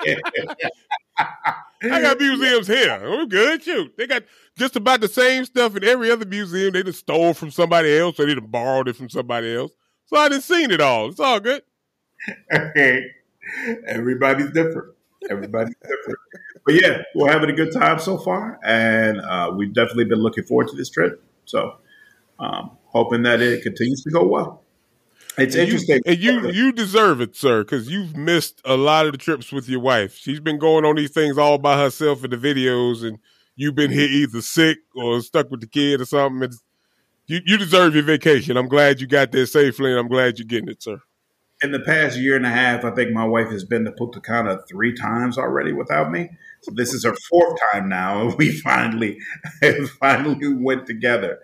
got 1.81 2.19
museums 2.19 2.67
here. 2.67 2.91
I'm 2.91 3.27
good. 3.27 3.63
Shoot, 3.63 3.95
they 3.97 4.07
got 4.07 4.23
just 4.57 4.75
about 4.75 5.01
the 5.01 5.07
same 5.07 5.45
stuff 5.45 5.75
in 5.75 5.83
every 5.83 6.11
other 6.11 6.25
museum. 6.25 6.73
They 6.73 6.83
just 6.83 6.99
stole 6.99 7.33
from 7.33 7.51
somebody 7.51 7.97
else, 7.97 8.19
or 8.19 8.25
they 8.25 8.35
just 8.35 8.51
borrowed 8.51 8.87
it 8.87 8.95
from 8.95 9.09
somebody 9.09 9.55
else. 9.55 9.71
So 10.07 10.17
I 10.17 10.29
didn't 10.29 10.43
seen 10.43 10.71
it 10.71 10.81
all. 10.81 11.09
It's 11.09 11.19
all 11.19 11.39
good. 11.39 11.61
Okay, 12.53 13.05
everybody's 13.87 14.51
different. 14.51 14.93
Everybody's 15.29 15.75
different. 15.81 16.19
But 16.69 16.79
yeah, 16.83 17.01
we're 17.15 17.31
having 17.31 17.49
a 17.49 17.53
good 17.53 17.73
time 17.73 17.97
so 17.97 18.19
far, 18.19 18.59
and 18.63 19.19
uh, 19.21 19.51
we've 19.55 19.73
definitely 19.73 20.05
been 20.05 20.19
looking 20.19 20.43
forward 20.43 20.67
to 20.67 20.75
this 20.75 20.87
trip. 20.87 21.19
So, 21.45 21.77
um, 22.37 22.77
hoping 22.85 23.23
that 23.23 23.41
it 23.41 23.63
continues 23.63 24.03
to 24.03 24.11
go 24.11 24.27
well. 24.27 24.61
It's 25.39 25.55
and 25.55 25.63
interesting, 25.63 26.01
you, 26.05 26.11
and 26.11 26.53
you 26.55 26.65
you 26.65 26.71
deserve 26.71 27.21
it, 27.21 27.35
sir, 27.35 27.63
because 27.63 27.89
you've 27.89 28.15
missed 28.15 28.61
a 28.65 28.77
lot 28.77 29.07
of 29.07 29.13
the 29.13 29.17
trips 29.17 29.51
with 29.51 29.67
your 29.67 29.79
wife. 29.79 30.15
She's 30.15 30.39
been 30.39 30.59
going 30.59 30.85
on 30.85 30.95
these 30.95 31.09
things 31.09 31.39
all 31.39 31.57
by 31.57 31.75
herself 31.75 32.23
in 32.23 32.29
the 32.29 32.37
videos, 32.37 33.03
and 33.03 33.17
you've 33.55 33.73
been 33.73 33.89
here 33.89 34.07
either 34.07 34.39
sick 34.39 34.77
or 34.95 35.21
stuck 35.21 35.49
with 35.49 35.61
the 35.61 35.67
kid 35.67 36.01
or 36.01 36.05
something. 36.05 36.43
It's, 36.43 36.61
you 37.25 37.39
you 37.47 37.57
deserve 37.57 37.95
your 37.95 38.03
vacation. 38.03 38.57
I'm 38.57 38.69
glad 38.69 39.01
you 39.01 39.07
got 39.07 39.31
there 39.31 39.47
safely, 39.47 39.89
and 39.89 39.99
I'm 39.99 40.07
glad 40.07 40.37
you're 40.37 40.45
getting 40.45 40.69
it, 40.69 40.83
sir 40.83 41.01
in 41.61 41.71
the 41.73 41.79
past 41.79 42.17
year 42.17 42.37
and 42.37 42.45
a 42.45 42.49
half, 42.49 42.85
I 42.85 42.91
think 42.91 43.11
my 43.11 43.25
wife 43.25 43.49
has 43.49 43.65
been 43.65 43.83
to 43.83 43.91
Punta 43.91 44.21
Cana 44.21 44.59
three 44.69 44.93
times 44.93 45.37
already 45.37 45.73
without 45.73 46.09
me. 46.09 46.29
So 46.61 46.71
this 46.73 46.93
is 46.93 47.03
her 47.03 47.15
fourth 47.29 47.59
time 47.71 47.89
now, 47.89 48.21
and 48.21 48.33
we 48.37 48.51
finally 48.51 49.17
finally 49.99 50.53
went 50.55 50.85
together. 50.85 51.39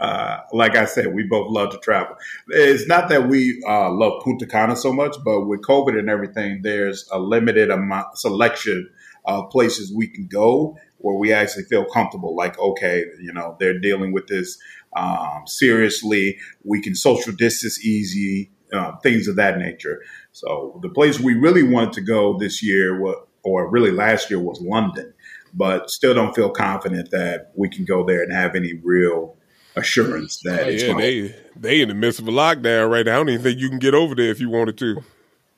Uh, 0.00 0.38
like 0.52 0.76
I 0.76 0.86
said, 0.86 1.14
we 1.14 1.24
both 1.24 1.50
love 1.50 1.70
to 1.72 1.78
travel. 1.78 2.16
It's 2.48 2.86
not 2.86 3.08
that 3.10 3.28
we 3.28 3.62
uh, 3.68 3.90
love 3.90 4.22
Punta 4.24 4.46
Cana 4.46 4.76
so 4.76 4.92
much, 4.92 5.16
but 5.24 5.42
with 5.42 5.60
COVID 5.62 5.98
and 5.98 6.08
everything, 6.08 6.62
there's 6.62 7.06
a 7.12 7.18
limited 7.18 7.70
amount 7.70 8.18
selection 8.18 8.88
of 9.26 9.50
places 9.50 9.92
we 9.94 10.08
can 10.08 10.26
go 10.26 10.78
where 10.98 11.16
we 11.16 11.32
actually 11.32 11.64
feel 11.64 11.84
comfortable. 11.84 12.34
Like, 12.34 12.58
okay, 12.58 13.04
you 13.20 13.32
know, 13.32 13.56
they're 13.60 13.78
dealing 13.78 14.12
with 14.12 14.26
this 14.26 14.58
um, 14.96 15.42
seriously. 15.46 16.38
We 16.64 16.80
can 16.80 16.94
social 16.94 17.32
distance 17.34 17.84
easy 17.84 18.50
uh, 18.72 18.96
things 19.02 19.28
of 19.28 19.36
that 19.36 19.58
nature. 19.58 20.02
So 20.32 20.78
the 20.82 20.88
place 20.88 21.18
we 21.20 21.34
really 21.34 21.62
wanted 21.62 21.92
to 21.94 22.00
go 22.00 22.38
this 22.38 22.62
year, 22.62 23.00
or 23.42 23.70
really 23.70 23.90
last 23.90 24.30
year, 24.30 24.38
was 24.38 24.60
London, 24.60 25.12
but 25.54 25.90
still 25.90 26.14
don't 26.14 26.34
feel 26.34 26.50
confident 26.50 27.10
that 27.10 27.52
we 27.54 27.68
can 27.68 27.84
go 27.84 28.04
there 28.04 28.22
and 28.22 28.32
have 28.32 28.54
any 28.54 28.74
real 28.74 29.36
assurance 29.76 30.40
that 30.42 30.66
oh, 30.66 30.68
yeah, 30.68 30.94
they 30.96 31.34
they 31.56 31.80
in 31.80 31.88
the 31.88 31.94
midst 31.94 32.18
of 32.18 32.28
a 32.28 32.32
lockdown 32.32 32.90
right 32.90 33.06
now. 33.06 33.14
I 33.14 33.16
don't 33.16 33.30
even 33.30 33.42
think 33.42 33.60
you 33.60 33.68
can 33.68 33.78
get 33.78 33.94
over 33.94 34.14
there 34.14 34.30
if 34.30 34.40
you 34.40 34.50
wanted 34.50 34.76
to. 34.78 35.02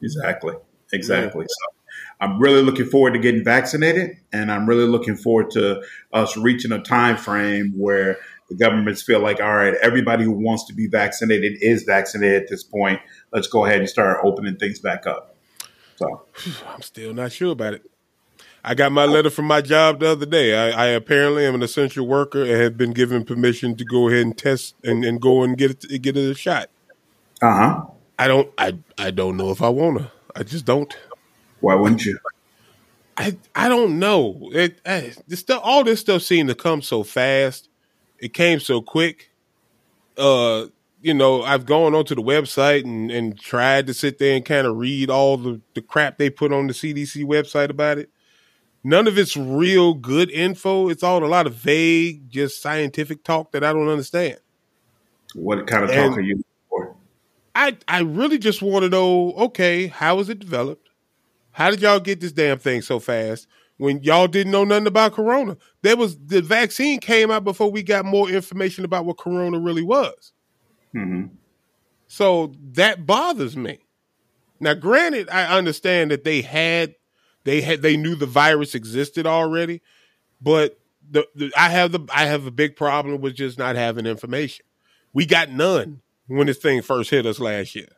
Exactly, 0.02 0.54
exactly. 0.92 1.42
Yeah. 1.42 1.46
So 1.48 1.80
I'm 2.20 2.38
really 2.38 2.62
looking 2.62 2.86
forward 2.86 3.12
to 3.14 3.18
getting 3.18 3.44
vaccinated, 3.44 4.16
and 4.32 4.52
I'm 4.52 4.68
really 4.68 4.86
looking 4.86 5.16
forward 5.16 5.50
to 5.52 5.82
us 6.12 6.36
reaching 6.36 6.72
a 6.72 6.82
time 6.82 7.16
frame 7.16 7.72
where 7.76 8.18
the 8.50 8.56
governments 8.56 9.00
feel 9.00 9.20
like, 9.20 9.40
all 9.40 9.54
right, 9.54 9.74
everybody 9.80 10.24
who 10.24 10.32
wants 10.32 10.64
to 10.66 10.74
be 10.74 10.88
vaccinated 10.88 11.58
is 11.60 11.84
vaccinated 11.84 12.42
at 12.42 12.48
this 12.48 12.64
point. 12.64 13.00
Let's 13.32 13.46
go 13.46 13.64
ahead 13.64 13.78
and 13.78 13.88
start 13.88 14.18
opening 14.24 14.56
things 14.56 14.80
back 14.80 15.06
up. 15.06 15.36
So 15.96 16.26
I'm 16.68 16.82
still 16.82 17.14
not 17.14 17.30
sure 17.30 17.52
about 17.52 17.74
it. 17.74 17.82
I 18.64 18.74
got 18.74 18.90
my 18.92 19.04
letter 19.04 19.30
from 19.30 19.46
my 19.46 19.60
job 19.62 20.00
the 20.00 20.10
other 20.10 20.26
day. 20.26 20.54
I, 20.54 20.86
I 20.86 20.86
apparently 20.88 21.46
am 21.46 21.54
an 21.54 21.62
essential 21.62 22.06
worker 22.06 22.42
and 22.42 22.50
have 22.50 22.76
been 22.76 22.92
given 22.92 23.24
permission 23.24 23.76
to 23.76 23.84
go 23.84 24.08
ahead 24.08 24.22
and 24.22 24.36
test 24.36 24.74
and, 24.82 25.04
and 25.04 25.20
go 25.20 25.42
and 25.42 25.56
get 25.56 25.84
it, 25.84 26.02
get 26.02 26.16
it 26.16 26.30
a 26.30 26.34
shot. 26.34 26.68
Uh 27.40 27.54
huh. 27.54 27.84
I 28.18 28.28
don't. 28.28 28.52
I 28.58 28.76
I 28.98 29.12
don't 29.12 29.38
know 29.38 29.50
if 29.50 29.62
I 29.62 29.70
wanna. 29.70 30.12
I 30.36 30.42
just 30.42 30.66
don't. 30.66 30.94
Why 31.60 31.74
wouldn't 31.74 32.04
you? 32.04 32.18
I 33.16 33.38
I 33.54 33.68
don't 33.70 33.98
know. 33.98 34.50
It, 34.52 34.78
I, 34.84 35.14
this 35.26 35.40
stuff, 35.40 35.62
all 35.64 35.84
this 35.84 36.00
stuff 36.00 36.20
seemed 36.20 36.50
to 36.50 36.54
come 36.54 36.82
so 36.82 37.02
fast 37.02 37.69
it 38.20 38.34
came 38.34 38.60
so 38.60 38.80
quick. 38.80 39.30
Uh, 40.16 40.66
you 41.02 41.14
know, 41.14 41.42
I've 41.42 41.64
gone 41.64 41.94
onto 41.94 42.14
the 42.14 42.22
website 42.22 42.84
and, 42.84 43.10
and 43.10 43.38
tried 43.38 43.86
to 43.86 43.94
sit 43.94 44.18
there 44.18 44.36
and 44.36 44.44
kind 44.44 44.66
of 44.66 44.76
read 44.76 45.08
all 45.08 45.36
the, 45.36 45.60
the 45.74 45.80
crap 45.80 46.18
they 46.18 46.28
put 46.28 46.52
on 46.52 46.66
the 46.66 46.74
CDC 46.74 47.24
website 47.24 47.70
about 47.70 47.98
it. 47.98 48.10
None 48.82 49.06
of 49.06 49.18
it's 49.18 49.36
real 49.36 49.94
good 49.94 50.30
info. 50.30 50.88
It's 50.88 51.02
all 51.02 51.24
a 51.24 51.26
lot 51.26 51.46
of 51.46 51.54
vague, 51.54 52.30
just 52.30 52.62
scientific 52.62 53.24
talk 53.24 53.52
that 53.52 53.64
I 53.64 53.72
don't 53.72 53.88
understand. 53.88 54.38
What 55.34 55.66
kind 55.66 55.84
of 55.84 55.90
and 55.90 56.10
talk 56.10 56.18
are 56.18 56.22
you 56.22 56.42
for? 56.68 56.96
I 57.54 57.76
I 57.88 58.00
really 58.00 58.38
just 58.38 58.62
want 58.62 58.84
to 58.84 58.88
know, 58.88 59.32
okay, 59.32 59.86
how 59.86 60.16
was 60.16 60.28
it 60.28 60.38
developed? 60.38 60.88
How 61.52 61.70
did 61.70 61.82
y'all 61.82 62.00
get 62.00 62.20
this 62.20 62.32
damn 62.32 62.58
thing 62.58 62.80
so 62.80 62.98
fast? 63.00 63.46
When 63.80 64.02
y'all 64.02 64.28
didn't 64.28 64.52
know 64.52 64.64
nothing 64.64 64.86
about 64.86 65.14
corona. 65.14 65.56
There 65.80 65.96
was 65.96 66.18
the 66.18 66.42
vaccine 66.42 67.00
came 67.00 67.30
out 67.30 67.44
before 67.44 67.72
we 67.72 67.82
got 67.82 68.04
more 68.04 68.28
information 68.28 68.84
about 68.84 69.06
what 69.06 69.16
corona 69.16 69.58
really 69.58 69.82
was. 69.82 70.32
Mm-hmm. 70.94 71.34
So 72.06 72.52
that 72.72 73.06
bothers 73.06 73.56
me. 73.56 73.78
Now, 74.60 74.74
granted, 74.74 75.30
I 75.30 75.56
understand 75.56 76.10
that 76.10 76.24
they 76.24 76.42
had 76.42 76.94
they 77.44 77.62
had 77.62 77.80
they 77.80 77.96
knew 77.96 78.14
the 78.14 78.26
virus 78.26 78.74
existed 78.74 79.26
already, 79.26 79.80
but 80.42 80.78
the, 81.10 81.26
the 81.34 81.50
I 81.56 81.70
have 81.70 81.92
the 81.92 82.06
I 82.14 82.26
have 82.26 82.44
a 82.44 82.50
big 82.50 82.76
problem 82.76 83.22
with 83.22 83.34
just 83.34 83.58
not 83.58 83.76
having 83.76 84.04
information. 84.04 84.66
We 85.14 85.24
got 85.24 85.48
none 85.50 86.02
when 86.26 86.48
this 86.48 86.58
thing 86.58 86.82
first 86.82 87.08
hit 87.08 87.24
us 87.24 87.40
last 87.40 87.74
year. 87.74 87.88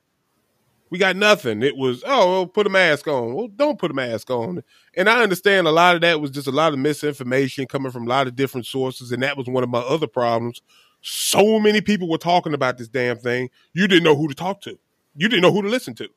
We 0.93 0.99
got 0.99 1.17
nothing. 1.17 1.63
It 1.63 1.75
was, 1.75 2.05
oh, 2.07 2.31
well, 2.31 2.47
put 2.47 2.67
a 2.67 2.71
mask 2.71 3.09
on. 3.09 3.33
Well, 3.33 3.49
don't 3.49 3.79
put 3.79 3.91
a 3.91 3.95
mask 3.95 4.29
on. 4.29 4.63
And 4.95 5.09
I 5.09 5.23
understand 5.23 5.67
a 5.67 5.71
lot 5.71 5.95
of 5.95 6.03
that 6.03 6.21
was 6.21 6.31
just 6.31 6.47
a 6.47 6.53
lot 6.53 6.75
of 6.75 6.79
misinformation 6.79 7.67
coming 7.67 7.91
from 7.91 8.05
a 8.05 8.11
lot 8.11 8.27
of 8.27 8.37
different 8.37 8.67
sources. 8.67 9.11
And 9.11 9.23
that 9.23 9.39
was 9.39 9.47
one 9.47 9.65
of 9.65 9.71
my 9.71 9.79
other 9.79 10.07
problems. 10.07 10.61
So 11.01 11.59
many 11.59 11.81
people 11.81 12.11
were 12.11 12.19
talking 12.19 12.53
about 12.53 12.77
this 12.77 12.89
damn 12.89 13.17
thing. 13.17 13.49
You 13.73 13.89
didn't 13.89 14.05
know 14.05 14.15
who 14.15 14.29
to 14.29 14.35
talk 14.35 14.61
to. 14.65 14.79
You 15.17 15.31
didn't 15.31 15.41
know 15.41 15.51
who 15.51 15.63
to 15.63 15.69
listen 15.69 15.95
to. 15.95 16.11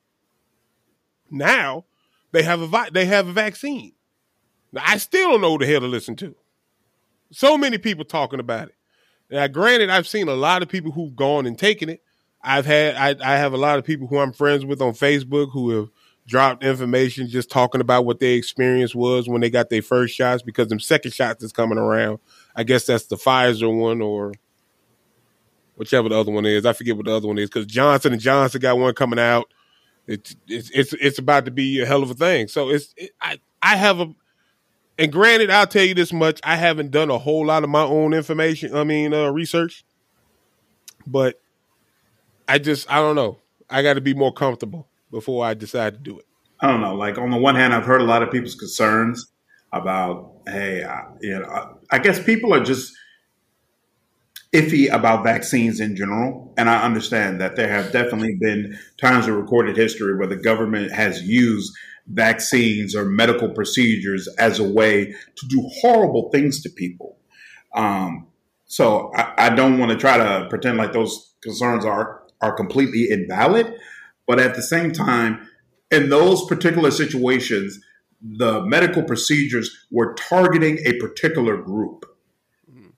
Now 1.32 1.86
they 2.34 2.44
have 2.44 2.60
a 2.60 2.68
vi- 2.68 2.90
they 2.90 3.06
have 3.06 3.30
a 3.30 3.32
vaccine. 3.32 3.94
Now, 4.74 4.84
I 4.86 4.98
still 4.98 5.32
don't 5.32 5.42
know 5.42 5.52
who 5.54 5.60
the 5.60 5.68
hell 5.68 5.80
to 5.80 5.88
listen 5.88 6.18
to. 6.18 6.36
So 7.32 7.58
many 7.58 7.78
people 7.78 8.04
talking 8.04 8.42
about 8.42 8.68
it. 8.68 8.76
Now, 9.30 9.48
granted, 9.48 9.90
I've 9.90 10.06
seen 10.06 10.28
a 10.28 10.34
lot 10.34 10.64
of 10.64 10.68
people 10.68 10.92
who've 10.92 11.16
gone 11.16 11.46
and 11.46 11.58
taken 11.58 11.88
it, 11.88 12.04
I've 12.46 12.66
had 12.66 12.96
I, 12.96 13.34
I 13.34 13.38
have 13.38 13.54
a 13.54 13.58
lot 13.58 13.80
of 13.80 13.86
people 13.86 14.08
who 14.08 14.20
I'm 14.20 14.32
friends 14.32 14.66
with 14.66 14.82
on 14.82 14.94
Facebook 14.94 15.52
who 15.52 15.72
have 15.72 15.90
dropped 16.28 16.64
information 16.64 17.28
just 17.28 17.50
talking 17.50 17.82
about 17.82 18.06
what 18.06 18.20
their 18.20 18.36
experience 18.36 18.96
was 18.96 19.28
when 19.28 19.42
they 19.42 19.50
got 19.50 19.70
their 19.70 19.82
first 19.82 20.16
shots 20.16 20.44
because 20.44 20.68
them 20.68 20.80
second 20.80 21.14
shots 21.14 21.44
is 21.44 21.52
coming 21.52 21.78
around. 21.78 22.20
I 22.56 22.64
guess 22.64 22.86
that's 22.86 23.06
the 23.06 23.16
Pfizer 23.16 23.76
one 23.76 24.02
or 24.02 24.34
whichever 25.76 26.10
the 26.10 26.20
other 26.20 26.32
one 26.32 26.46
is. 26.46 26.66
I 26.66 26.74
forget 26.74 26.96
what 26.96 27.06
the 27.06 27.16
other 27.16 27.28
one 27.28 27.38
is 27.38 27.50
because 27.50 27.66
Johnson 27.66 28.14
and 28.14 28.22
Johnson 28.22 28.62
got 28.62 28.78
one 28.78 28.94
coming 28.94 29.20
out. 29.20 29.52
It's 30.08 30.36
it's 30.48 30.70
it's 30.70 30.94
it's 30.94 31.20
about 31.20 31.46
to 31.46 31.52
be 31.52 31.82
a 31.82 31.86
hell 31.86 32.04
of 32.04 32.12
a 32.12 32.16
thing. 32.16 32.48
So 32.48 32.70
it's 32.70 32.94
it, 32.96 33.12
I 33.20 33.40
I 33.62 33.76
have 33.76 34.00
a 34.00 34.14
and 34.98 35.12
granted, 35.12 35.50
I'll 35.50 35.68
tell 35.68 35.84
you 35.84 35.94
this 35.94 36.14
much: 36.14 36.40
I 36.44 36.56
haven't 36.56 36.92
done 36.92 37.10
a 37.10 37.18
whole 37.18 37.46
lot 37.46 37.64
of 37.64 37.70
my 37.70 37.84
own 37.84 38.14
information. 38.14 38.76
I 38.76 38.84
mean, 38.84 39.14
uh, 39.14 39.30
research, 39.30 39.84
but 41.06 41.42
I 42.48 42.60
just 42.60 42.92
I 42.92 42.98
don't 42.98 43.16
know. 43.16 43.40
I 43.70 43.82
got 43.82 43.94
to 43.96 44.02
be 44.02 44.14
more 44.14 44.34
comfortable 44.34 44.88
before 45.12 45.46
I 45.46 45.54
decide 45.54 45.94
to 45.94 46.00
do 46.00 46.20
it. 46.20 46.26
I 46.60 46.68
don't 46.68 46.82
know. 46.82 46.96
Like 46.96 47.18
on 47.18 47.32
the 47.32 47.38
one 47.38 47.56
hand, 47.56 47.74
I've 47.74 47.86
heard 47.86 48.02
a 48.02 48.06
lot 48.06 48.24
of 48.24 48.32
people's 48.32 48.56
concerns 48.56 49.32
about, 49.74 50.42
hey, 50.48 50.84
I, 50.84 51.04
you 51.22 51.40
know, 51.40 51.46
I, 51.46 51.96
I 51.96 52.00
guess 52.00 52.24
people 52.24 52.54
are 52.54 52.64
just 52.64 52.94
iffy 54.54 54.92
about 54.92 55.24
vaccines 55.24 55.80
in 55.80 55.96
general, 55.96 56.54
and 56.58 56.70
I 56.70 56.84
understand 56.84 57.42
that 57.42 57.56
there 57.56 57.68
have 57.68 57.92
definitely 57.92 58.38
been 58.40 58.78
times 58.98 59.28
in 59.28 59.34
recorded 59.34 59.76
history 59.76 60.16
where 60.16 60.28
the 60.28 60.38
government 60.38 60.92
has 60.94 61.24
used 61.24 61.74
vaccines 62.08 62.96
or 62.96 63.06
medical 63.06 63.50
procedures 63.50 64.28
as 64.38 64.60
a 64.60 64.64
way 64.64 65.06
to 65.36 65.48
do 65.48 65.62
horrible 65.82 66.30
things 66.32 66.62
to 66.62 66.70
people. 66.70 67.18
Um, 67.74 68.28
so 68.66 69.12
I, 69.16 69.34
I 69.38 69.50
don't 69.50 69.78
want 69.78 69.92
to 69.92 69.98
try 69.98 70.18
to 70.18 70.48
pretend 70.50 70.78
like 70.78 70.94
those 70.94 71.34
concerns 71.42 71.84
are 71.84 72.24
are 72.46 72.54
completely 72.54 73.08
invalid. 73.10 73.74
But 74.28 74.40
at 74.40 74.56
the 74.56 74.62
same 74.62 74.92
time, 74.92 75.48
in 75.92 76.10
those 76.10 76.46
particular 76.46 76.92
situations, 76.92 77.80
the 78.22 78.62
medical 78.66 79.04
procedures 79.04 79.86
were 79.92 80.14
targeting 80.14 80.80
a 80.86 80.94
particular 81.00 81.58
group. 81.58 82.06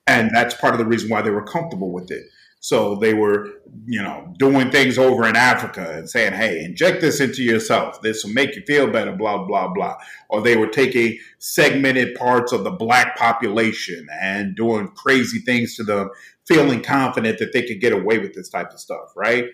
And 0.07 0.31
that's 0.33 0.55
part 0.55 0.73
of 0.73 0.79
the 0.79 0.86
reason 0.86 1.10
why 1.10 1.21
they 1.21 1.29
were 1.29 1.43
comfortable 1.43 1.91
with 1.91 2.10
it. 2.12 2.23
So 2.59 2.95
they 2.95 3.13
were, 3.13 3.49
you 3.85 4.01
know, 4.01 4.33
doing 4.39 4.71
things 4.71 4.97
over 4.97 5.27
in 5.27 5.35
Africa 5.35 5.97
and 5.97 6.09
saying, 6.09 6.33
hey, 6.33 6.63
inject 6.63 7.01
this 7.01 7.19
into 7.19 7.43
yourself. 7.43 8.01
This 8.01 8.23
will 8.23 8.33
make 8.33 8.55
you 8.55 8.63
feel 8.65 8.87
better, 8.87 9.11
blah, 9.15 9.45
blah, 9.45 9.67
blah. 9.67 9.95
Or 10.29 10.41
they 10.41 10.57
were 10.57 10.67
taking 10.67 11.19
segmented 11.37 12.15
parts 12.15 12.51
of 12.51 12.63
the 12.63 12.71
black 12.71 13.15
population 13.15 14.07
and 14.21 14.55
doing 14.55 14.89
crazy 14.89 15.39
things 15.39 15.75
to 15.75 15.83
them, 15.83 16.09
feeling 16.47 16.81
confident 16.81 17.37
that 17.39 17.53
they 17.53 17.61
could 17.61 17.79
get 17.79 17.93
away 17.93 18.17
with 18.17 18.33
this 18.33 18.49
type 18.49 18.71
of 18.71 18.79
stuff, 18.79 19.13
right? 19.15 19.45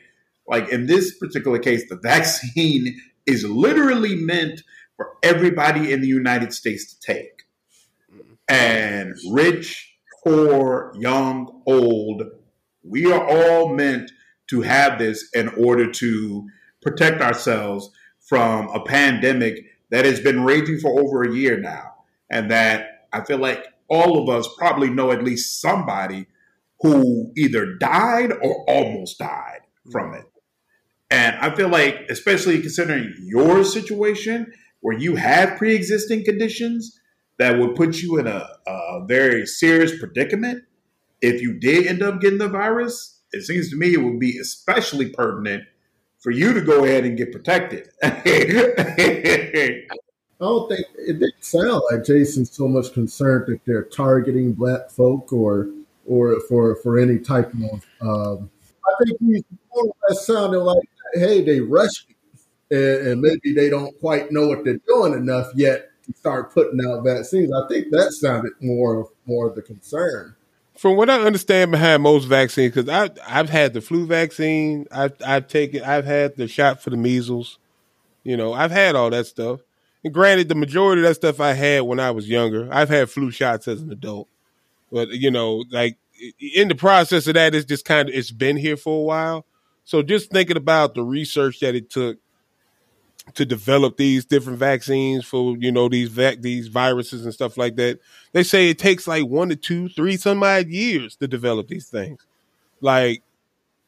Like 0.47 0.69
in 0.69 0.87
this 0.87 1.17
particular 1.17 1.59
case, 1.59 1.87
the 1.89 1.95
vaccine 2.01 2.99
is 3.25 3.43
literally 3.43 4.15
meant 4.15 4.63
for 4.95 5.09
everybody 5.23 5.91
in 5.91 6.01
the 6.01 6.07
United 6.07 6.53
States 6.53 6.93
to 6.93 6.99
take. 6.99 7.43
Mm. 8.13 8.37
And 8.47 9.13
rich, 9.31 9.93
poor, 10.23 10.93
young, 10.97 11.61
old, 11.65 12.23
we 12.83 13.11
are 13.11 13.25
all 13.25 13.73
meant 13.73 14.11
to 14.49 14.61
have 14.61 14.99
this 14.99 15.29
in 15.33 15.49
order 15.49 15.89
to 15.89 16.47
protect 16.81 17.21
ourselves 17.21 17.89
from 18.19 18.67
a 18.69 18.83
pandemic 18.83 19.65
that 19.89 20.05
has 20.05 20.19
been 20.19 20.43
raging 20.43 20.79
for 20.79 20.99
over 20.99 21.23
a 21.23 21.33
year 21.33 21.57
now. 21.59 21.93
And 22.29 22.51
that 22.51 23.07
I 23.11 23.23
feel 23.23 23.37
like 23.37 23.65
all 23.87 24.21
of 24.21 24.29
us 24.29 24.49
probably 24.57 24.89
know 24.89 25.11
at 25.11 25.23
least 25.23 25.61
somebody 25.61 26.27
who 26.81 27.31
either 27.37 27.75
died 27.75 28.31
or 28.31 28.65
almost 28.67 29.19
died 29.19 29.61
from 29.91 30.13
it. 30.13 30.25
And 31.09 31.35
I 31.37 31.55
feel 31.55 31.69
like, 31.69 32.07
especially 32.09 32.59
considering 32.59 33.13
your 33.19 33.63
situation 33.63 34.51
where 34.81 34.97
you 34.97 35.15
have 35.15 35.57
pre 35.57 35.75
existing 35.75 36.25
conditions 36.25 36.99
that 37.39 37.59
would 37.59 37.75
put 37.75 38.01
you 38.01 38.17
in 38.17 38.27
a, 38.27 38.47
a 38.67 39.05
very 39.07 39.45
serious 39.45 39.97
predicament, 39.97 40.63
if 41.23 41.41
you 41.41 41.53
did 41.53 41.87
end 41.87 42.03
up 42.03 42.19
getting 42.19 42.37
the 42.37 42.49
virus, 42.49 43.21
it 43.31 43.43
seems 43.43 43.69
to 43.69 43.77
me 43.77 43.93
it 43.93 44.03
would 44.03 44.19
be 44.19 44.37
especially 44.37 45.09
pertinent 45.09 45.63
for 46.19 46.31
you 46.31 46.53
to 46.53 46.61
go 46.61 46.83
ahead 46.83 47.05
and 47.05 47.17
get 47.17 47.31
protected. 47.31 47.89
I 48.03 49.85
don't 50.39 50.67
think 50.67 50.85
it 50.97 51.19
didn't 51.19 51.43
sound 51.43 51.81
like 51.89 52.03
Jason's 52.03 52.51
so 52.51 52.67
much 52.67 52.93
concerned 52.93 53.45
that 53.47 53.61
they're 53.65 53.83
targeting 53.83 54.51
black 54.51 54.89
folk 54.89 55.31
or 55.31 55.69
or 56.05 56.37
for 56.41 56.75
for 56.75 56.99
any 56.99 57.19
type 57.19 57.53
of. 57.53 57.85
Um, 58.01 58.49
I 58.85 59.05
think 59.05 59.17
he's 59.21 59.43
more 59.73 59.85
or 59.85 59.93
less 60.09 60.27
sounding 60.27 60.59
like, 60.59 60.89
hey, 61.13 61.41
they 61.41 61.61
rushed 61.61 62.07
and, 62.69 63.07
and 63.07 63.21
maybe 63.21 63.53
they 63.53 63.69
don't 63.69 63.97
quite 64.01 64.29
know 64.33 64.49
what 64.49 64.65
they're 64.65 64.81
doing 64.85 65.13
enough 65.13 65.51
yet 65.55 65.91
to 66.05 66.13
start 66.13 66.53
putting 66.53 66.85
out 66.85 67.05
vaccines. 67.05 67.49
I 67.53 67.65
think 67.69 67.91
that 67.91 68.11
sounded 68.11 68.51
more 68.59 69.09
more 69.25 69.47
of 69.47 69.55
the 69.55 69.61
concern 69.61 70.35
from 70.75 70.97
what 70.97 71.09
I 71.09 71.21
understand 71.21 71.71
behind 71.71 72.03
most 72.03 72.25
vaccines, 72.25 72.73
because 72.73 72.89
I 72.89 73.09
I've 73.27 73.49
had 73.49 73.73
the 73.73 73.81
flu 73.81 74.05
vaccine, 74.05 74.87
I've 74.91 75.13
I've 75.25 75.47
taken, 75.47 75.83
I've 75.83 76.05
had 76.05 76.35
the 76.35 76.47
shot 76.47 76.81
for 76.81 76.89
the 76.89 76.97
measles, 76.97 77.59
you 78.23 78.37
know, 78.37 78.53
I've 78.53 78.71
had 78.71 78.95
all 78.95 79.09
that 79.11 79.27
stuff. 79.27 79.61
And 80.03 80.13
granted, 80.13 80.49
the 80.49 80.55
majority 80.55 81.01
of 81.01 81.07
that 81.07 81.15
stuff 81.15 81.39
I 81.39 81.53
had 81.53 81.83
when 81.83 81.99
I 81.99 82.11
was 82.11 82.27
younger. 82.27 82.67
I've 82.71 82.89
had 82.89 83.09
flu 83.09 83.31
shots 83.31 83.67
as 83.67 83.81
an 83.81 83.91
adult, 83.91 84.27
but 84.91 85.09
you 85.09 85.31
know, 85.31 85.63
like 85.71 85.97
in 86.39 86.67
the 86.67 86.75
process 86.75 87.27
of 87.27 87.35
that, 87.35 87.55
it's 87.55 87.65
just 87.65 87.85
kind 87.85 88.09
of 88.09 88.15
it's 88.15 88.31
been 88.31 88.57
here 88.57 88.77
for 88.77 89.01
a 89.01 89.05
while. 89.05 89.45
So 89.85 90.01
just 90.01 90.31
thinking 90.31 90.57
about 90.57 90.95
the 90.95 91.03
research 91.03 91.59
that 91.59 91.75
it 91.75 91.89
took 91.89 92.17
to 93.35 93.45
develop 93.45 93.97
these 93.97 94.25
different 94.25 94.59
vaccines 94.59 95.25
for 95.25 95.55
you 95.57 95.71
know 95.71 95.89
these 95.89 96.09
vac- 96.09 96.41
these 96.41 96.67
viruses 96.67 97.25
and 97.25 97.33
stuff 97.33 97.57
like 97.57 97.75
that. 97.77 97.99
They 98.33 98.43
say 98.43 98.69
it 98.69 98.79
takes 98.79 99.07
like 99.07 99.25
one 99.25 99.49
to 99.49 99.55
two, 99.55 99.89
three, 99.89 100.17
some 100.17 100.43
odd 100.43 100.67
years 100.67 101.15
to 101.17 101.27
develop 101.27 101.67
these 101.67 101.87
things. 101.87 102.25
Like, 102.81 103.23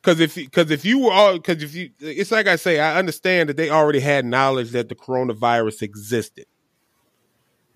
because 0.02 0.20
if 0.20 0.36
because 0.36 0.72
if 0.72 0.86
you 0.86 1.00
were 1.00 1.12
all 1.12 1.34
because 1.34 1.62
if 1.62 1.76
you, 1.76 1.92
it's 2.00 2.32
like 2.32 2.48
I 2.48 2.56
say, 2.56 2.80
I 2.80 2.98
understand 2.98 3.50
that 3.50 3.58
they 3.58 3.70
already 3.70 4.00
had 4.00 4.26
knowledge 4.26 4.72
that 4.72 4.90
the 4.90 4.96
coronavirus 4.96 5.82
existed, 5.82 6.46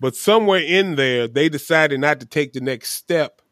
but 0.00 0.16
somewhere 0.16 0.60
in 0.60 0.96
there 0.96 1.28
they 1.28 1.48
decided 1.48 2.00
not 2.00 2.20
to 2.20 2.26
take 2.26 2.52
the 2.52 2.60
next 2.60 2.92
step 2.92 3.42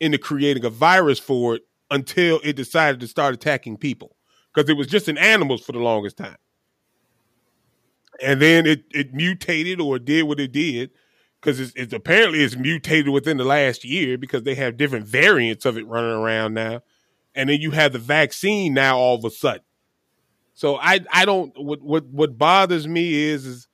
into 0.00 0.18
creating 0.18 0.64
a 0.64 0.70
virus 0.70 1.18
for 1.18 1.56
it 1.56 1.62
until 1.90 2.40
it 2.44 2.56
decided 2.56 3.00
to 3.00 3.06
start 3.06 3.34
attacking 3.34 3.76
people 3.76 4.16
because 4.52 4.68
it 4.68 4.76
was 4.76 4.86
just 4.86 5.08
in 5.08 5.16
animals 5.16 5.64
for 5.64 5.72
the 5.72 5.78
longest 5.78 6.16
time 6.16 6.36
and 8.22 8.40
then 8.40 8.66
it 8.66 8.84
it 8.90 9.14
mutated 9.14 9.80
or 9.80 9.98
did 9.98 10.24
what 10.24 10.40
it 10.40 10.52
did 10.52 10.90
because 11.40 11.60
it's, 11.60 11.72
it's, 11.76 11.92
apparently 11.92 12.42
it's 12.42 12.56
mutated 12.56 13.10
within 13.10 13.36
the 13.36 13.44
last 13.44 13.84
year 13.84 14.16
because 14.16 14.44
they 14.44 14.54
have 14.54 14.78
different 14.78 15.06
variants 15.06 15.66
of 15.66 15.76
it 15.76 15.86
running 15.86 16.10
around 16.10 16.54
now, 16.54 16.80
and 17.34 17.50
then 17.50 17.60
you 17.60 17.70
have 17.70 17.92
the 17.92 17.98
vaccine 17.98 18.72
now 18.72 18.96
all 18.96 19.16
of 19.16 19.24
a 19.24 19.30
sudden. 19.30 19.60
So 20.54 20.76
I 20.76 21.00
I 21.12 21.24
don't 21.24 21.52
what 21.56 21.82
what 21.82 22.06
what 22.06 22.38
bothers 22.38 22.86
me 22.86 23.14
is 23.14 23.44
is 23.44 23.68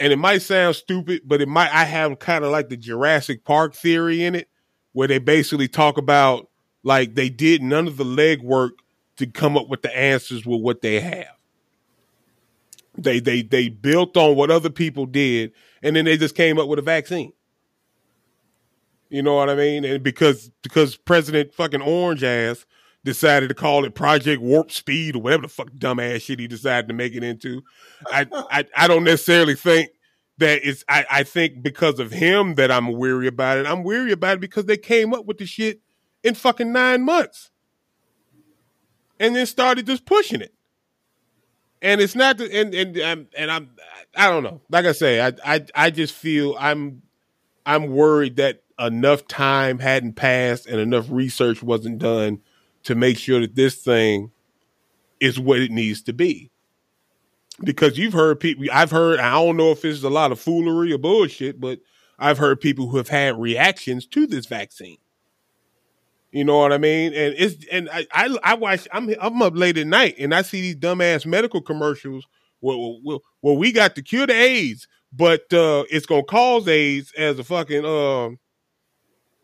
and 0.00 0.12
it 0.12 0.16
might 0.16 0.42
sound 0.42 0.76
stupid, 0.76 1.22
but 1.24 1.40
it 1.40 1.48
might 1.48 1.72
I 1.72 1.84
have 1.84 2.18
kind 2.18 2.44
of 2.44 2.52
like 2.52 2.68
the 2.68 2.76
Jurassic 2.76 3.44
Park 3.44 3.74
theory 3.74 4.22
in 4.22 4.34
it, 4.34 4.48
where 4.92 5.08
they 5.08 5.18
basically 5.18 5.68
talk 5.68 5.98
about 5.98 6.48
like 6.84 7.14
they 7.14 7.28
did 7.28 7.62
none 7.62 7.88
of 7.88 7.96
the 7.96 8.04
legwork 8.04 8.70
to 9.16 9.26
come 9.26 9.56
up 9.56 9.68
with 9.68 9.82
the 9.82 9.96
answers 9.96 10.46
with 10.46 10.60
what 10.60 10.80
they 10.80 11.00
have. 11.00 11.37
They 12.98 13.20
they 13.20 13.42
they 13.42 13.68
built 13.68 14.16
on 14.16 14.34
what 14.36 14.50
other 14.50 14.70
people 14.70 15.06
did, 15.06 15.52
and 15.82 15.94
then 15.94 16.04
they 16.04 16.16
just 16.16 16.34
came 16.34 16.58
up 16.58 16.68
with 16.68 16.80
a 16.80 16.82
vaccine. 16.82 17.32
You 19.08 19.22
know 19.22 19.34
what 19.34 19.48
I 19.48 19.54
mean? 19.54 19.84
And 19.84 20.02
because 20.02 20.50
because 20.62 20.96
President 20.96 21.54
fucking 21.54 21.80
Orange 21.80 22.24
ass 22.24 22.66
decided 23.04 23.48
to 23.48 23.54
call 23.54 23.84
it 23.84 23.94
Project 23.94 24.42
Warp 24.42 24.72
Speed 24.72 25.14
or 25.14 25.22
whatever 25.22 25.42
the 25.42 25.48
fuck 25.48 25.70
dumbass 25.70 26.22
shit 26.22 26.40
he 26.40 26.48
decided 26.48 26.88
to 26.88 26.94
make 26.94 27.14
it 27.14 27.22
into, 27.22 27.62
I 28.12 28.26
I, 28.50 28.64
I 28.76 28.88
don't 28.88 29.04
necessarily 29.04 29.54
think 29.54 29.90
that 30.38 30.60
it's 30.64 30.84
I, 30.88 31.06
I 31.08 31.22
think 31.22 31.62
because 31.62 32.00
of 32.00 32.10
him 32.10 32.56
that 32.56 32.72
I'm 32.72 32.92
weary 32.92 33.28
about 33.28 33.58
it. 33.58 33.66
I'm 33.66 33.84
weary 33.84 34.10
about 34.10 34.38
it 34.38 34.40
because 34.40 34.66
they 34.66 34.76
came 34.76 35.14
up 35.14 35.24
with 35.24 35.38
the 35.38 35.46
shit 35.46 35.80
in 36.24 36.34
fucking 36.34 36.72
nine 36.72 37.04
months. 37.04 37.50
And 39.20 39.34
then 39.34 39.46
started 39.46 39.86
just 39.86 40.04
pushing 40.04 40.40
it 40.40 40.54
and 41.82 42.00
it's 42.00 42.14
not 42.14 42.38
the, 42.38 42.52
and 42.54 42.74
and 42.74 42.98
I'm 42.98 43.28
and 43.36 43.50
I'm 43.50 43.70
I 44.16 44.28
don't 44.28 44.42
know. 44.42 44.60
Like 44.70 44.86
I 44.86 44.92
say, 44.92 45.20
I 45.20 45.32
I 45.44 45.64
I 45.74 45.90
just 45.90 46.14
feel 46.14 46.56
I'm 46.58 47.02
I'm 47.66 47.88
worried 47.88 48.36
that 48.36 48.62
enough 48.78 49.26
time 49.26 49.78
hadn't 49.78 50.14
passed 50.14 50.66
and 50.66 50.80
enough 50.80 51.06
research 51.10 51.62
wasn't 51.62 51.98
done 51.98 52.40
to 52.84 52.94
make 52.94 53.18
sure 53.18 53.40
that 53.40 53.54
this 53.54 53.76
thing 53.76 54.30
is 55.20 55.38
what 55.38 55.58
it 55.58 55.70
needs 55.70 56.02
to 56.02 56.12
be. 56.12 56.50
Because 57.62 57.98
you've 57.98 58.12
heard 58.12 58.40
people 58.40 58.66
I've 58.72 58.90
heard 58.90 59.20
I 59.20 59.32
don't 59.32 59.56
know 59.56 59.72
if 59.72 59.84
it's 59.84 60.02
a 60.02 60.10
lot 60.10 60.32
of 60.32 60.40
foolery 60.40 60.92
or 60.92 60.98
bullshit, 60.98 61.60
but 61.60 61.80
I've 62.18 62.38
heard 62.38 62.60
people 62.60 62.88
who 62.88 62.96
have 62.96 63.08
had 63.08 63.40
reactions 63.40 64.06
to 64.08 64.26
this 64.26 64.46
vaccine. 64.46 64.98
You 66.30 66.44
know 66.44 66.58
what 66.58 66.72
I 66.72 66.78
mean? 66.78 67.14
And 67.14 67.34
it's 67.38 67.64
and 67.72 67.88
I 67.90 68.06
I, 68.12 68.36
I 68.42 68.54
watch. 68.54 68.86
I'm 68.92 69.14
I'm 69.20 69.40
up 69.40 69.56
late 69.56 69.78
at 69.78 69.86
night 69.86 70.16
and 70.18 70.34
I 70.34 70.42
see 70.42 70.60
these 70.60 70.76
dumbass 70.76 71.24
medical 71.24 71.62
commercials 71.62 72.26
where, 72.60 72.76
where, 73.02 73.18
where 73.40 73.54
we 73.54 73.72
got 73.72 73.94
to 73.94 74.02
cure 74.02 74.26
the 74.26 74.34
AIDS, 74.34 74.88
but 75.12 75.52
uh, 75.52 75.84
it's 75.90 76.06
gonna 76.06 76.24
cause 76.24 76.68
AIDS 76.68 77.12
as 77.16 77.38
a 77.38 77.44
fucking 77.44 77.84
uh, 77.84 78.28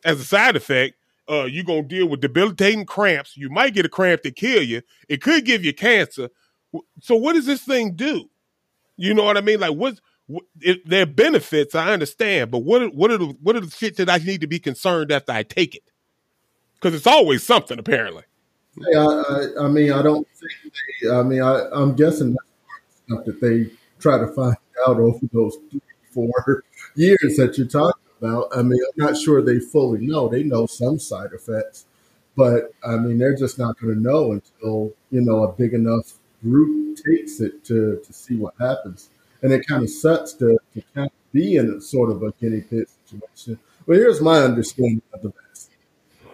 as 0.04 0.20
a 0.20 0.24
side 0.24 0.56
effect. 0.56 0.96
Uh, 1.26 1.44
you're 1.44 1.64
gonna 1.64 1.82
deal 1.82 2.06
with 2.06 2.20
debilitating 2.20 2.84
cramps. 2.84 3.34
You 3.34 3.48
might 3.48 3.72
get 3.72 3.86
a 3.86 3.90
cramp 3.90 4.22
that 4.22 4.36
kill 4.36 4.62
you. 4.62 4.82
It 5.08 5.22
could 5.22 5.46
give 5.46 5.64
you 5.64 5.72
cancer. 5.72 6.28
So 7.00 7.16
what 7.16 7.32
does 7.32 7.46
this 7.46 7.62
thing 7.62 7.94
do? 7.94 8.28
You 8.98 9.14
know 9.14 9.24
what 9.24 9.38
I 9.38 9.40
mean? 9.40 9.60
Like 9.60 9.74
what's 9.74 10.02
what 10.26 10.44
it, 10.60 10.86
their 10.86 11.06
benefits, 11.06 11.74
I 11.74 11.94
understand, 11.94 12.50
but 12.50 12.58
what 12.58 12.94
what 12.94 13.10
are 13.10 13.18
the 13.18 13.34
what 13.40 13.56
are 13.56 13.60
the 13.60 13.70
shit 13.70 13.96
that 13.96 14.10
I 14.10 14.18
need 14.18 14.42
to 14.42 14.46
be 14.46 14.58
concerned 14.58 15.12
after 15.12 15.32
I 15.32 15.44
take 15.44 15.74
it? 15.74 15.82
Because 16.74 16.94
it's 16.94 17.06
always 17.06 17.42
something 17.42 17.78
apparently. 17.78 18.24
I, 18.96 18.98
I, 18.98 19.64
I, 19.64 19.68
mean, 19.68 19.92
I 19.92 20.02
don't 20.02 20.26
think. 20.28 20.74
They, 21.02 21.10
I 21.10 21.22
mean, 21.22 21.42
I, 21.42 21.66
am 21.72 21.94
guessing 21.94 22.36
stuff 23.06 23.24
that 23.24 23.40
they 23.40 23.70
try 24.00 24.18
to 24.18 24.26
find 24.28 24.56
out 24.86 24.98
over 24.98 25.20
those 25.32 25.56
three, 25.70 25.80
four 26.10 26.64
years 26.96 27.36
that 27.36 27.56
you're 27.56 27.66
talking 27.66 28.02
about. 28.20 28.48
I 28.56 28.62
mean, 28.62 28.80
I'm 28.82 29.06
not 29.06 29.16
sure 29.16 29.42
they 29.42 29.60
fully 29.60 30.06
know. 30.06 30.28
They 30.28 30.42
know 30.42 30.66
some 30.66 30.98
side 30.98 31.30
effects, 31.32 31.86
but 32.36 32.72
I 32.84 32.96
mean, 32.96 33.18
they're 33.18 33.36
just 33.36 33.58
not 33.58 33.78
going 33.78 33.94
to 33.94 34.00
know 34.00 34.32
until 34.32 34.92
you 35.10 35.20
know 35.20 35.44
a 35.44 35.52
big 35.52 35.74
enough 35.74 36.14
group 36.42 36.98
takes 37.06 37.40
it 37.40 37.64
to 37.64 38.00
to 38.04 38.12
see 38.12 38.36
what 38.36 38.54
happens. 38.58 39.08
And 39.42 39.52
it 39.52 39.66
kind 39.66 39.82
of 39.82 39.90
sucks 39.90 40.32
to, 40.34 40.58
to 40.72 40.82
kind 40.94 41.06
of 41.06 41.32
be 41.32 41.56
in 41.56 41.68
a 41.70 41.80
sort 41.80 42.10
of 42.10 42.22
a 42.22 42.32
guinea 42.32 42.62
pig 42.62 42.86
situation. 43.04 43.58
But 43.86 43.96
here's 43.96 44.22
my 44.22 44.38
understanding 44.38 45.02
of 45.12 45.20
the 45.20 45.32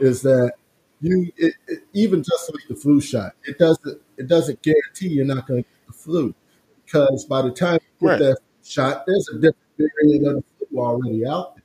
is 0.00 0.22
that 0.22 0.52
you 1.00 1.32
it, 1.36 1.54
it, 1.66 1.84
even 1.92 2.22
just 2.22 2.52
like 2.52 2.66
the 2.68 2.76
flu 2.76 3.00
shot, 3.00 3.34
it 3.44 3.58
doesn't 3.58 4.00
it 4.16 4.26
doesn't 4.26 4.62
guarantee 4.62 5.08
you're 5.08 5.24
not 5.24 5.46
going 5.46 5.64
to 5.64 5.68
get 5.68 5.86
the 5.86 5.92
flu 5.92 6.34
because 6.84 7.24
by 7.24 7.42
the 7.42 7.50
time 7.50 7.78
you 8.00 8.08
get 8.08 8.12
right. 8.12 8.18
that 8.18 8.38
shot, 8.64 9.04
there's 9.06 9.28
a 9.28 9.34
different 9.34 9.56
variant 9.78 10.26
of 10.26 10.34
the 10.34 10.66
flu 10.66 10.80
already 10.80 11.26
out 11.26 11.56
there. 11.56 11.64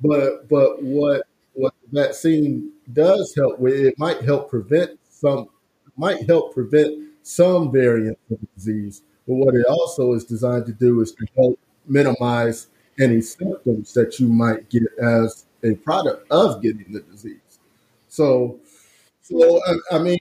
But 0.00 0.48
but 0.48 0.82
what 0.82 1.26
what 1.54 1.74
the 1.82 2.02
vaccine 2.02 2.72
does 2.92 3.34
help 3.36 3.58
with, 3.58 3.74
it 3.74 3.98
might 3.98 4.22
help 4.22 4.50
prevent 4.50 4.98
some, 5.08 5.48
might 5.96 6.26
help 6.26 6.54
prevent 6.54 7.08
some 7.22 7.70
variants 7.70 8.20
of 8.30 8.40
the 8.40 8.46
disease. 8.56 9.02
But 9.26 9.34
what 9.34 9.54
it 9.54 9.66
also 9.66 10.14
is 10.14 10.24
designed 10.24 10.66
to 10.66 10.72
do 10.72 11.00
is 11.00 11.12
to 11.12 11.26
help 11.36 11.58
minimize 11.86 12.68
any 12.98 13.20
symptoms 13.20 13.92
that 13.94 14.18
you 14.18 14.28
might 14.28 14.68
get 14.70 14.84
as 15.02 15.46
a 15.62 15.74
product 15.74 16.30
of 16.30 16.62
getting 16.62 16.92
the 16.92 17.00
disease. 17.00 17.49
So, 18.10 18.58
so 19.22 19.60
I, 19.66 19.96
I 19.96 19.98
mean, 20.00 20.18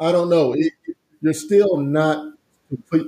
I 0.00 0.10
don't 0.10 0.28
know. 0.28 0.54
It, 0.54 0.72
you're 1.20 1.34
still 1.34 1.76
not 1.76 2.32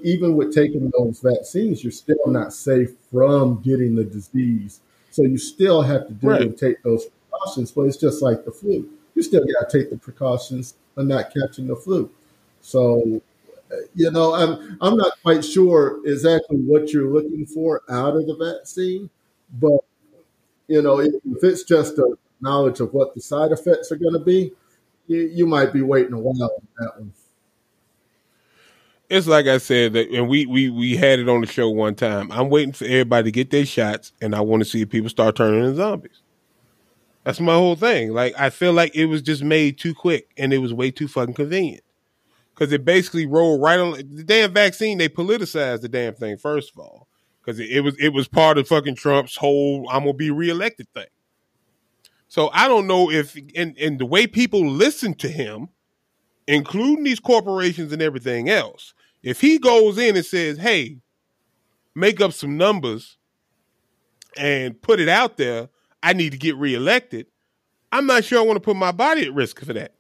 even 0.03 0.37
with 0.37 0.55
taking 0.55 0.91
those 0.97 1.21
vaccines, 1.21 1.83
you're 1.83 1.93
still 1.93 2.27
not 2.27 2.53
safe 2.53 2.91
from 3.13 3.61
getting 3.61 3.95
the 3.95 4.05
disease. 4.05 4.81
So 5.11 5.23
you 5.23 5.39
still 5.39 5.83
have 5.83 6.07
to 6.07 6.15
do 6.15 6.29
right. 6.29 6.43
and 6.43 6.57
take 6.57 6.83
those 6.83 7.07
precautions. 7.07 7.71
But 7.73 7.83
it's 7.83 7.97
just 7.97 8.23
like 8.23 8.45
the 8.45 8.53
flu. 8.53 8.89
You 9.15 9.23
still 9.23 9.45
got 9.45 9.69
to 9.69 9.79
take 9.79 9.91
the 9.91 9.97
precautions 9.97 10.75
of 10.97 11.07
not 11.07 11.33
catching 11.35 11.67
the 11.67 11.77
flu. 11.77 12.11
So, 12.63 13.21
you 13.95 14.11
know, 14.11 14.35
I'm 14.35 14.79
I'm 14.81 14.97
not 14.97 15.13
quite 15.23 15.45
sure 15.45 16.01
exactly 16.07 16.59
what 16.59 16.93
you're 16.93 17.11
looking 17.11 17.47
for 17.47 17.83
out 17.89 18.17
of 18.17 18.27
the 18.27 18.37
vaccine, 18.37 19.11
but 19.59 19.81
you 20.69 20.83
know, 20.83 21.01
if, 21.01 21.15
if 21.25 21.43
it's 21.43 21.65
just 21.65 21.99
a 21.99 22.17
knowledge 22.43 22.81
of 22.81 22.93
what 22.93 23.15
the 23.15 23.21
side 23.21 23.53
effects 23.53 23.93
are 23.93 23.97
going 23.97 24.15
to 24.15 24.21
be, 24.21 24.53
you, 25.07 25.31
you 25.33 25.47
might 25.47 25.73
be 25.73 25.83
waiting 25.83 26.13
a 26.13 26.19
while 26.19 26.43
on 26.43 26.69
that 26.79 26.99
one 26.99 27.13
it's 29.11 29.27
like 29.27 29.49
I 29.49 29.59
said, 29.59 29.93
that, 29.95 30.09
and 30.11 30.29
we 30.29 30.47
we 30.47 30.71
we 30.71 30.97
had 30.97 31.19
it 31.19 31.29
on 31.29 31.41
the 31.41 31.47
show 31.47 31.69
one 31.69 31.97
time. 31.97 32.31
I'm 32.31 32.49
waiting 32.49 32.73
for 32.73 32.85
everybody 32.85 33.25
to 33.25 33.33
get 33.33 33.51
their 33.51 33.67
shots, 33.67 34.13
and 34.23 34.35
I 34.37 34.41
want 34.41 34.63
to 34.63 34.69
see 34.69 34.87
people 34.87 35.11
start 35.11 35.35
turning 35.35 35.65
into 35.65 35.75
zombies. 35.75 36.23
That's 37.25 37.41
my 37.41 37.55
whole 37.55 37.75
thing. 37.75 38.13
Like 38.13 38.35
I 38.39 38.51
feel 38.51 38.73
like 38.73 38.95
it 38.95 39.07
was 39.07 39.21
just 39.21 39.43
made 39.43 39.79
too 39.79 39.95
quick, 39.95 40.31
and 40.39 40.53
it 40.53 40.59
was 40.59 40.73
way 40.73 40.93
too 40.93 41.09
fucking 41.09 41.35
convenient. 41.35 41.83
Because 42.55 42.73
it 42.73 42.85
basically 42.85 43.27
rolled 43.27 43.61
right 43.61 43.81
on 43.81 43.93
the 43.93 44.23
damn 44.23 44.53
vaccine. 44.53 44.99
They 44.99 45.09
politicized 45.09 45.81
the 45.81 45.89
damn 45.89 46.15
thing 46.15 46.37
first 46.37 46.71
of 46.73 46.79
all, 46.79 47.09
because 47.41 47.59
it, 47.59 47.69
it 47.69 47.81
was 47.81 47.97
it 47.99 48.11
was 48.11 48.29
part 48.29 48.59
of 48.59 48.69
fucking 48.69 48.95
Trump's 48.95 49.37
whole 49.37 49.89
"I'm 49.91 50.03
gonna 50.05 50.13
be 50.13 50.31
reelected" 50.31 50.87
thing. 50.95 51.07
So 52.31 52.49
I 52.53 52.69
don't 52.69 52.87
know 52.87 53.11
if 53.11 53.37
in 53.37 53.75
in 53.75 53.99
the 53.99 54.07
way 54.07 54.29
people 54.29 54.65
listen 54.65 55.15
to 55.15 55.29
him, 55.29 55.69
including 56.47 57.03
these 57.03 57.19
corporations 57.19 57.93
and 57.93 58.01
everything 58.01 58.49
else, 58.49 58.95
if 59.21 59.41
he 59.41 59.59
goes 59.59 59.99
in 59.99 60.15
and 60.15 60.25
says, 60.25 60.57
"Hey, 60.57 60.99
make 61.93 62.21
up 62.21 62.33
some 62.33 62.57
numbers 62.57 63.19
and 64.37 64.81
put 64.81 65.01
it 65.01 65.09
out 65.09 65.39
there, 65.39 65.71
I 66.05 66.13
need 66.13 66.31
to 66.31 66.39
get 66.39 66.55
reelected," 66.55 67.27
I'm 67.91 68.07
not 68.07 68.23
sure 68.23 68.39
I 68.39 68.43
want 68.43 68.59
to 68.59 68.61
put 68.61 68.77
my 68.77 68.93
body 68.93 69.27
at 69.27 69.35
risk 69.35 69.59
for 69.59 69.73
that. 69.73 69.95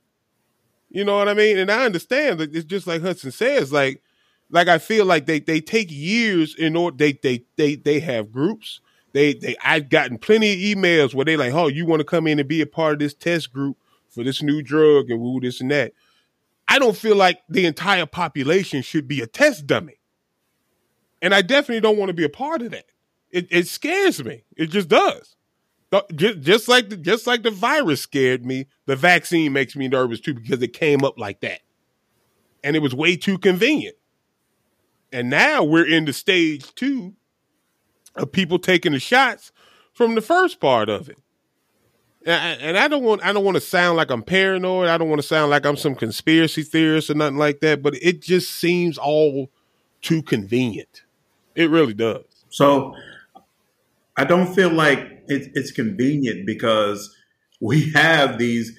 You 0.88 1.02
know 1.02 1.16
what 1.16 1.28
I 1.28 1.34
mean? 1.34 1.58
And 1.58 1.68
I 1.68 1.84
understand 1.84 2.38
that 2.38 2.54
it's 2.54 2.64
just 2.64 2.86
like 2.86 3.02
Hudson 3.02 3.32
says, 3.32 3.72
like, 3.72 4.04
like 4.50 4.68
I 4.68 4.78
feel 4.78 5.04
like 5.04 5.26
they 5.26 5.40
they 5.40 5.60
take 5.60 5.88
years 5.90 6.54
in 6.54 6.76
order 6.76 6.96
they 6.96 7.12
they 7.12 7.44
they 7.56 7.74
they 7.74 7.98
have 7.98 8.30
groups. 8.30 8.80
They 9.12 9.34
they 9.34 9.56
I've 9.64 9.88
gotten 9.88 10.18
plenty 10.18 10.52
of 10.52 10.78
emails 10.78 11.14
where 11.14 11.24
they 11.24 11.36
like, 11.36 11.52
oh, 11.52 11.68
you 11.68 11.86
want 11.86 12.00
to 12.00 12.04
come 12.04 12.26
in 12.26 12.38
and 12.38 12.48
be 12.48 12.60
a 12.60 12.66
part 12.66 12.94
of 12.94 12.98
this 12.98 13.14
test 13.14 13.52
group 13.52 13.76
for 14.08 14.24
this 14.24 14.42
new 14.42 14.62
drug 14.62 15.10
and 15.10 15.20
woo 15.20 15.40
this 15.40 15.60
and 15.60 15.70
that. 15.70 15.92
I 16.68 16.78
don't 16.78 16.96
feel 16.96 17.16
like 17.16 17.40
the 17.48 17.66
entire 17.66 18.06
population 18.06 18.82
should 18.82 19.08
be 19.08 19.20
a 19.20 19.26
test 19.26 19.66
dummy. 19.66 19.98
And 21.20 21.34
I 21.34 21.42
definitely 21.42 21.80
don't 21.80 21.98
want 21.98 22.10
to 22.10 22.14
be 22.14 22.24
a 22.24 22.30
part 22.30 22.62
of 22.62 22.70
that. 22.70 22.86
It, 23.30 23.48
it 23.50 23.66
scares 23.66 24.22
me. 24.22 24.44
It 24.56 24.66
just 24.66 24.88
does. 24.88 25.36
Just, 26.14 26.40
just 26.40 26.68
like 26.68 26.88
the, 26.88 26.96
just 26.96 27.26
like 27.26 27.42
the 27.42 27.50
virus 27.50 28.00
scared 28.00 28.46
me, 28.46 28.66
the 28.86 28.94
vaccine 28.94 29.52
makes 29.52 29.74
me 29.74 29.88
nervous 29.88 30.20
too 30.20 30.34
because 30.34 30.62
it 30.62 30.72
came 30.72 31.04
up 31.04 31.18
like 31.18 31.40
that, 31.40 31.62
and 32.62 32.76
it 32.76 32.78
was 32.78 32.94
way 32.94 33.16
too 33.16 33.38
convenient. 33.38 33.96
And 35.12 35.28
now 35.28 35.64
we're 35.64 35.86
in 35.86 36.04
the 36.04 36.12
stage 36.12 36.72
two 36.76 37.14
of 38.16 38.32
people 38.32 38.58
taking 38.58 38.92
the 38.92 39.00
shots 39.00 39.52
from 39.92 40.14
the 40.14 40.20
first 40.20 40.60
part 40.60 40.88
of 40.88 41.08
it 41.08 41.18
and 42.26 42.76
I 42.76 42.88
don't 42.88 43.02
want 43.02 43.24
I 43.24 43.32
don't 43.32 43.44
want 43.44 43.56
to 43.56 43.60
sound 43.60 43.96
like 43.96 44.10
I'm 44.10 44.22
paranoid. 44.22 44.88
I 44.88 44.98
don't 44.98 45.08
want 45.08 45.22
to 45.22 45.26
sound 45.26 45.50
like 45.50 45.64
I'm 45.64 45.76
some 45.76 45.94
conspiracy 45.94 46.62
theorist 46.62 47.10
or 47.10 47.14
nothing 47.14 47.38
like 47.38 47.60
that. 47.60 47.82
But 47.82 47.94
it 48.02 48.20
just 48.20 48.50
seems 48.50 48.98
all 48.98 49.50
too 50.02 50.22
convenient. 50.22 51.02
It 51.54 51.70
really 51.70 51.94
does. 51.94 52.24
So 52.50 52.94
I 54.16 54.24
don't 54.24 54.54
feel 54.54 54.70
like 54.70 54.98
it, 55.28 55.50
it's 55.54 55.70
convenient 55.70 56.46
because 56.46 57.14
we 57.60 57.90
have 57.92 58.38
these 58.38 58.76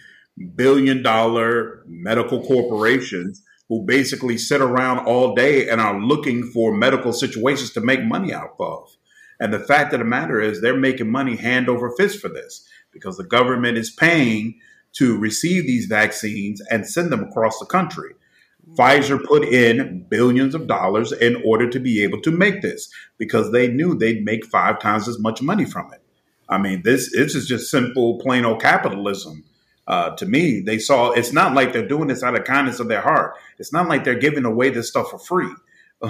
billion 0.56 1.02
dollar 1.02 1.84
medical 1.88 2.46
corporations 2.46 3.42
who 3.70 3.84
basically 3.84 4.38
sit 4.38 4.62
around 4.62 5.00
all 5.00 5.34
day 5.34 5.68
and 5.70 5.82
are 5.82 6.00
looking 6.00 6.44
for 6.52 6.74
medical 6.74 7.14
situations 7.14 7.72
to 7.74 7.82
make 7.82 8.04
money 8.04 8.34
out 8.34 8.56
of. 8.60 8.96
And 9.42 9.52
the 9.52 9.60
fact 9.60 9.92
of 9.92 10.00
the 10.00 10.06
matter 10.06 10.40
is, 10.40 10.62
they're 10.62 10.78
making 10.78 11.10
money 11.10 11.36
hand 11.36 11.68
over 11.68 11.90
fist 11.98 12.20
for 12.22 12.30
this 12.30 12.66
because 12.92 13.18
the 13.18 13.24
government 13.24 13.76
is 13.76 13.90
paying 13.90 14.60
to 14.94 15.18
receive 15.18 15.66
these 15.66 15.88
vaccines 15.88 16.62
and 16.70 16.88
send 16.88 17.12
them 17.12 17.24
across 17.24 17.58
the 17.58 17.66
country. 17.66 18.14
Pfizer 18.76 19.22
put 19.24 19.44
in 19.44 20.06
billions 20.08 20.54
of 20.54 20.68
dollars 20.68 21.12
in 21.12 21.42
order 21.44 21.68
to 21.68 21.80
be 21.80 22.04
able 22.04 22.22
to 22.22 22.30
make 22.30 22.62
this 22.62 22.94
because 23.18 23.52
they 23.52 23.68
knew 23.68 23.96
they'd 23.96 24.24
make 24.24 24.46
five 24.46 24.80
times 24.80 25.08
as 25.08 25.18
much 25.18 25.42
money 25.42 25.66
from 25.66 25.92
it. 25.92 26.04
I 26.48 26.60
mean, 26.60 26.84
this 26.84 27.12
this 27.12 27.34
is 27.34 27.48
just 27.48 27.72
simple, 27.72 28.20
plain 28.20 28.46
old 28.46 28.62
capitalism. 28.62 29.44
Uh, 29.88 30.16
to 30.18 30.28
me, 30.28 30.60
they 30.60 30.78
saw 30.78 31.12
it's 31.12 31.34
not 31.34 31.56
like 31.56 31.74
they're 31.74 31.88
doing 31.88 32.08
this 32.10 32.22
out 32.22 32.38
of 32.38 32.44
kindness 32.44 32.80
of 32.80 32.90
their 32.90 33.02
heart. 33.02 33.34
It's 33.58 33.74
not 33.74 33.90
like 33.90 34.04
they're 34.04 34.20
giving 34.20 34.46
away 34.46 34.70
this 34.70 34.90
stuff 34.90 35.10
for 35.10 35.18
free. 35.18 35.52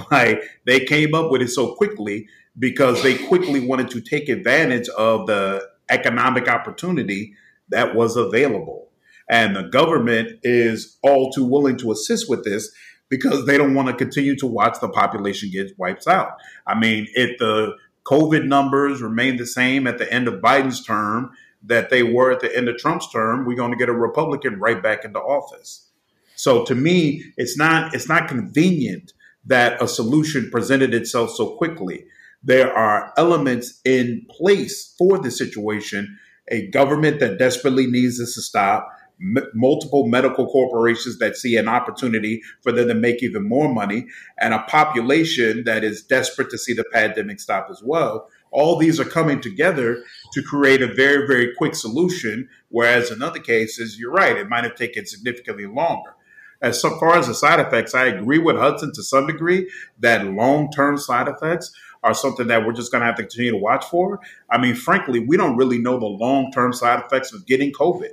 Like 0.10 0.42
they 0.66 0.86
came 0.86 1.14
up 1.14 1.32
with 1.32 1.42
it 1.42 1.50
so 1.50 1.76
quickly 1.76 2.26
because 2.58 3.02
they 3.04 3.18
quickly 3.18 3.66
wanted 3.66 3.90
to 3.92 4.02
take 4.02 4.30
advantage 4.30 4.90
of 4.90 5.28
the 5.28 5.68
economic 5.90 6.48
opportunity 6.48 7.34
that 7.70 7.96
was 7.96 8.16
available. 8.16 8.90
And 9.30 9.56
the 9.56 9.64
government 9.64 10.40
is 10.44 10.98
all 11.02 11.32
too 11.32 11.46
willing 11.46 11.78
to 11.78 11.92
assist 11.92 12.30
with 12.30 12.44
this 12.44 12.72
because 13.10 13.46
they 13.46 13.58
don't 13.58 13.76
want 13.76 13.88
to 13.88 13.94
continue 13.94 14.36
to 14.38 14.48
watch 14.48 14.80
the 14.80 14.90
population 14.90 15.50
get 15.52 15.78
wiped 15.78 16.08
out. 16.08 16.38
I 16.68 16.78
mean, 16.78 17.08
if 17.14 17.38
the 17.40 17.74
COVID 18.06 18.46
numbers 18.46 19.02
remain 19.02 19.38
the 19.38 19.46
same 19.46 19.88
at 19.88 19.98
the 19.98 20.12
end 20.12 20.28
of 20.28 20.42
Biden's 20.42 20.84
term 20.84 21.32
that 21.64 21.90
they 21.90 22.04
were 22.04 22.32
at 22.32 22.40
the 22.40 22.56
end 22.56 22.68
of 22.68 22.78
Trump's 22.78 23.12
term, 23.12 23.46
we're 23.46 23.56
going 23.56 23.72
to 23.72 23.78
get 23.78 23.90
a 23.90 23.94
Republican 23.94 24.60
right 24.60 24.82
back 24.82 25.06
into 25.06 25.20
office. 25.20 25.88
So 26.36 26.66
to 26.66 26.74
me, 26.74 27.24
it's 27.38 27.58
not 27.58 27.94
it's 27.94 28.10
not 28.10 28.28
convenient 28.28 29.14
that 29.46 29.82
a 29.82 29.88
solution 29.88 30.50
presented 30.50 30.94
itself 30.94 31.32
so 31.32 31.56
quickly 31.56 32.06
there 32.44 32.76
are 32.76 33.14
elements 33.18 33.80
in 33.86 34.26
place 34.30 34.96
for 34.98 35.20
the 35.20 35.32
situation. 35.32 36.18
A 36.50 36.68
government 36.70 37.20
that 37.20 37.38
desperately 37.38 37.88
needs 37.88 38.18
this 38.18 38.36
to 38.36 38.42
stop, 38.42 38.90
m- 39.22 39.48
multiple 39.54 40.08
medical 40.08 40.48
corporations 40.48 41.20
that 41.20 41.38
see 41.38 41.56
an 41.56 41.68
opportunity 41.68 42.42
for 42.62 42.72
them 42.72 42.88
to 42.88 42.96
make 42.96 43.22
even 43.22 43.48
more 43.48 43.72
money, 43.74 44.08
and 44.40 44.54
a 44.54 44.64
population 44.64 45.64
that 45.66 45.84
is 45.84 46.02
desperate 46.04 46.50
to 46.50 46.58
see 46.58 46.74
the 46.74 46.86
pandemic 46.92 47.40
stop 47.40 47.68
as 47.70 47.82
well. 47.84 48.28
All 48.52 48.78
these 48.78 49.00
are 49.00 49.06
coming 49.06 49.40
together 49.40 50.04
to 50.34 50.42
create 50.42 50.82
a 50.82 50.94
very, 50.94 51.26
very 51.28 51.54
quick 51.58 51.76
solution. 51.76 52.50
Whereas 52.70 53.12
in 53.12 53.22
other 53.22 53.40
cases, 53.40 53.98
you're 53.98 54.12
right, 54.12 54.36
it 54.36 54.50
might 54.50 54.66
have 54.66 54.76
taken 54.76 55.06
significantly 55.06 55.68
longer. 55.68 56.16
As 56.62 56.80
far 56.82 57.18
as 57.18 57.28
the 57.28 57.34
side 57.34 57.60
effects, 57.60 57.96
I 57.96 58.06
agree 58.06 58.38
with 58.38 58.56
Hudson 58.56 58.92
to 58.94 59.04
some 59.04 59.26
degree 59.26 59.70
that 60.00 60.26
long 60.26 60.70
term 60.72 60.98
side 60.98 61.28
effects 61.28 61.74
are 62.04 62.14
something 62.14 62.48
that 62.48 62.66
we're 62.66 62.74
just 62.74 62.92
going 62.92 63.02
to 63.02 63.06
have 63.06 63.16
to 63.16 63.24
continue 63.24 63.52
to 63.52 63.58
watch 63.58 63.86
for. 63.86 64.20
I 64.50 64.58
mean, 64.58 64.76
frankly, 64.76 65.20
we 65.20 65.38
don't 65.38 65.58
really 65.58 65.80
know 65.80 66.00
the 66.00 66.06
long 66.06 66.52
term 66.52 66.74
side 66.74 67.04
effects 67.04 67.34
of 67.34 67.46
getting 67.46 67.72
COVID. 67.72 68.12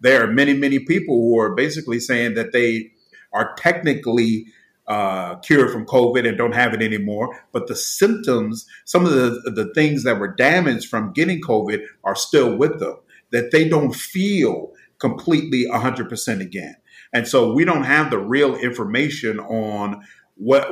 There 0.00 0.22
are 0.22 0.26
many, 0.26 0.54
many 0.54 0.80
people 0.80 1.16
who 1.16 1.38
are 1.38 1.54
basically 1.54 2.00
saying 2.00 2.34
that 2.34 2.52
they 2.52 2.92
are 3.32 3.54
technically 3.56 4.46
uh, 4.86 5.36
cured 5.36 5.70
from 5.70 5.86
COVID 5.86 6.26
and 6.26 6.38
don't 6.38 6.54
have 6.54 6.72
it 6.72 6.82
anymore, 6.82 7.38
but 7.52 7.66
the 7.66 7.76
symptoms, 7.76 8.66
some 8.86 9.04
of 9.04 9.12
the, 9.12 9.52
the 9.54 9.70
things 9.74 10.02
that 10.04 10.18
were 10.18 10.34
damaged 10.34 10.88
from 10.88 11.12
getting 11.12 11.40
COVID 11.42 11.84
are 12.04 12.16
still 12.16 12.56
with 12.56 12.80
them, 12.80 12.96
that 13.30 13.50
they 13.50 13.68
don't 13.68 13.94
feel 13.94 14.72
completely 14.98 15.66
100% 15.70 16.40
again. 16.40 16.74
And 17.12 17.28
so 17.28 17.52
we 17.52 17.64
don't 17.64 17.84
have 17.84 18.10
the 18.10 18.18
real 18.18 18.56
information 18.56 19.38
on 19.40 20.02
what 20.36 20.70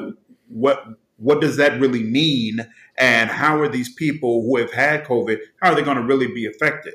what 0.49 0.85
what 1.17 1.41
does 1.41 1.57
that 1.57 1.81
really 1.81 2.03
mean? 2.03 2.67
And 2.99 3.31
how 3.31 3.61
are 3.61 3.69
these 3.69 3.93
people 3.95 4.43
who 4.43 4.57
have 4.59 4.73
had 4.73 5.05
COVID, 5.05 5.39
how 5.63 5.73
are 5.73 5.75
they 5.75 5.83
going 5.83 5.97
to 5.97 6.03
really 6.03 6.29
be 6.29 6.47
affected? 6.47 6.95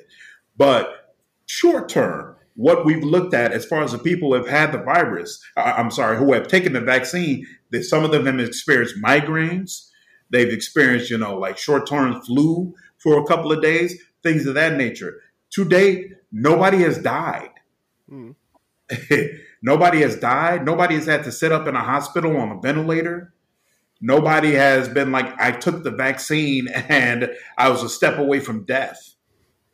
But 0.57 1.15
short 1.45 1.89
term, 1.89 2.35
what 2.55 2.85
we've 2.85 3.03
looked 3.03 3.33
at 3.33 3.51
as 3.51 3.65
far 3.65 3.83
as 3.83 3.91
the 3.91 3.97
people 3.97 4.29
who 4.29 4.35
have 4.35 4.47
had 4.47 4.71
the 4.71 4.77
virus, 4.77 5.41
I'm 5.55 5.91
sorry, 5.91 6.17
who 6.17 6.33
have 6.33 6.47
taken 6.47 6.73
the 6.73 6.81
vaccine, 6.81 7.45
that 7.71 7.83
some 7.83 8.03
of 8.03 8.11
them 8.11 8.25
have 8.25 8.39
experienced 8.39 8.95
migraines. 9.01 9.89
They've 10.29 10.51
experienced, 10.51 11.09
you 11.09 11.17
know, 11.17 11.37
like 11.37 11.57
short 11.57 11.87
term 11.87 12.21
flu 12.21 12.73
for 12.97 13.19
a 13.19 13.25
couple 13.25 13.51
of 13.51 13.61
days, 13.61 14.01
things 14.23 14.45
of 14.45 14.55
that 14.55 14.77
nature. 14.77 15.21
To 15.51 15.65
date, 15.65 16.13
nobody 16.31 16.79
has 16.79 16.97
died. 16.97 17.49
Mm. 18.09 18.35
nobody 19.61 20.01
has 20.01 20.17
died. 20.17 20.65
Nobody 20.65 20.95
has 20.95 21.05
had 21.05 21.23
to 21.23 21.31
sit 21.31 21.51
up 21.51 21.67
in 21.67 21.75
a 21.75 21.83
hospital 21.83 22.37
on 22.37 22.51
a 22.51 22.61
ventilator. 22.61 23.33
Nobody 24.01 24.53
has 24.53 24.89
been 24.89 25.11
like, 25.11 25.39
I 25.39 25.51
took 25.51 25.83
the 25.83 25.91
vaccine 25.91 26.67
and 26.89 27.29
I 27.57 27.69
was 27.69 27.83
a 27.83 27.89
step 27.89 28.17
away 28.17 28.39
from 28.39 28.65
death. 28.65 29.15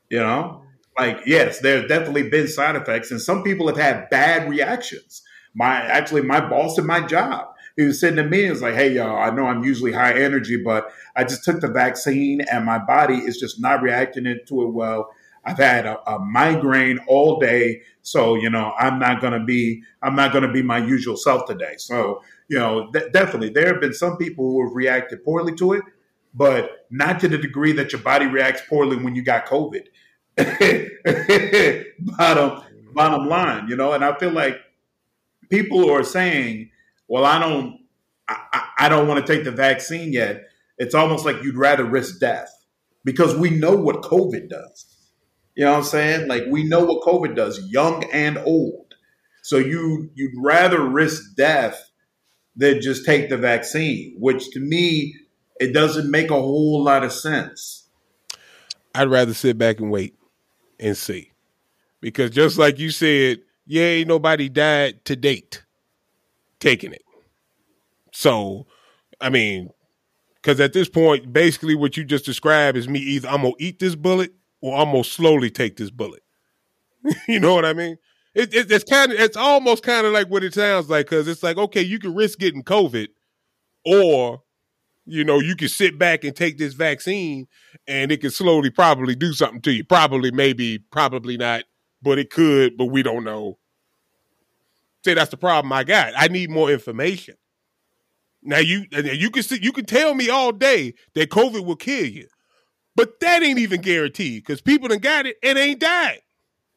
You 0.10 0.20
know, 0.20 0.64
like, 0.98 1.20
yes, 1.26 1.60
there's 1.60 1.88
definitely 1.88 2.30
been 2.30 2.48
side 2.48 2.76
effects, 2.76 3.12
and 3.12 3.22
some 3.22 3.44
people 3.44 3.68
have 3.68 3.78
had 3.78 4.10
bad 4.10 4.50
reactions. 4.50 5.22
My 5.54 5.82
actually, 5.82 6.22
my 6.22 6.40
boss 6.40 6.80
at 6.80 6.86
my 6.86 7.06
job, 7.06 7.48
he 7.76 7.84
was 7.84 8.00
sitting 8.00 8.18
to 8.18 8.24
me 8.24 8.44
and 8.44 8.52
was 8.52 8.62
like, 8.62 8.74
Hey, 8.74 8.94
y'all, 8.94 9.18
I 9.18 9.30
know 9.30 9.46
I'm 9.46 9.64
usually 9.64 9.92
high 9.92 10.14
energy, 10.14 10.58
but 10.58 10.92
I 11.16 11.24
just 11.24 11.44
took 11.44 11.60
the 11.62 11.68
vaccine 11.68 12.42
and 12.52 12.66
my 12.66 12.80
body 12.80 13.18
is 13.18 13.38
just 13.38 13.62
not 13.62 13.82
reacting 13.82 14.24
to 14.24 14.62
it 14.64 14.74
well. 14.74 15.12
I've 15.48 15.58
had 15.58 15.86
a, 15.86 15.98
a 16.12 16.20
migraine 16.20 17.00
all 17.08 17.40
day, 17.40 17.82
so 18.02 18.36
you 18.36 18.50
know 18.50 18.74
I'm 18.78 19.00
not 19.00 19.22
gonna 19.22 19.44
be 19.44 19.82
I'm 20.04 20.16
not 20.16 20.34
gonna 20.34 20.52
be 20.52 20.62
my 20.62 20.78
usual 20.78 21.16
self 21.16 21.46
today. 21.46 21.76
So 21.78 22.22
you 22.50 22.60
know 22.60 22.92
th- 22.92 23.14
definitely 23.14 23.50
there 23.50 23.68
have 23.68 23.80
been 23.80 23.94
some 23.94 24.18
people 24.18 24.44
who 24.52 24.68
have 24.68 24.76
reacted 24.76 25.24
poorly 25.24 25.56
to 25.56 25.74
it, 25.74 25.86
but 26.34 26.86
not 26.92 27.22
to 27.22 27.30
the 27.30 27.38
degree 27.38 27.72
that 27.74 27.94
your 27.94 28.02
body 28.02 28.26
reacts 28.26 28.62
poorly 28.68 28.98
when 28.98 29.16
you 29.16 29.22
got 29.22 29.46
COVID. 29.46 29.86
bottom 32.00 32.62
bottom 32.94 33.28
line, 33.30 33.70
you 33.70 33.78
know, 33.78 33.94
and 33.94 34.04
I 34.04 34.18
feel 34.18 34.32
like 34.32 34.60
people 35.50 35.80
who 35.80 35.90
are 35.92 36.04
saying, 36.04 36.72
"Well, 37.08 37.24
I 37.24 37.40
don't 37.40 37.80
I, 38.28 38.68
I 38.80 38.90
don't 38.90 39.08
want 39.08 39.26
to 39.26 39.34
take 39.34 39.46
the 39.46 39.52
vaccine 39.52 40.12
yet," 40.12 40.44
it's 40.78 40.94
almost 40.94 41.24
like 41.26 41.42
you'd 41.42 41.56
rather 41.56 41.86
risk 41.86 42.20
death 42.20 42.54
because 43.06 43.34
we 43.34 43.50
know 43.50 43.78
what 43.78 44.02
COVID 44.02 44.50
does 44.50 44.97
you 45.58 45.66
know 45.66 45.72
what 45.72 45.78
I'm 45.80 45.84
saying? 45.86 46.28
Like 46.28 46.44
we 46.48 46.64
know 46.64 46.86
what 46.86 47.02
COVID 47.02 47.36
does, 47.36 47.60
young 47.68 48.04
and 48.14 48.38
old. 48.38 48.94
So 49.42 49.58
you 49.58 50.12
you'd 50.14 50.36
rather 50.38 50.88
risk 50.88 51.36
death 51.36 51.90
than 52.56 52.80
just 52.80 53.08
take 53.08 53.30
the 53.30 53.38
vaccine, 53.38 54.16
which 54.20 54.52
to 54.52 54.60
me 54.60 55.16
it 55.60 55.74
doesn't 55.74 56.12
make 56.12 56.30
a 56.30 56.36
whole 56.36 56.84
lot 56.84 57.04
of 57.04 57.12
sense. 57.12 57.90
I'd 58.94 59.10
rather 59.10 59.34
sit 59.34 59.58
back 59.58 59.80
and 59.80 59.90
wait 59.90 60.16
and 60.80 60.96
see. 60.96 61.32
Because 62.02 62.30
just 62.30 62.60
like 62.60 62.78
you 62.78 62.92
said, 62.92 63.40
yeah, 63.66 63.84
ain't 63.84 64.08
nobody 64.08 64.50
died 64.50 65.04
to 65.06 65.16
date 65.16 65.64
taking 66.60 66.94
it. 66.94 67.04
So, 68.14 68.68
I 69.20 69.30
mean, 69.32 69.72
because 70.36 70.60
at 70.60 70.74
this 70.74 70.88
point, 70.88 71.34
basically 71.34 71.74
what 71.74 71.98
you 71.98 72.04
just 72.04 72.26
described 72.26 72.78
is 72.78 72.88
me 72.88 73.00
either 73.00 73.28
I'm 73.28 73.42
gonna 73.42 73.54
eat 73.58 73.80
this 73.80 73.96
bullet 73.96 74.34
or 74.62 74.78
I'm 74.78 75.04
slowly 75.04 75.50
take 75.50 75.78
this 75.78 75.90
bullet. 75.90 76.24
you 77.28 77.40
know 77.40 77.54
what 77.54 77.66
I 77.66 77.74
mean? 77.74 77.98
It, 78.34 78.54
it, 78.54 78.72
it's 78.72 78.84
kind 78.84 79.12
of 79.12 79.20
it's 79.20 79.38
almost 79.38 79.84
kind 79.84 80.06
of 80.06 80.14
like 80.14 80.30
what 80.30 80.44
it 80.44 80.54
sounds 80.54 80.90
like 80.90 81.08
because 81.08 81.28
it's 81.28 81.44
like 81.44 81.58
okay, 81.58 81.82
you 81.82 82.00
can 82.00 82.14
risk 82.14 82.40
getting 82.40 82.64
COVID, 82.64 83.08
or 83.86 84.44
you 85.06 85.24
know 85.24 85.40
you 85.40 85.56
can 85.56 85.70
sit 85.70 85.98
back 85.98 86.24
and 86.24 86.36
take 86.36 86.58
this 86.58 86.74
vaccine, 86.74 87.48
and 87.88 88.12
it 88.12 88.22
can 88.22 88.30
slowly 88.30 88.70
probably 88.70 89.16
do 89.16 89.34
something 89.34 89.62
to 89.62 89.72
you. 89.72 89.84
Probably, 89.84 90.30
maybe, 90.32 90.78
probably 90.78 91.38
not, 91.38 91.64
but 92.02 92.20
it 92.20 92.30
could. 92.30 92.78
But 92.78 92.86
we 92.86 93.02
don't 93.02 93.24
know. 93.24 93.58
Say 95.04 95.16
that's 95.16 95.32
the 95.32 95.38
problem 95.38 95.72
I 95.74 95.84
got. 95.84 96.14
I 96.16 96.28
need 96.28 96.52
more 96.52 96.70
information. 96.70 97.36
Now 98.44 98.60
you 98.60 98.86
you 98.92 99.32
can 99.32 99.44
see, 99.44 99.60
you 99.62 99.72
can 99.72 99.86
tell 99.86 100.14
me 100.14 100.30
all 100.30 100.52
day 100.52 100.94
that 101.16 101.30
COVID 101.30 101.66
will 101.66 101.76
kill 101.76 102.06
you. 102.06 102.28
But 102.98 103.20
that 103.20 103.44
ain't 103.44 103.60
even 103.60 103.82
guaranteed 103.82 104.44
because 104.44 104.60
people 104.60 104.88
done 104.88 104.98
got 104.98 105.28
it 105.28 105.38
and 105.44 105.56
ain't 105.56 105.80
died. 105.80 106.22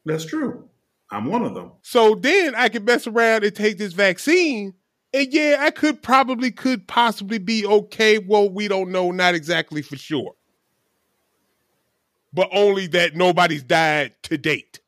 That's 0.05 0.27
true. 0.27 0.68
I'm 1.11 1.25
one 1.25 1.43
of 1.43 1.55
them. 1.55 1.73
So 1.81 2.14
then 2.14 2.55
I 2.55 2.68
could 2.68 2.85
mess 2.85 3.07
around 3.07 3.43
and 3.43 3.57
take 3.57 3.79
this 3.79 3.95
vaccine. 3.95 4.75
And 5.14 5.33
yeah, 5.33 5.57
I 5.59 5.71
could 5.71 6.03
probably 6.03 6.51
could 6.51 6.87
possibly 6.87 7.39
be 7.39 7.66
okay. 7.66 8.18
Well, 8.18 8.51
we 8.51 8.68
don't 8.68 8.91
know, 8.91 9.11
not 9.11 9.35
exactly 9.35 9.81
for 9.81 9.97
sure. 9.97 10.35
But 12.35 12.51
only 12.53 12.87
that 12.89 13.16
nobody's 13.16 13.62
died 13.62 14.12
to 14.25 14.37
date. 14.37 14.79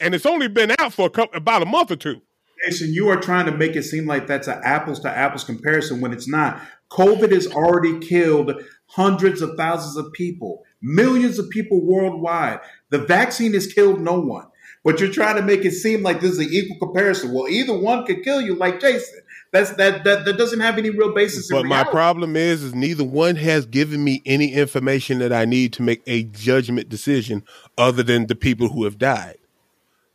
And 0.00 0.14
it's 0.14 0.26
only 0.26 0.48
been 0.48 0.72
out 0.78 0.92
for 0.92 1.06
a 1.06 1.10
couple, 1.10 1.34
about 1.34 1.62
a 1.62 1.66
month 1.66 1.90
or 1.90 1.96
two. 1.96 2.20
Jason, 2.62 2.92
you 2.92 3.08
are 3.08 3.16
trying 3.16 3.46
to 3.46 3.52
make 3.52 3.74
it 3.74 3.84
seem 3.84 4.06
like 4.06 4.26
that's 4.26 4.48
an 4.48 4.60
apples 4.62 5.00
to 5.00 5.10
apples 5.10 5.44
comparison 5.44 6.02
when 6.02 6.12
it's 6.12 6.28
not. 6.28 6.60
COVID 6.90 7.32
has 7.32 7.46
already 7.46 7.98
killed 8.00 8.62
hundreds 8.92 9.40
of 9.40 9.56
thousands 9.56 9.96
of 9.96 10.12
people, 10.12 10.64
millions 10.80 11.38
of 11.38 11.48
people 11.50 11.80
worldwide. 11.80 12.60
The 12.90 12.98
vaccine 12.98 13.54
has 13.54 13.66
killed 13.66 14.00
no 14.00 14.20
one. 14.20 14.46
But 14.84 14.98
you're 14.98 15.12
trying 15.12 15.36
to 15.36 15.42
make 15.42 15.64
it 15.64 15.72
seem 15.72 16.02
like 16.02 16.20
this 16.20 16.32
is 16.32 16.38
an 16.40 16.48
equal 16.50 16.78
comparison. 16.78 17.32
Well, 17.32 17.48
either 17.48 17.76
one 17.76 18.04
could 18.04 18.24
kill 18.24 18.40
you, 18.40 18.56
like 18.56 18.80
Jason. 18.80 19.20
That's 19.52 19.70
that 19.74 20.02
that, 20.04 20.24
that 20.24 20.36
doesn't 20.36 20.58
have 20.60 20.76
any 20.76 20.90
real 20.90 21.14
basis. 21.14 21.48
But 21.50 21.66
my 21.66 21.84
problem 21.84 22.36
is, 22.36 22.64
is 22.64 22.74
neither 22.74 23.04
one 23.04 23.36
has 23.36 23.64
given 23.64 24.02
me 24.02 24.22
any 24.26 24.52
information 24.52 25.20
that 25.20 25.32
I 25.32 25.44
need 25.44 25.72
to 25.74 25.82
make 25.82 26.02
a 26.06 26.24
judgment 26.24 26.88
decision, 26.88 27.44
other 27.78 28.02
than 28.02 28.26
the 28.26 28.34
people 28.34 28.70
who 28.70 28.84
have 28.84 28.98
died. 28.98 29.38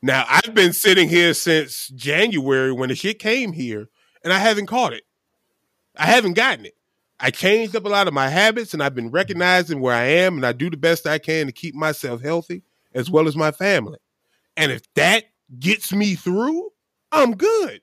Now 0.01 0.25
I've 0.27 0.53
been 0.53 0.73
sitting 0.73 1.07
here 1.07 1.33
since 1.33 1.87
January 1.89 2.73
when 2.73 2.89
the 2.89 2.95
shit 2.95 3.19
came 3.19 3.53
here, 3.53 3.87
and 4.23 4.33
I 4.33 4.39
haven't 4.39 4.65
caught 4.65 4.91
it. 4.91 5.03
I 5.95 6.07
haven't 6.07 6.33
gotten 6.33 6.65
it. 6.65 6.76
I 7.19 7.31
changed 7.31 7.75
up 7.75 7.85
a 7.85 7.89
lot 7.89 8.07
of 8.07 8.13
my 8.13 8.29
habits 8.29 8.73
and 8.73 8.83
I've 8.83 8.95
been 8.95 9.09
recognizing 9.09 9.81
where 9.81 9.95
I 9.95 10.03
am 10.03 10.35
and 10.35 10.45
I 10.45 10.51
do 10.51 10.69
the 10.69 10.77
best 10.77 11.07
I 11.07 11.17
can 11.17 11.47
to 11.47 11.51
keep 11.51 11.73
myself 11.73 12.21
healthy 12.21 12.63
as 12.93 13.05
mm-hmm. 13.05 13.15
well 13.15 13.27
as 13.27 13.35
my 13.35 13.51
family. 13.51 13.97
And 14.55 14.71
if 14.71 14.81
that 14.93 15.25
gets 15.59 15.91
me 15.91 16.15
through, 16.15 16.69
I'm 17.11 17.35
good. 17.35 17.81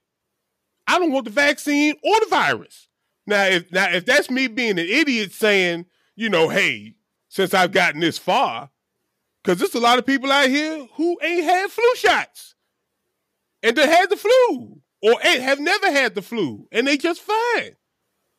I 0.86 0.98
don't 0.98 1.12
want 1.12 1.24
the 1.24 1.30
vaccine 1.30 1.94
or 2.02 2.20
the 2.20 2.26
virus. 2.26 2.88
Now, 3.26 3.44
if 3.44 3.72
now 3.72 3.90
if 3.90 4.04
that's 4.04 4.30
me 4.30 4.48
being 4.48 4.78
an 4.78 4.86
idiot 4.86 5.32
saying, 5.32 5.86
you 6.14 6.28
know, 6.28 6.48
hey, 6.48 6.94
since 7.28 7.54
I've 7.54 7.72
gotten 7.72 8.00
this 8.00 8.18
far, 8.18 8.70
because 9.42 9.58
there's 9.58 9.74
a 9.74 9.80
lot 9.80 9.98
of 9.98 10.06
people 10.06 10.30
out 10.30 10.48
here 10.48 10.86
who 10.94 11.18
ain't 11.22 11.44
had 11.44 11.70
flu 11.70 11.94
shots 11.96 12.54
and 13.62 13.76
they 13.76 13.86
had 13.86 14.10
the 14.10 14.16
flu 14.16 14.80
or 15.02 15.20
have 15.20 15.58
never 15.58 15.90
had 15.90 16.14
the 16.14 16.22
flu 16.22 16.68
and 16.70 16.86
they 16.86 16.96
just 16.96 17.22
fine. 17.22 17.76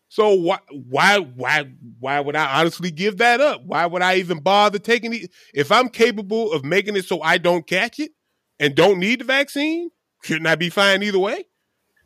So 0.08 0.34
why 0.34 0.60
why 0.72 1.20
why 1.20 1.72
why 2.00 2.20
would 2.20 2.36
I 2.36 2.60
honestly 2.60 2.92
give 2.92 3.18
that 3.18 3.42
up? 3.42 3.62
Why 3.66 3.86
would 3.86 4.02
I 4.02 4.16
even 4.18 4.40
bother 4.40 4.80
taking 4.80 5.14
it? 5.14 5.32
If 5.54 5.72
I'm 5.72 5.90
capable 5.90 6.52
of 6.52 6.64
making 6.64 6.96
it 6.96 7.06
so 7.06 7.22
I 7.22 7.38
don't 7.38 7.68
catch 7.68 8.00
it 8.00 8.12
and 8.60 8.76
don't 8.76 9.00
need 9.00 9.22
the 9.22 9.26
vaccine, 9.26 9.90
shouldn't 10.24 10.48
I 10.48 10.56
be 10.56 10.70
fine 10.70 11.04
either 11.04 11.20
way? 11.20 11.46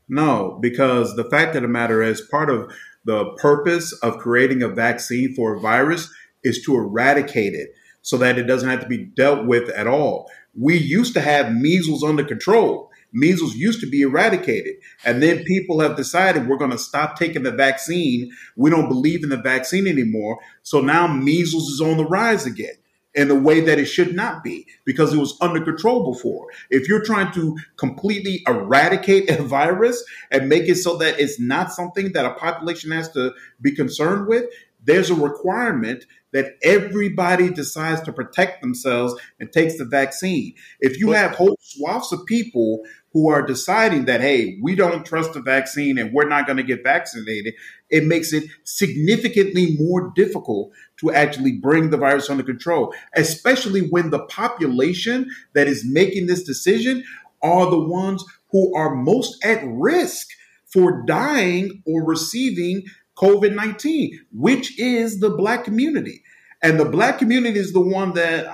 No, 0.07 0.57
because 0.61 1.15
the 1.15 1.29
fact 1.29 1.55
of 1.55 1.61
the 1.61 1.67
matter 1.67 2.01
is 2.01 2.21
part 2.21 2.49
of 2.49 2.71
the 3.05 3.25
purpose 3.37 3.93
of 4.01 4.17
creating 4.17 4.63
a 4.63 4.67
vaccine 4.67 5.33
for 5.35 5.55
a 5.55 5.59
virus 5.59 6.11
is 6.43 6.63
to 6.65 6.75
eradicate 6.75 7.53
it 7.53 7.69
so 8.01 8.17
that 8.17 8.37
it 8.37 8.43
doesn't 8.43 8.69
have 8.69 8.81
to 8.81 8.87
be 8.87 9.05
dealt 9.05 9.45
with 9.45 9.69
at 9.69 9.87
all. 9.87 10.29
We 10.59 10.77
used 10.77 11.13
to 11.13 11.21
have 11.21 11.53
measles 11.53 12.03
under 12.03 12.23
control 12.23 12.88
measles 13.12 13.55
used 13.55 13.80
to 13.82 13.89
be 13.89 14.01
eradicated. 14.01 14.76
And 15.05 15.22
then 15.22 15.43
people 15.43 15.80
have 15.80 15.95
decided 15.95 16.47
we're 16.47 16.57
going 16.57 16.72
to 16.72 16.78
stop 16.78 17.18
taking 17.18 17.43
the 17.43 17.51
vaccine. 17.51 18.32
We 18.55 18.70
don't 18.70 18.89
believe 18.89 19.24
in 19.24 19.30
the 19.30 19.38
vaccine 19.38 19.88
anymore. 19.88 20.39
So 20.64 20.82
now 20.82 21.07
measles 21.07 21.70
is 21.70 21.82
on 21.82 21.97
the 21.97 22.05
rise 22.05 22.45
again 22.45 22.76
in 23.16 23.28
the 23.28 23.36
way 23.36 23.60
that 23.60 23.80
it 23.80 23.86
should 23.86 24.16
not 24.16 24.43
be 24.43 24.68
because 24.86 25.14
it 25.14 25.18
was 25.18 25.38
under 25.41 25.64
control 25.64 26.14
before. 26.14 26.47
If 26.70 26.88
you're 26.88 27.03
trying 27.03 27.32
to 27.34 27.57
completely 27.78 28.41
eradicate 28.47 29.30
a 29.30 29.41
virus 29.43 30.03
and 30.32 30.47
make 30.47 30.70
it 30.70 30.76
so 30.76 30.97
that 30.97 31.20
it's 31.20 31.39
not 31.39 31.74
something 31.74 32.14
that 32.14 32.26
a 32.26 32.36
population 32.36 32.91
has 32.91 33.12
to 33.14 33.34
be 33.62 33.76
concerned 33.76 34.28
with, 34.28 34.45
there's 34.84 35.10
a 35.10 35.16
requirement 35.16 36.05
that 36.32 36.55
everybody 36.64 37.49
decides 37.49 38.01
to 38.01 38.14
protect 38.14 38.62
themselves 38.62 39.16
and 39.39 39.51
takes 39.51 39.78
the 39.78 39.86
vaccine. 39.86 40.53
If 40.80 40.99
you 40.99 41.12
have 41.12 41.32
whole 41.32 41.57
swaths 41.62 42.12
of 42.12 42.26
people 42.26 42.84
who 43.14 43.30
are 43.30 43.41
deciding 43.41 44.05
that, 44.05 44.22
hey, 44.22 44.57
we 44.62 44.76
don't 44.76 45.05
trust 45.05 45.34
the 45.34 45.41
vaccine 45.41 45.97
and 45.97 46.14
we're 46.14 46.28
not 46.28 46.45
going 46.45 46.57
to 46.57 46.64
get 46.64 46.84
vaccinated, 46.84 47.53
it 47.89 48.05
makes 48.05 48.34
it 48.34 48.43
significantly 48.64 49.76
more 49.80 50.12
difficult 50.16 50.72
to 50.97 51.12
actually 51.12 51.53
bring 51.53 51.89
the 51.89 51.97
virus 51.97 52.30
under 52.30 52.43
control, 52.43 52.93
especially 53.16 53.82
when 53.82 54.10
the 54.10 54.26
population 54.26 55.30
that 55.53 55.68
is 55.68 55.86
making 55.86 56.28
this 56.28 56.43
decision 56.43 57.03
are 57.41 57.70
the 57.70 57.80
ones 57.80 58.24
who 58.51 58.76
are 58.76 58.95
most 58.95 59.43
at 59.43 59.62
risk 59.66 60.28
for 60.72 61.03
dying 61.05 61.82
or 61.86 62.05
receiving 62.05 62.84
COVID 63.18 63.55
19, 63.55 64.20
which 64.32 64.80
is 64.80 65.20
the 65.20 65.30
Black 65.30 65.64
community. 65.64 66.22
And 66.62 66.78
the 66.78 66.86
black 66.86 67.20
community 67.20 67.57
is 67.57 67.72
the 67.72 67.80
one 67.80 68.14
that 68.16 68.45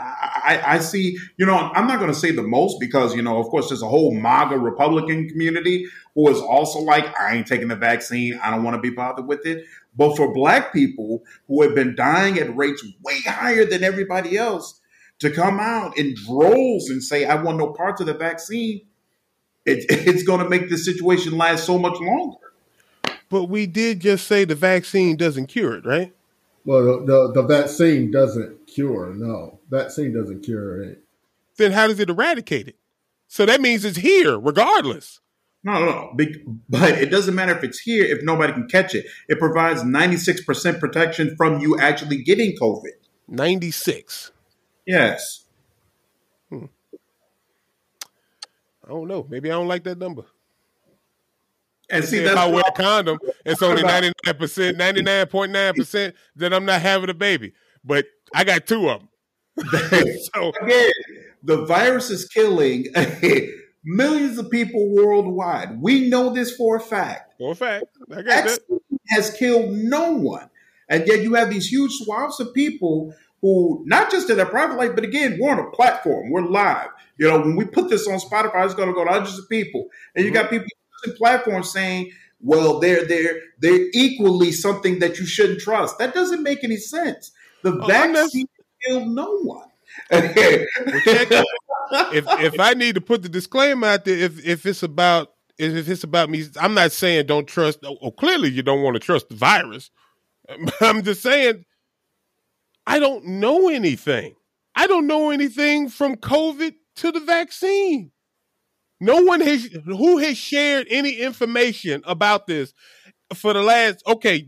I, 0.46 0.76
I 0.76 0.80
see, 0.80 1.18
you 1.38 1.46
know, 1.46 1.56
I'm 1.56 1.88
not 1.88 2.00
going 2.00 2.12
to 2.12 2.18
say 2.18 2.32
the 2.32 2.44
most 2.44 2.80
because, 2.80 3.16
you 3.16 3.22
know, 3.22 3.40
of 3.40 3.48
course, 3.48 3.70
there's 3.70 3.82
a 3.82 3.88
whole 3.88 4.14
MAGA 4.14 4.58
Republican 4.58 5.28
community 5.28 5.88
who 6.14 6.30
is 6.30 6.40
also 6.40 6.80
like, 6.80 7.20
I 7.20 7.36
ain't 7.36 7.48
taking 7.48 7.68
the 7.68 7.76
vaccine. 7.76 8.40
I 8.44 8.52
don't 8.52 8.64
want 8.64 8.76
to 8.76 8.82
be 8.82 8.90
bothered 8.90 9.28
with 9.28 9.46
it. 9.46 9.66
But 9.98 10.16
for 10.16 10.34
black 10.34 10.72
people 10.72 11.24
who 11.48 11.62
have 11.64 11.74
been 11.74 11.96
dying 11.96 12.38
at 12.38 12.56
rates 12.56 12.86
way 13.04 13.20
higher 13.22 13.66
than 13.66 13.84
everybody 13.84 14.38
else, 14.38 14.80
to 15.20 15.32
come 15.32 15.60
out 15.60 15.98
in 15.98 16.14
droves 16.14 16.90
and 16.90 17.02
say, 17.02 17.26
I 17.26 17.42
want 17.42 17.58
no 17.58 17.72
parts 17.72 18.02
of 18.02 18.08
the 18.08 18.14
vaccine, 18.14 18.82
it, 19.66 19.86
it's 19.90 20.24
going 20.24 20.42
to 20.42 20.50
make 20.50 20.70
this 20.70 20.86
situation 20.86 21.38
last 21.38 21.66
so 21.66 21.78
much 21.78 22.00
longer. 22.00 22.38
But 23.30 23.46
we 23.46 23.66
did 23.66 24.02
just 24.02 24.28
say 24.28 24.46
the 24.46 24.56
vaccine 24.56 25.16
doesn't 25.16 25.48
cure 25.48 25.76
it, 25.76 25.86
right? 25.86 26.14
Well, 26.66 26.84
the, 26.84 27.06
the, 27.06 27.42
the 27.42 27.44
vaccine 27.44 28.12
doesn't 28.12 28.68
cure. 28.68 29.14
No, 29.14 29.55
vaccine 29.70 30.14
doesn't 30.14 30.44
cure 30.44 30.82
it. 30.82 31.04
Then 31.58 31.72
how 31.72 31.88
does 31.88 32.00
it 32.00 32.10
eradicate 32.10 32.68
it? 32.68 32.76
So 33.28 33.46
that 33.46 33.62
means 33.62 33.86
it's 33.86 33.98
here 33.98 34.40
regardless. 34.40 35.20
No, 35.64 35.74
no, 35.74 35.86
no. 35.86 36.12
But 36.70 36.92
it 37.00 37.10
doesn't 37.10 37.34
matter 37.34 37.58
if 37.58 37.64
it's 37.64 37.80
here 37.80 38.06
if 38.06 38.24
nobody 38.24 38.54
can 38.54 38.68
catch 38.68 38.94
it. 38.94 39.08
It 39.28 39.40
provides 39.40 39.82
96% 39.82 40.80
protection 40.80 41.36
from 41.36 41.60
you 41.60 41.80
actually 41.80 42.22
getting 42.22 42.56
COVID. 42.56 42.92
96. 43.28 44.32
Yes. 44.86 45.46
Hmm. 46.50 46.66
I 48.84 48.90
don't 48.90 49.08
know. 49.08 49.26
Maybe 49.28 49.50
I 49.50 49.56
don't 49.56 49.68
like 49.68 49.84
that 49.86 49.98
number. 49.98 50.26
And 51.90 52.04
see, 52.04 52.18
if 52.18 52.36
I 52.36 52.48
wear 52.48 52.64
a 52.68 52.72
condom, 52.72 53.20
it's 53.46 53.62
only 53.62 53.84
99%, 53.84 54.14
99.9% 54.26 56.14
that 56.36 56.54
I'm 56.54 56.66
not 56.66 56.82
having 56.82 57.10
a 57.10 57.14
baby. 57.14 57.54
But 57.84 58.06
I 58.34 58.44
got 58.44 58.66
two 58.66 58.90
of 58.90 59.00
them. 59.00 59.10
so 60.34 60.52
again, 60.62 60.92
the 61.44 61.66
virus 61.66 62.10
is 62.10 62.26
killing 62.28 62.88
millions 63.86 64.38
of 64.38 64.50
people 64.50 64.90
worldwide. 64.94 65.82
We 65.82 66.10
know 66.10 66.34
this 66.34 66.56
for 66.56 66.78
a 66.78 66.80
fact. 66.80 67.36
For 67.38 67.52
a 67.52 67.56
fact. 67.56 67.86
I 68.12 68.22
that. 68.24 68.60
has 69.10 69.32
killed 69.32 69.72
no 69.72 70.12
one. 70.12 70.50
And 70.90 71.08
yet 71.08 71.22
you 71.22 71.34
have 71.36 71.50
these 71.50 71.68
huge 71.68 71.92
swaths 71.94 72.40
of 72.40 72.54
people 72.54 73.14
who, 73.42 73.84
not 73.86 74.12
just 74.12 74.30
in 74.30 74.38
their 74.38 74.46
private 74.46 74.78
life, 74.78 74.92
but 74.96 75.04
again, 75.04 75.38
we're 75.40 75.52
on 75.52 75.60
a 75.60 75.70
platform. 75.72 76.32
We're 76.32 76.42
live. 76.42 76.90
You 77.18 77.28
know, 77.28 77.40
when 77.40 77.56
we 77.56 77.66
put 77.66 77.90
this 77.90 78.08
on 78.08 78.20
Spotify, 78.20 78.66
it's 78.66 78.74
going 78.74 78.90
to 78.90 78.94
go 78.94 79.06
to 79.06 79.12
hundreds 79.12 79.40
of 79.40 79.48
people. 79.50 79.88
And 80.16 80.26
you 80.26 80.32
mm-hmm. 80.32 80.42
got 80.42 80.50
people 80.50 80.68
using 81.04 81.18
platforms 81.18 81.72
saying, 81.72 82.12
well, 82.42 82.80
they're 82.80 83.06
they're 83.06 83.40
they're 83.60 83.88
equally 83.94 84.52
something 84.52 85.00
that 85.00 85.18
you 85.18 85.26
shouldn't 85.26 85.62
trust. 85.62 85.98
That 85.98 86.14
doesn't 86.14 86.44
make 86.44 86.64
any 86.64 86.78
sense. 86.78 87.32
The 87.64 87.74
oh, 87.74 87.88
vaccine 87.88 88.48
no 88.90 89.38
one. 89.40 89.68
if 92.12 92.26
if 92.40 92.60
I 92.60 92.74
need 92.74 92.96
to 92.96 93.02
put 93.02 93.22
the 93.24 93.30
disclaimer 93.30 93.88
out 93.88 94.06
there, 94.06 94.18
if 94.18 94.46
if 94.46 94.66
it's 94.66 94.84
about 94.84 95.34
if 95.58 95.88
it's 95.88 96.04
about 96.04 96.30
me, 96.30 96.46
I'm 96.60 96.74
not 96.74 96.92
saying 96.92 97.28
don't 97.28 97.48
trust. 97.48 97.80
Oh, 97.84 97.98
oh 98.02 98.12
clearly 98.12 98.50
you 98.50 98.62
don't 98.62 98.82
want 98.82 98.96
to 98.96 99.00
trust 99.00 99.30
the 99.30 99.36
virus. 99.36 99.90
I'm 100.82 101.04
just 101.04 101.22
saying 101.22 101.66
I 102.86 103.00
don't 103.00 103.26
know 103.26 103.70
anything. 103.70 104.36
I 104.76 104.88
don't 104.88 105.08
know 105.08 105.32
anything 105.32 105.90
from 105.90 106.18
COVID 106.18 106.74
to 106.98 107.12
the 107.12 107.22
vaccine. 107.22 108.12
No 109.00 109.22
one 109.22 109.42
has 109.42 109.66
who 109.86 110.18
has 110.18 110.38
shared 110.38 110.88
any 110.90 111.14
information 111.20 112.02
about 112.06 112.48
this 112.48 112.74
for 113.34 113.54
the 113.54 113.62
last 113.62 114.04
okay. 114.08 114.46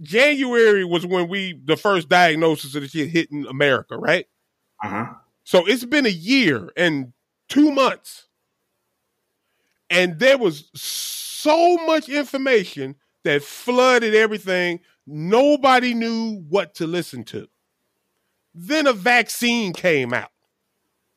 January 0.00 0.84
was 0.84 1.06
when 1.06 1.28
we 1.28 1.60
the 1.64 1.76
first 1.76 2.08
diagnosis 2.08 2.74
of 2.74 2.82
the 2.82 2.88
shit 2.88 3.08
hit 3.08 3.30
in 3.30 3.46
America, 3.46 3.96
right? 3.96 4.26
Uh-huh. 4.82 5.06
So 5.44 5.66
it's 5.66 5.84
been 5.84 6.06
a 6.06 6.10
year 6.10 6.70
and 6.76 7.12
two 7.48 7.72
months. 7.72 8.26
And 9.90 10.18
there 10.18 10.36
was 10.36 10.70
so 10.74 11.76
much 11.86 12.08
information 12.08 12.96
that 13.24 13.42
flooded 13.42 14.14
everything. 14.14 14.80
Nobody 15.06 15.94
knew 15.94 16.44
what 16.48 16.74
to 16.76 16.86
listen 16.86 17.24
to. 17.24 17.48
Then 18.54 18.86
a 18.86 18.92
vaccine 18.92 19.72
came 19.72 20.12
out. 20.12 20.30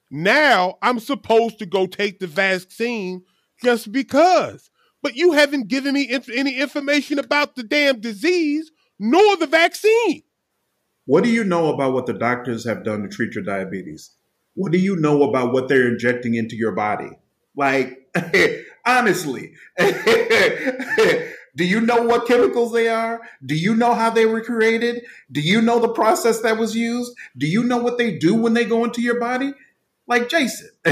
Now 0.10 0.78
I'm 0.82 1.00
supposed 1.00 1.60
to 1.60 1.66
go 1.66 1.86
take 1.86 2.20
the 2.20 2.28
vaccine 2.28 3.24
just 3.62 3.92
because. 3.92 4.71
But 5.02 5.16
you 5.16 5.32
haven't 5.32 5.68
given 5.68 5.94
me 5.94 6.10
inf- 6.10 6.30
any 6.30 6.58
information 6.58 7.20
about 7.20 7.56
the 7.56 7.64
damn 7.64 8.00
disease 8.00 8.72
nor 9.00 9.36
the 9.38 9.48
vaccine. 9.48 10.24
What 11.06 11.24
do 11.24 11.30
you 11.30 11.44
know 11.44 11.74
about 11.74 11.94
what 11.94 12.06
the 12.06 12.14
doctors 12.14 12.66
have 12.66 12.84
done 12.84 13.02
to 13.02 13.10
treat 13.10 13.34
your 13.34 13.44
diabetes? 13.44 14.12
What 14.54 14.72
do 14.72 14.78
you 14.78 14.96
know 14.96 15.24
about 15.24 15.54
what 15.54 15.68
they're 15.68 15.88
injecting 15.88 16.36
into 16.36 16.56
your 16.56 16.74
body? 16.74 17.10
Like, 17.56 17.98
honestly, 18.86 19.54
do 21.56 21.66
you 21.66 21.82
know 21.82 22.04
what 22.04 22.28
chemicals 22.28 22.72
they 22.74 22.88
are? 22.88 23.22
Do 23.46 23.56
you 23.56 23.76
know 23.76 23.94
how 23.94 24.10
they 24.10 24.26
were 24.26 24.42
created? 24.42 25.04
Do 25.32 25.42
you 25.42 25.62
know 25.62 25.80
the 25.80 25.94
process 25.94 26.42
that 26.42 26.58
was 26.58 26.76
used? 26.76 27.14
Do 27.38 27.48
you 27.48 27.64
know 27.64 27.78
what 27.78 27.98
they 27.98 28.18
do 28.18 28.36
when 28.36 28.54
they 28.54 28.66
go 28.66 28.84
into 28.84 29.02
your 29.02 29.20
body? 29.20 29.54
Like 30.08 30.30
Jason. 30.30 30.70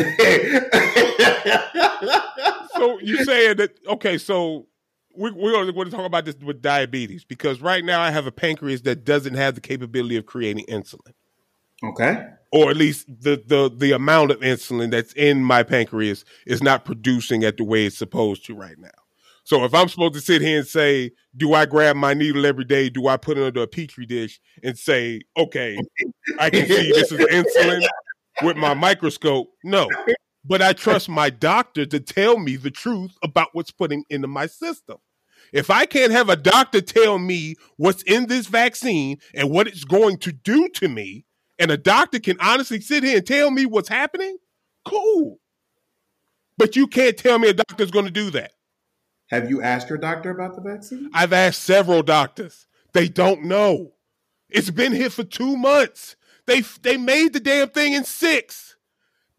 so 2.80 2.99
you're 2.99 3.23
saying 3.23 3.57
that 3.57 3.71
okay, 3.88 4.17
so 4.17 4.67
we, 5.15 5.32
we're 5.32 5.71
going 5.71 5.89
to 5.89 5.95
talk 5.95 6.05
about 6.05 6.25
this 6.25 6.36
with 6.36 6.61
diabetes 6.61 7.25
because 7.25 7.61
right 7.61 7.84
now 7.84 8.01
I 8.01 8.11
have 8.11 8.25
a 8.25 8.32
pancreas 8.32 8.84
that 8.84 9.03
doesn't 9.03 9.36
have 9.36 9.55
the 9.55 9.61
capability 9.61 10.15
of 10.15 10.25
creating 10.25 10.65
insulin. 10.65 11.13
Okay. 11.84 12.25
Or 12.51 12.69
at 12.69 12.77
least 12.77 13.07
the, 13.07 13.41
the 13.45 13.71
the 13.73 13.91
amount 13.91 14.32
of 14.32 14.39
insulin 14.39 14.91
that's 14.91 15.13
in 15.13 15.43
my 15.43 15.63
pancreas 15.63 16.25
is 16.47 16.63
not 16.63 16.84
producing 16.84 17.43
at 17.43 17.57
the 17.57 17.63
way 17.63 17.86
it's 17.86 17.97
supposed 17.97 18.45
to 18.45 18.55
right 18.55 18.77
now. 18.77 18.89
So 19.43 19.63
if 19.63 19.73
I'm 19.73 19.88
supposed 19.88 20.13
to 20.13 20.21
sit 20.21 20.41
here 20.41 20.59
and 20.59 20.67
say, 20.67 21.11
do 21.36 21.53
I 21.53 21.65
grab 21.65 21.95
my 21.95 22.13
needle 22.13 22.45
every 22.45 22.65
day? 22.65 22.89
Do 22.89 23.07
I 23.07 23.17
put 23.17 23.38
it 23.38 23.43
under 23.43 23.63
a 23.63 23.67
petri 23.67 24.05
dish 24.05 24.39
and 24.63 24.77
say, 24.77 25.21
okay, 25.38 25.77
I 26.39 26.49
can 26.49 26.67
see 26.67 26.91
this 26.91 27.11
is 27.11 27.19
insulin 27.19 27.82
with 28.43 28.57
my 28.57 28.73
microscope? 28.73 29.47
No 29.63 29.88
but 30.50 30.62
I 30.62 30.74
trust 30.74 31.08
my 31.08 31.30
doctor 31.30 31.86
to 31.86 32.00
tell 32.02 32.38
me 32.38 32.58
the 32.58 32.72
truth 32.72 33.16
about 33.24 33.50
what's 33.54 33.72
putting 33.72 34.04
into 34.10 34.28
my 34.28 34.47
system. 34.47 34.97
If 35.54 35.70
I 35.70 35.86
can't 35.86 36.12
have 36.12 36.28
a 36.28 36.36
doctor 36.36 36.82
tell 36.82 37.18
me 37.18 37.56
what's 37.78 38.04
in 38.04 38.28
this 38.28 38.47
vaccine 38.47 39.20
and 39.34 39.50
what 39.50 39.68
it's 39.68 39.86
going 39.86 40.18
to 40.18 40.34
do 40.34 40.68
to 40.76 40.89
me, 40.89 41.26
and 41.58 41.72
a 41.72 41.78
doctor 41.78 42.20
can 42.20 42.38
honestly 42.39 42.82
sit 42.82 43.04
here 43.04 43.18
and 43.18 43.26
tell 43.26 43.50
me 43.50 43.66
what's 43.66 43.89
happening, 43.89 44.38
cool. 44.86 45.39
But 46.58 46.76
you 46.76 46.88
can't 46.88 47.18
tell 47.18 47.39
me 47.39 47.50
a 47.50 47.54
doctor's 47.54 47.91
going 47.91 48.06
to 48.06 48.12
do 48.12 48.30
that. 48.32 48.52
Have 49.30 49.50
you 49.50 49.62
asked 49.62 49.89
your 49.89 49.97
doctor 49.97 50.32
about 50.32 50.56
the 50.56 50.62
vaccine? 50.62 51.10
I've 51.14 51.34
asked 51.34 51.64
several 51.64 52.04
doctors. 52.04 52.68
They 52.93 53.08
don't 53.08 53.43
know. 53.43 53.93
It's 54.50 54.72
been 54.72 54.91
here 54.91 55.10
for 55.10 55.24
two 55.24 55.56
months. 55.56 56.16
They 56.47 56.62
they 56.82 56.97
made 56.97 57.34
the 57.34 57.39
damn 57.39 57.70
thing 57.70 57.93
in 57.93 58.04
six. 58.04 58.68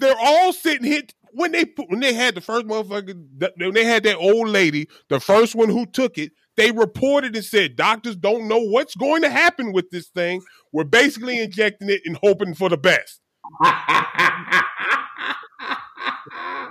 They're 0.00 0.16
all 0.18 0.52
sitting 0.52 0.84
here 0.84 1.02
when 1.32 1.52
they 1.52 1.64
when 1.88 2.00
they 2.00 2.14
had 2.14 2.34
the 2.34 2.40
first 2.40 2.66
motherfucker 2.66 3.14
when 3.58 3.74
they 3.74 3.84
had 3.84 4.02
that 4.04 4.16
old 4.16 4.48
lady, 4.48 4.88
the 5.08 5.20
first 5.20 5.54
one 5.54 5.68
who 5.68 5.86
took 5.86 6.18
it. 6.18 6.32
They 6.56 6.72
reported 6.72 7.36
and 7.36 7.44
said 7.44 7.76
doctors 7.76 8.16
don't 8.16 8.48
know 8.48 8.58
what's 8.58 8.94
going 8.94 9.22
to 9.22 9.30
happen 9.30 9.72
with 9.72 9.90
this 9.90 10.08
thing. 10.08 10.42
We're 10.72 10.84
basically 10.84 11.40
injecting 11.40 11.88
it 11.88 12.02
and 12.04 12.18
hoping 12.20 12.54
for 12.54 12.68
the 12.68 12.76
best. 12.76 13.20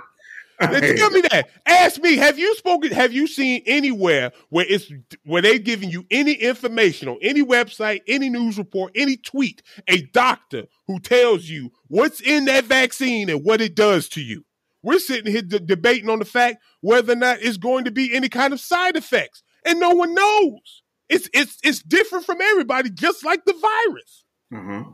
Tell 0.60 1.10
me 1.10 1.22
that. 1.30 1.48
Ask 1.66 2.00
me. 2.00 2.16
Have 2.16 2.38
you 2.38 2.54
spoken? 2.56 2.92
Have 2.92 3.12
you 3.12 3.26
seen 3.26 3.62
anywhere 3.66 4.32
where 4.50 4.66
it's 4.68 4.92
where 5.24 5.42
they've 5.42 5.62
given 5.62 5.90
you 5.90 6.04
any 6.10 6.34
information 6.34 7.08
on 7.08 7.18
any 7.22 7.42
website, 7.42 8.00
any 8.06 8.28
news 8.28 8.58
report, 8.58 8.92
any 8.94 9.16
tweet, 9.16 9.62
a 9.88 10.02
doctor 10.02 10.64
who 10.86 11.00
tells 11.00 11.48
you 11.48 11.70
what's 11.88 12.20
in 12.20 12.44
that 12.46 12.64
vaccine 12.64 13.30
and 13.30 13.44
what 13.44 13.60
it 13.60 13.74
does 13.74 14.08
to 14.10 14.20
you? 14.20 14.44
We're 14.82 14.98
sitting 14.98 15.30
here 15.30 15.42
d- 15.42 15.60
debating 15.64 16.08
on 16.08 16.18
the 16.18 16.24
fact 16.24 16.62
whether 16.80 17.12
or 17.12 17.16
not 17.16 17.40
it's 17.40 17.56
going 17.56 17.84
to 17.84 17.90
be 17.90 18.14
any 18.14 18.28
kind 18.28 18.52
of 18.52 18.60
side 18.60 18.96
effects, 18.96 19.42
and 19.64 19.80
no 19.80 19.90
one 19.90 20.14
knows. 20.14 20.82
It's 21.08 21.28
it's 21.34 21.58
it's 21.62 21.82
different 21.82 22.24
from 22.24 22.40
everybody, 22.40 22.90
just 22.90 23.24
like 23.24 23.44
the 23.44 23.52
virus. 23.52 24.24
Mm-hmm. 24.52 24.90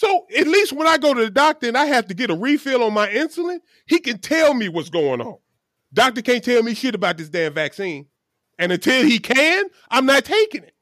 So 0.00 0.26
at 0.34 0.46
least 0.46 0.72
when 0.72 0.86
I 0.86 0.96
go 0.96 1.12
to 1.12 1.20
the 1.20 1.30
doctor 1.30 1.68
and 1.68 1.76
I 1.76 1.84
have 1.84 2.06
to 2.06 2.14
get 2.14 2.30
a 2.30 2.34
refill 2.34 2.84
on 2.84 2.94
my 2.94 3.06
insulin, 3.08 3.58
he 3.84 3.98
can 3.98 4.16
tell 4.16 4.54
me 4.54 4.66
what's 4.66 4.88
going 4.88 5.20
on. 5.20 5.36
Doctor 5.92 6.22
can't 6.22 6.42
tell 6.42 6.62
me 6.62 6.72
shit 6.72 6.94
about 6.94 7.18
this 7.18 7.28
damn 7.28 7.52
vaccine. 7.52 8.06
And 8.58 8.72
until 8.72 9.04
he 9.04 9.18
can, 9.18 9.66
I'm 9.90 10.06
not 10.06 10.24
taking 10.24 10.62
it. 10.62 10.74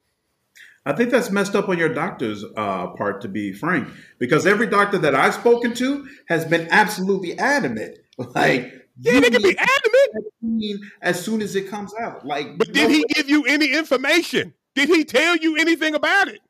I 0.85 0.93
think 0.93 1.09
that's 1.09 1.31
messed 1.31 1.53
up 1.53 1.67
on 1.67 1.77
your 1.77 1.93
doctor's 1.93 2.45
uh, 2.55 2.87
part, 2.91 3.19
to 3.23 3.27
be 3.27 3.51
frank, 3.51 3.89
because 4.19 4.47
every 4.47 4.67
doctor 4.67 4.97
that 4.99 5.13
I've 5.13 5.33
spoken 5.33 5.73
to 5.73 6.07
has 6.29 6.45
been 6.45 6.69
absolutely 6.71 7.37
adamant. 7.37 7.97
Like, 8.35 8.73
yeah, 8.97 9.19
they 9.21 9.29
can 9.29 9.41
be 9.41 9.57
adamant 9.57 10.81
as 11.01 11.23
soon 11.23 11.41
as 11.41 11.55
it 11.55 11.69
comes 11.69 11.93
out. 11.95 12.25
Like, 12.25 12.57
but 12.57 12.73
did 12.73 12.91
he 12.91 13.05
give 13.13 13.29
you 13.29 13.45
any 13.45 13.73
information? 13.73 14.53
Did 14.75 14.89
he 14.89 15.05
tell 15.05 15.37
you 15.37 15.55
anything 15.55 15.95
about 15.95 16.27
it? 16.27 16.41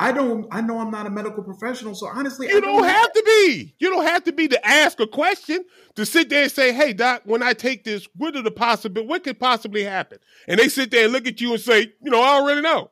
I 0.00 0.12
don't. 0.12 0.46
I 0.50 0.62
know 0.62 0.78
I'm 0.78 0.90
not 0.90 1.06
a 1.06 1.10
medical 1.10 1.44
professional, 1.44 1.94
so 1.94 2.06
honestly, 2.06 2.48
you 2.48 2.58
don't, 2.58 2.78
don't, 2.78 2.88
have 2.88 3.12
to 3.12 3.22
be. 3.22 3.74
You 3.78 3.90
don't 3.90 4.06
have 4.06 4.24
to 4.24 4.32
be 4.32 4.48
to 4.48 4.66
ask 4.66 4.98
a 4.98 5.06
question 5.06 5.62
to 5.94 6.06
sit 6.06 6.30
there 6.30 6.44
and 6.44 6.50
say, 6.50 6.72
"Hey, 6.72 6.94
doc, 6.94 7.20
when 7.26 7.42
I 7.42 7.52
take 7.52 7.84
this, 7.84 8.08
what 8.16 8.34
are 8.34 8.40
the 8.40 8.50
possible? 8.50 9.06
What 9.06 9.24
could 9.24 9.38
possibly 9.38 9.84
happen?" 9.84 10.18
And 10.48 10.58
they 10.58 10.70
sit 10.70 10.90
there 10.90 11.04
and 11.04 11.12
look 11.12 11.26
at 11.26 11.42
you 11.42 11.52
and 11.52 11.60
say, 11.60 11.92
"You 12.02 12.10
know, 12.10 12.22
I 12.22 12.40
already 12.40 12.62
know." 12.62 12.90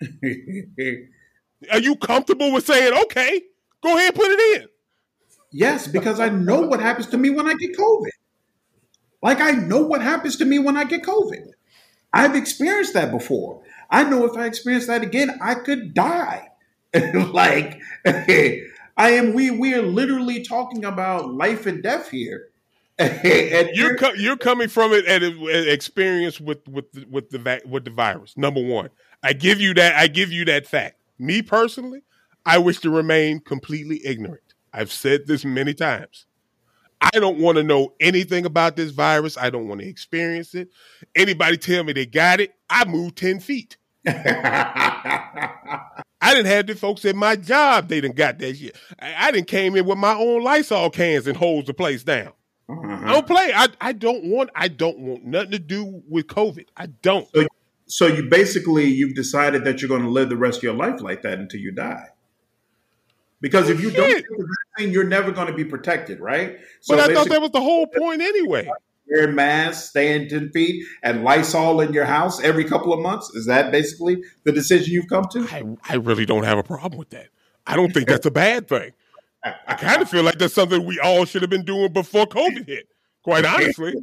are 1.72 1.78
you 1.78 1.94
comfortable 1.96 2.50
with 2.50 2.64
saying, 2.64 2.94
"Okay, 3.02 3.42
go 3.82 3.94
ahead, 3.94 4.14
and 4.14 4.16
put 4.16 4.30
it 4.30 4.62
in"? 4.62 4.68
Yes, 5.52 5.86
because 5.86 6.20
I 6.20 6.30
know 6.30 6.62
what 6.62 6.80
happens 6.80 7.08
to 7.08 7.18
me 7.18 7.28
when 7.28 7.46
I 7.46 7.52
get 7.52 7.76
COVID. 7.76 8.10
Like 9.22 9.42
I 9.42 9.50
know 9.50 9.82
what 9.82 10.00
happens 10.00 10.36
to 10.36 10.46
me 10.46 10.58
when 10.58 10.78
I 10.78 10.84
get 10.84 11.02
COVID. 11.02 11.48
I've 12.14 12.34
experienced 12.34 12.94
that 12.94 13.10
before. 13.10 13.62
I 13.90 14.04
know 14.04 14.24
if 14.24 14.36
I 14.36 14.46
experience 14.46 14.86
that 14.86 15.02
again, 15.02 15.38
I 15.40 15.54
could 15.54 15.94
die. 15.94 16.48
like 17.14 17.80
I 18.06 19.10
am 19.10 19.34
we 19.34 19.50
we 19.50 19.74
are 19.74 19.82
literally 19.82 20.42
talking 20.42 20.84
about 20.84 21.32
life 21.34 21.66
and 21.66 21.82
death 21.82 22.10
here. 22.10 22.48
and 22.98 23.68
you're 23.74 23.96
co- 23.96 24.14
you're 24.14 24.38
coming 24.38 24.68
from 24.68 24.92
it 24.92 25.04
at 25.04 25.22
an 25.22 25.38
experience 25.68 26.40
with 26.40 26.66
with 26.66 26.90
the, 26.92 27.04
with 27.10 27.28
the 27.28 27.62
with 27.66 27.84
the 27.84 27.90
virus. 27.90 28.36
Number 28.38 28.62
one, 28.62 28.88
I 29.22 29.34
give 29.34 29.60
you 29.60 29.74
that. 29.74 29.96
I 29.96 30.06
give 30.06 30.32
you 30.32 30.46
that 30.46 30.66
fact. 30.66 30.96
Me 31.18 31.42
personally, 31.42 32.02
I 32.46 32.56
wish 32.58 32.80
to 32.80 32.90
remain 32.90 33.40
completely 33.40 34.00
ignorant. 34.04 34.54
I've 34.72 34.92
said 34.92 35.26
this 35.26 35.44
many 35.44 35.74
times. 35.74 36.26
I 37.00 37.18
don't 37.18 37.38
want 37.38 37.56
to 37.56 37.62
know 37.62 37.94
anything 38.00 38.46
about 38.46 38.76
this 38.76 38.90
virus. 38.90 39.36
I 39.36 39.50
don't 39.50 39.68
want 39.68 39.80
to 39.80 39.86
experience 39.86 40.54
it. 40.54 40.68
Anybody 41.14 41.56
tell 41.56 41.84
me 41.84 41.92
they 41.92 42.06
got 42.06 42.40
it, 42.40 42.54
I 42.70 42.84
move 42.84 43.14
10 43.14 43.40
feet. 43.40 43.76
I 44.06 46.02
didn't 46.22 46.46
have 46.46 46.66
the 46.66 46.74
folks 46.74 47.04
at 47.04 47.14
my 47.14 47.36
job, 47.36 47.88
they 47.88 48.00
didn't 48.00 48.16
got 48.16 48.38
that 48.38 48.56
shit. 48.56 48.76
I, 48.98 49.28
I 49.28 49.30
didn't 49.30 49.48
came 49.48 49.76
in 49.76 49.84
with 49.84 49.98
my 49.98 50.14
own 50.14 50.42
Lysol 50.42 50.90
cans 50.90 51.26
and 51.26 51.36
hose 51.36 51.66
the 51.66 51.74
place 51.74 52.02
down. 52.02 52.32
Uh-huh. 52.68 53.00
I 53.04 53.12
don't 53.12 53.26
play. 53.26 53.52
I, 53.54 53.68
I 53.80 53.92
don't 53.92 54.24
want 54.24 54.50
I 54.54 54.68
don't 54.68 54.98
want 54.98 55.24
nothing 55.24 55.52
to 55.52 55.58
do 55.58 56.02
with 56.08 56.26
COVID. 56.26 56.66
I 56.76 56.86
don't. 56.86 57.28
So, 57.32 57.46
so 57.86 58.06
you 58.08 58.28
basically 58.28 58.86
you've 58.86 59.14
decided 59.14 59.64
that 59.64 59.80
you're 59.80 59.88
going 59.88 60.02
to 60.02 60.10
live 60.10 60.28
the 60.28 60.36
rest 60.36 60.58
of 60.58 60.62
your 60.64 60.74
life 60.74 61.00
like 61.00 61.22
that 61.22 61.38
until 61.38 61.60
you 61.60 61.70
die. 61.70 62.08
Because 63.40 63.68
if 63.68 63.80
you 63.80 63.90
Shit. 63.90 64.24
don't 64.26 64.48
vaccine, 64.76 64.92
you're 64.92 65.04
never 65.04 65.32
going 65.32 65.48
to 65.48 65.52
be 65.52 65.64
protected, 65.64 66.20
right? 66.20 66.58
So 66.80 66.96
but 66.96 67.10
I 67.10 67.14
thought 67.14 67.28
that 67.28 67.40
was 67.40 67.50
the 67.50 67.60
whole 67.60 67.86
point 67.86 68.22
anyway. 68.22 68.68
Wear 69.08 69.30
masks, 69.32 69.90
staying 69.90 70.28
10 70.28 70.50
feet, 70.50 70.84
and 71.02 71.22
Lysol 71.22 71.80
in 71.80 71.92
your 71.92 72.06
house 72.06 72.42
every 72.42 72.64
couple 72.64 72.92
of 72.92 73.00
months. 73.00 73.30
Is 73.34 73.46
that 73.46 73.70
basically 73.70 74.22
the 74.44 74.52
decision 74.52 74.92
you've 74.92 75.08
come 75.08 75.26
to? 75.32 75.46
I, 75.50 75.62
I 75.88 75.96
really 75.96 76.26
don't 76.26 76.42
have 76.42 76.58
a 76.58 76.64
problem 76.64 76.98
with 76.98 77.10
that. 77.10 77.28
I 77.66 77.76
don't 77.76 77.92
think 77.92 78.08
that's 78.08 78.26
a 78.26 78.30
bad 78.30 78.68
thing. 78.68 78.92
I 79.44 79.74
kind 79.74 80.02
of 80.02 80.10
feel 80.10 80.24
like 80.24 80.38
that's 80.38 80.54
something 80.54 80.84
we 80.84 80.98
all 80.98 81.24
should 81.24 81.42
have 81.42 81.50
been 81.50 81.64
doing 81.64 81.92
before 81.92 82.26
COVID 82.26 82.66
hit. 82.66 82.88
Quite 83.22 83.44
honestly, 83.44 83.94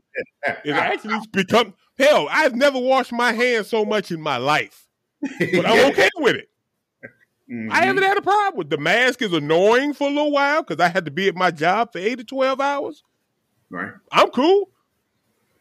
it 0.65 0.71
actually 0.73 1.17
become 1.31 1.73
hell. 1.97 2.27
I've 2.29 2.55
never 2.55 2.79
washed 2.79 3.11
my 3.11 3.33
hands 3.33 3.67
so 3.67 3.83
much 3.83 4.11
in 4.11 4.21
my 4.21 4.37
life, 4.37 4.87
but 5.21 5.65
I'm 5.65 5.85
okay 5.91 6.09
with 6.17 6.35
it. 6.35 6.49
Mm-hmm. 7.53 7.71
I 7.71 7.85
haven't 7.85 8.03
had 8.03 8.17
a 8.17 8.21
problem 8.21 8.57
with 8.57 8.71
the 8.71 8.79
mask. 8.79 9.21
Is 9.21 9.31
annoying 9.31 9.93
for 9.93 10.07
a 10.07 10.11
little 10.11 10.31
while 10.31 10.63
because 10.63 10.83
I 10.83 10.89
had 10.89 11.05
to 11.05 11.11
be 11.11 11.27
at 11.27 11.35
my 11.35 11.51
job 11.51 11.91
for 11.91 11.99
eight 11.99 12.17
to 12.17 12.23
twelve 12.23 12.59
hours. 12.59 13.03
Right, 13.69 13.91
I'm 14.11 14.29
cool. 14.31 14.69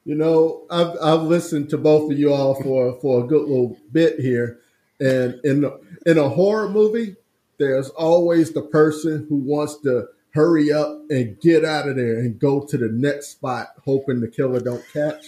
You 0.07 0.14
know, 0.14 0.66
I've 0.70 0.97
I've 1.03 1.22
listened 1.22 1.68
to 1.70 1.78
both 1.78 2.11
of 2.11 2.18
you 2.18 2.32
all 2.32 2.55
for 2.62 2.99
for 3.01 3.22
a 3.22 3.26
good 3.26 3.43
little 3.43 3.76
bit 3.93 4.20
here, 4.20 4.59
and 5.01 5.38
in 5.45 5.70
in 6.07 6.16
a 6.16 6.30
horror 6.30 6.70
movie, 6.70 7.16
there's 7.59 7.90
always 7.90 8.53
the 8.53 8.62
person 8.62 9.26
who 9.28 9.36
wants 9.36 9.76
to 9.82 10.09
hurry 10.32 10.72
up 10.72 10.99
and 11.11 11.38
get 11.40 11.62
out 11.62 11.88
of 11.88 11.97
there 11.97 12.20
and 12.20 12.38
go 12.38 12.64
to 12.64 12.78
the 12.78 12.88
next 12.88 13.32
spot, 13.32 13.68
hoping 13.84 14.20
the 14.20 14.28
killer 14.28 14.61
don't 14.61 14.84
catch. 14.95 15.26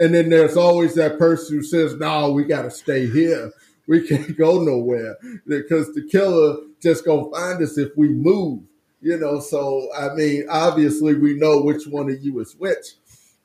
And 0.00 0.14
then 0.14 0.30
there's 0.30 0.56
always 0.56 0.94
that 0.94 1.18
person 1.18 1.56
who 1.58 1.62
says, 1.62 1.94
"No, 1.96 2.32
we 2.32 2.44
got 2.44 2.62
to 2.62 2.70
stay 2.70 3.06
here 3.06 3.52
we 3.86 4.06
can't 4.06 4.36
go 4.36 4.62
nowhere 4.62 5.16
because 5.46 5.92
the 5.94 6.02
killer 6.02 6.56
just 6.82 7.04
gonna 7.04 7.30
find 7.30 7.62
us 7.62 7.78
if 7.78 7.96
we 7.96 8.08
move. 8.08 8.62
You 9.00 9.18
know, 9.18 9.40
so 9.40 9.88
I 9.96 10.14
mean, 10.14 10.46
obviously 10.48 11.14
we 11.14 11.34
know 11.38 11.62
which 11.62 11.86
one 11.86 12.10
of 12.10 12.22
you 12.22 12.40
is 12.40 12.54
which. 12.58 12.94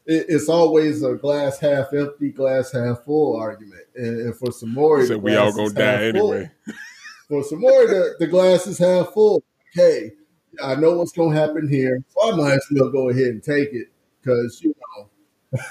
it's 0.06 0.50
always 0.50 1.04
a 1.04 1.14
glass 1.14 1.60
half 1.60 1.94
empty, 1.94 2.32
glass 2.32 2.72
half 2.72 3.04
full 3.04 3.36
argument. 3.36 3.84
And, 3.96 4.36
for 4.36 4.48
Samori, 4.48 5.08
so 5.08 5.18
we 5.18 5.36
all 5.36 5.54
gonna 5.54 5.74
die 5.74 6.06
anyway. 6.06 6.52
For 7.28 7.44
Samori, 7.44 7.88
the, 7.88 8.16
the 8.20 8.28
glass 8.28 8.68
is 8.68 8.78
half 8.78 9.14
full. 9.14 9.42
Okay, 9.72 10.12
I 10.62 10.76
know 10.76 10.98
what's 10.98 11.14
gonna 11.14 11.34
happen 11.34 11.70
here, 11.70 12.04
so 12.10 12.34
I 12.34 12.36
might 12.36 12.56
as 12.56 12.68
well 12.72 12.90
go 12.90 13.10
ahead 13.10 13.28
and 13.28 13.44
take 13.44 13.70
it 13.72 13.88
because 14.20 14.62
you 14.62 14.74
know 14.98 15.10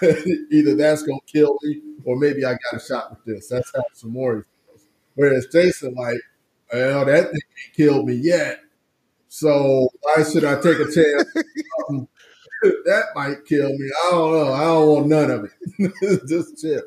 either 0.51 0.75
that's 0.75 1.03
gonna 1.03 1.19
kill 1.27 1.59
me 1.63 1.81
or 2.05 2.17
maybe 2.17 2.45
I 2.47 2.53
got 2.53 2.77
a 2.77 2.81
shot 2.81 3.11
with 3.11 3.25
this. 3.27 3.49
That's 3.49 3.71
how 3.75 3.83
Samori 3.95 4.45
Whereas 5.21 5.49
Jason, 5.53 5.93
like, 5.93 6.17
well, 6.73 7.05
that 7.05 7.25
thing 7.25 7.35
ain't 7.35 7.77
killed 7.77 8.07
me 8.07 8.15
yet. 8.15 8.61
So 9.29 9.91
why 10.01 10.23
should 10.23 10.45
I 10.45 10.55
take 10.55 10.79
a 10.79 10.85
chance? 10.85 11.25
that 12.63 13.05
might 13.15 13.45
kill 13.45 13.69
me. 13.69 13.91
I 14.07 14.11
don't 14.13 14.33
know. 14.33 14.53
I 14.55 14.65
don't 14.65 14.89
want 14.89 15.07
none 15.09 15.31
of 15.31 15.45
it. 15.45 16.23
Just 16.27 16.59
chill. 16.63 16.81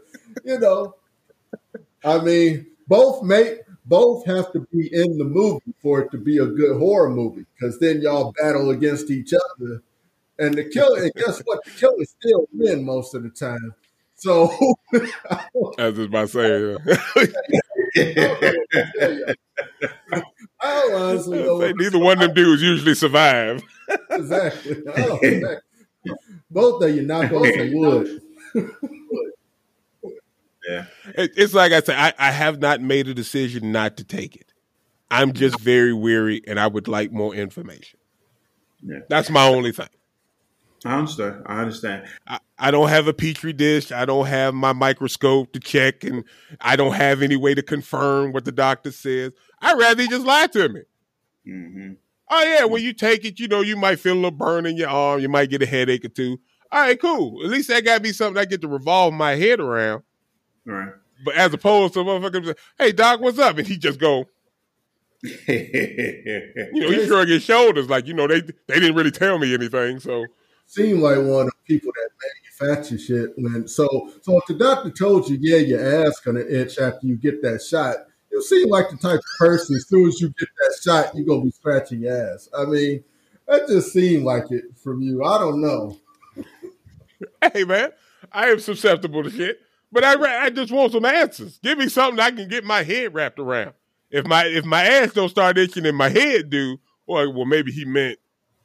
You 0.43 0.57
know. 0.57 0.95
I 2.03 2.21
mean, 2.23 2.65
both 2.87 3.21
make 3.21 3.59
both 3.85 4.25
have 4.25 4.51
to 4.53 4.61
be 4.71 4.89
in 4.91 5.19
the 5.19 5.25
movie 5.25 5.75
for 5.79 6.01
it 6.01 6.09
to 6.09 6.17
be 6.17 6.39
a 6.39 6.47
good 6.47 6.79
horror 6.79 7.11
movie. 7.11 7.45
Because 7.53 7.77
then 7.77 8.01
y'all 8.01 8.33
battle 8.41 8.71
against 8.71 9.11
each 9.11 9.31
other. 9.31 9.83
And 10.39 10.55
the 10.55 10.63
killer, 10.63 11.03
and 11.03 11.13
guess 11.13 11.39
what? 11.45 11.63
The 11.65 11.69
killer 11.69 12.03
still 12.05 12.47
win 12.51 12.83
most 12.83 13.13
of 13.13 13.21
the 13.21 13.29
time. 13.29 13.75
So, 14.15 14.51
as 15.77 15.99
is 15.99 16.09
my 16.09 16.25
saying, 16.25 16.79
I 17.95 19.35
honestly 20.93 21.43
Say, 21.43 21.73
neither 21.73 21.99
one 21.99 22.13
of 22.13 22.19
them 22.19 22.33
dudes 22.33 22.61
usually 22.61 22.95
survive. 22.95 23.61
exactly. 24.09 24.77
Both 26.49 26.83
of 26.83 26.95
you 26.95 27.03
knock 27.03 27.31
on 27.31 27.53
some 27.53 27.73
wood. 27.73 28.21
yeah. 30.67 30.85
it's 31.15 31.53
like 31.53 31.71
I 31.71 31.81
said, 31.81 31.97
I, 31.97 32.13
I 32.17 32.31
have 32.31 32.59
not 32.59 32.81
made 32.81 33.07
a 33.07 33.13
decision 33.13 33.71
not 33.71 33.97
to 33.97 34.03
take 34.03 34.35
it. 34.35 34.51
I'm 35.11 35.33
just 35.33 35.59
very 35.59 35.93
weary 35.93 36.41
and 36.47 36.59
I 36.59 36.67
would 36.67 36.87
like 36.87 37.11
more 37.11 37.35
information. 37.35 37.99
Yeah. 38.81 38.99
That's 39.09 39.29
my 39.29 39.47
only 39.47 39.71
thing. 39.71 39.87
I 40.85 40.97
understand. 40.97 41.43
I 41.45 41.61
understand. 41.61 42.07
I, 42.27 42.39
I, 42.59 42.71
don't 42.71 42.89
have 42.89 43.07
a 43.07 43.13
petri 43.13 43.53
dish. 43.53 43.91
I 43.91 44.05
don't 44.05 44.25
have 44.25 44.53
my 44.53 44.73
microscope 44.73 45.53
to 45.53 45.59
check, 45.59 46.03
and 46.03 46.25
I 46.59 46.75
don't 46.75 46.93
have 46.93 47.21
any 47.21 47.37
way 47.37 47.53
to 47.55 47.61
confirm 47.61 48.33
what 48.33 48.45
the 48.45 48.51
doctor 48.51 48.91
says. 48.91 49.31
I'd 49.61 49.79
rather 49.79 50.01
he 50.01 50.09
just 50.09 50.25
lie 50.25 50.47
to 50.47 50.69
me. 50.69 50.81
Mm-hmm. 51.47 51.93
Oh 52.29 52.43
yeah, 52.43 52.65
when 52.65 52.83
you 52.83 52.93
take 52.93 53.23
it, 53.25 53.39
you 53.39 53.47
know 53.47 53.61
you 53.61 53.77
might 53.77 53.99
feel 53.99 54.13
a 54.13 54.15
little 54.15 54.31
burn 54.31 54.65
in 54.65 54.75
your 54.75 54.89
arm. 54.89 55.21
You 55.21 55.29
might 55.29 55.49
get 55.49 55.61
a 55.61 55.65
headache 55.65 56.03
or 56.03 56.09
two. 56.09 56.39
All 56.71 56.81
right, 56.81 56.99
cool. 56.99 57.43
At 57.43 57.51
least 57.51 57.69
that 57.69 57.85
got 57.85 57.97
to 57.97 58.01
be 58.01 58.11
something 58.11 58.39
I 58.39 58.45
get 58.45 58.61
to 58.61 58.67
revolve 58.67 59.13
my 59.13 59.35
head 59.35 59.59
around. 59.59 60.03
Right. 60.65 60.93
But 61.23 61.35
as 61.35 61.53
opposed 61.53 61.93
to 61.93 61.99
motherfucker, 61.99 62.55
hey 62.77 62.91
doc, 62.91 63.21
what's 63.21 63.39
up? 63.39 63.57
And 63.57 63.67
he 63.67 63.77
just 63.77 63.99
go. 63.99 64.25
you 65.23 66.69
know, 66.73 66.91
he 66.91 67.05
shrug 67.05 67.29
his 67.29 67.43
shoulders 67.43 67.89
like 67.89 68.07
you 68.07 68.13
know 68.13 68.27
they 68.27 68.41
they 68.41 68.79
didn't 68.79 68.95
really 68.95 69.11
tell 69.11 69.39
me 69.39 69.53
anything, 69.53 69.99
so 69.99 70.25
seem 70.65 71.01
like 71.01 71.17
one 71.17 71.47
of 71.47 71.53
people 71.65 71.91
that 71.95 72.09
manufacture 72.59 72.97
shit. 72.97 73.33
When 73.37 73.67
so 73.67 74.11
so 74.21 74.37
if 74.37 74.45
the 74.47 74.53
doctor 74.55 74.89
told 74.89 75.29
you, 75.29 75.37
yeah, 75.39 75.57
your 75.57 76.05
ass 76.05 76.19
gonna 76.19 76.41
itch 76.41 76.77
after 76.79 77.07
you 77.07 77.15
get 77.15 77.41
that 77.41 77.61
shot, 77.61 77.97
you 78.31 78.41
seem 78.41 78.69
like 78.69 78.89
the 78.89 78.97
type 78.97 79.19
of 79.19 79.37
person 79.37 79.75
as 79.75 79.87
soon 79.87 80.07
as 80.07 80.19
you 80.19 80.29
get 80.29 80.49
that 80.57 80.79
shot, 80.83 81.15
you're 81.15 81.25
gonna 81.25 81.41
be 81.45 81.51
scratching 81.51 82.01
your 82.01 82.33
ass. 82.33 82.49
I 82.57 82.65
mean, 82.65 83.03
that 83.47 83.67
just 83.67 83.93
seemed 83.93 84.23
like 84.23 84.51
it 84.51 84.65
from 84.77 85.01
you. 85.01 85.23
I 85.23 85.37
don't 85.37 85.61
know. 85.61 85.97
Hey 87.53 87.63
man, 87.63 87.91
I 88.33 88.49
am 88.49 88.59
susceptible 88.59 89.23
to 89.23 89.29
shit, 89.29 89.59
but 89.93 90.03
I 90.03 90.45
I 90.45 90.49
just 90.49 90.73
want 90.73 90.91
some 90.91 91.05
answers. 91.05 91.57
Give 91.63 91.77
me 91.77 91.87
something 91.87 92.19
I 92.19 92.31
can 92.31 92.49
get 92.49 92.65
my 92.65 92.83
head 92.83 93.13
wrapped 93.13 93.39
around. 93.39 93.73
If 94.11 94.27
my 94.27 94.45
if 94.45 94.65
my 94.65 94.83
ass 94.83 95.13
don't 95.13 95.29
start 95.29 95.57
itching 95.57 95.85
and 95.85 95.97
my 95.97 96.09
head 96.09 96.49
do, 96.49 96.77
or 97.07 97.29
well 97.29 97.45
maybe 97.45 97.71
he 97.71 97.85
meant 97.85 98.19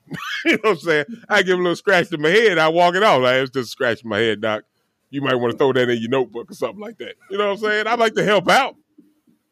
you 0.44 0.52
know 0.52 0.59
what 0.62 0.70
I'm 0.70 0.78
saying? 0.78 1.04
I 1.28 1.42
give 1.42 1.59
a 1.59 1.62
little 1.62 1.76
scratch 1.76 2.09
to 2.11 2.18
my 2.18 2.28
head, 2.28 2.59
I 2.59 2.68
walk 2.68 2.94
it 2.94 3.02
off. 3.02 3.22
Like, 3.22 3.36
it's 3.36 3.50
just 3.50 3.70
scratching 3.70 4.09
my 4.09 4.18
head, 4.18 4.40
doc. 4.40 4.64
You 5.11 5.22
might 5.22 5.36
want 5.36 5.52
to 5.52 5.59
throw 5.59 5.72
that 5.72 5.88
in 5.88 6.00
your 6.00 6.11
notebook 6.11 6.50
or 6.50 6.54
something 6.54 6.80
like 6.80 6.98
that. 6.98 7.14
You 7.30 7.38
know 7.38 7.46
what 7.46 7.52
I'm 7.52 7.59
saying? 7.59 7.86
I 7.86 7.94
like 7.94 8.14
to 8.14 8.24
help 8.24 8.48
out. 8.48 8.76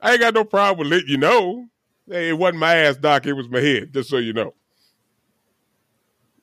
I 0.00 0.12
ain't 0.12 0.20
got 0.20 0.34
no 0.34 0.44
problem 0.44 0.78
with 0.78 0.88
letting 0.88 1.08
you 1.08 1.16
know. 1.16 1.66
Hey, 2.08 2.28
it 2.28 2.38
wasn't 2.38 2.60
my 2.60 2.74
ass, 2.74 2.96
doc. 2.96 3.26
It 3.26 3.32
was 3.32 3.48
my 3.48 3.60
head, 3.60 3.92
just 3.92 4.10
so 4.10 4.18
you 4.18 4.32
know. 4.32 4.54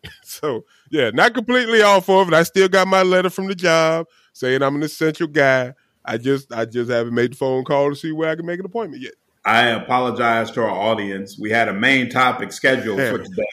so, 0.24 0.66
yeah, 0.90 1.12
not 1.12 1.34
completely 1.34 1.82
off 1.82 2.10
of 2.10 2.28
it. 2.28 2.34
I 2.34 2.44
still 2.44 2.68
got 2.68 2.88
my 2.88 3.04
letter 3.04 3.30
from 3.30 3.48
the 3.48 3.56
job 3.56 4.08
saying 4.34 4.62
I'm 4.62 4.76
an 4.76 4.84
essential 4.84 5.28
guy. 5.28 5.74
I 6.04 6.18
just 6.18 6.52
I 6.52 6.66
just 6.66 6.92
haven't 6.92 7.14
made 7.14 7.34
the 7.34 7.38
phone 7.38 7.64
call 7.64 7.90
to 7.90 7.96
see 7.96 8.12
where 8.12 8.30
I 8.30 8.36
can 8.36 8.46
make 8.46 8.60
an 8.60 8.66
appointment 8.66 9.02
yet. 9.02 9.14
I 9.46 9.68
apologize 9.68 10.52
to 10.52 10.64
our 10.64 10.70
audience. 10.70 11.38
We 11.40 11.50
had 11.50 11.70
a 11.70 11.74
main 11.74 12.10
topic 12.10 12.52
scheduled 12.52 13.00
for 13.00 13.20
today 13.20 13.46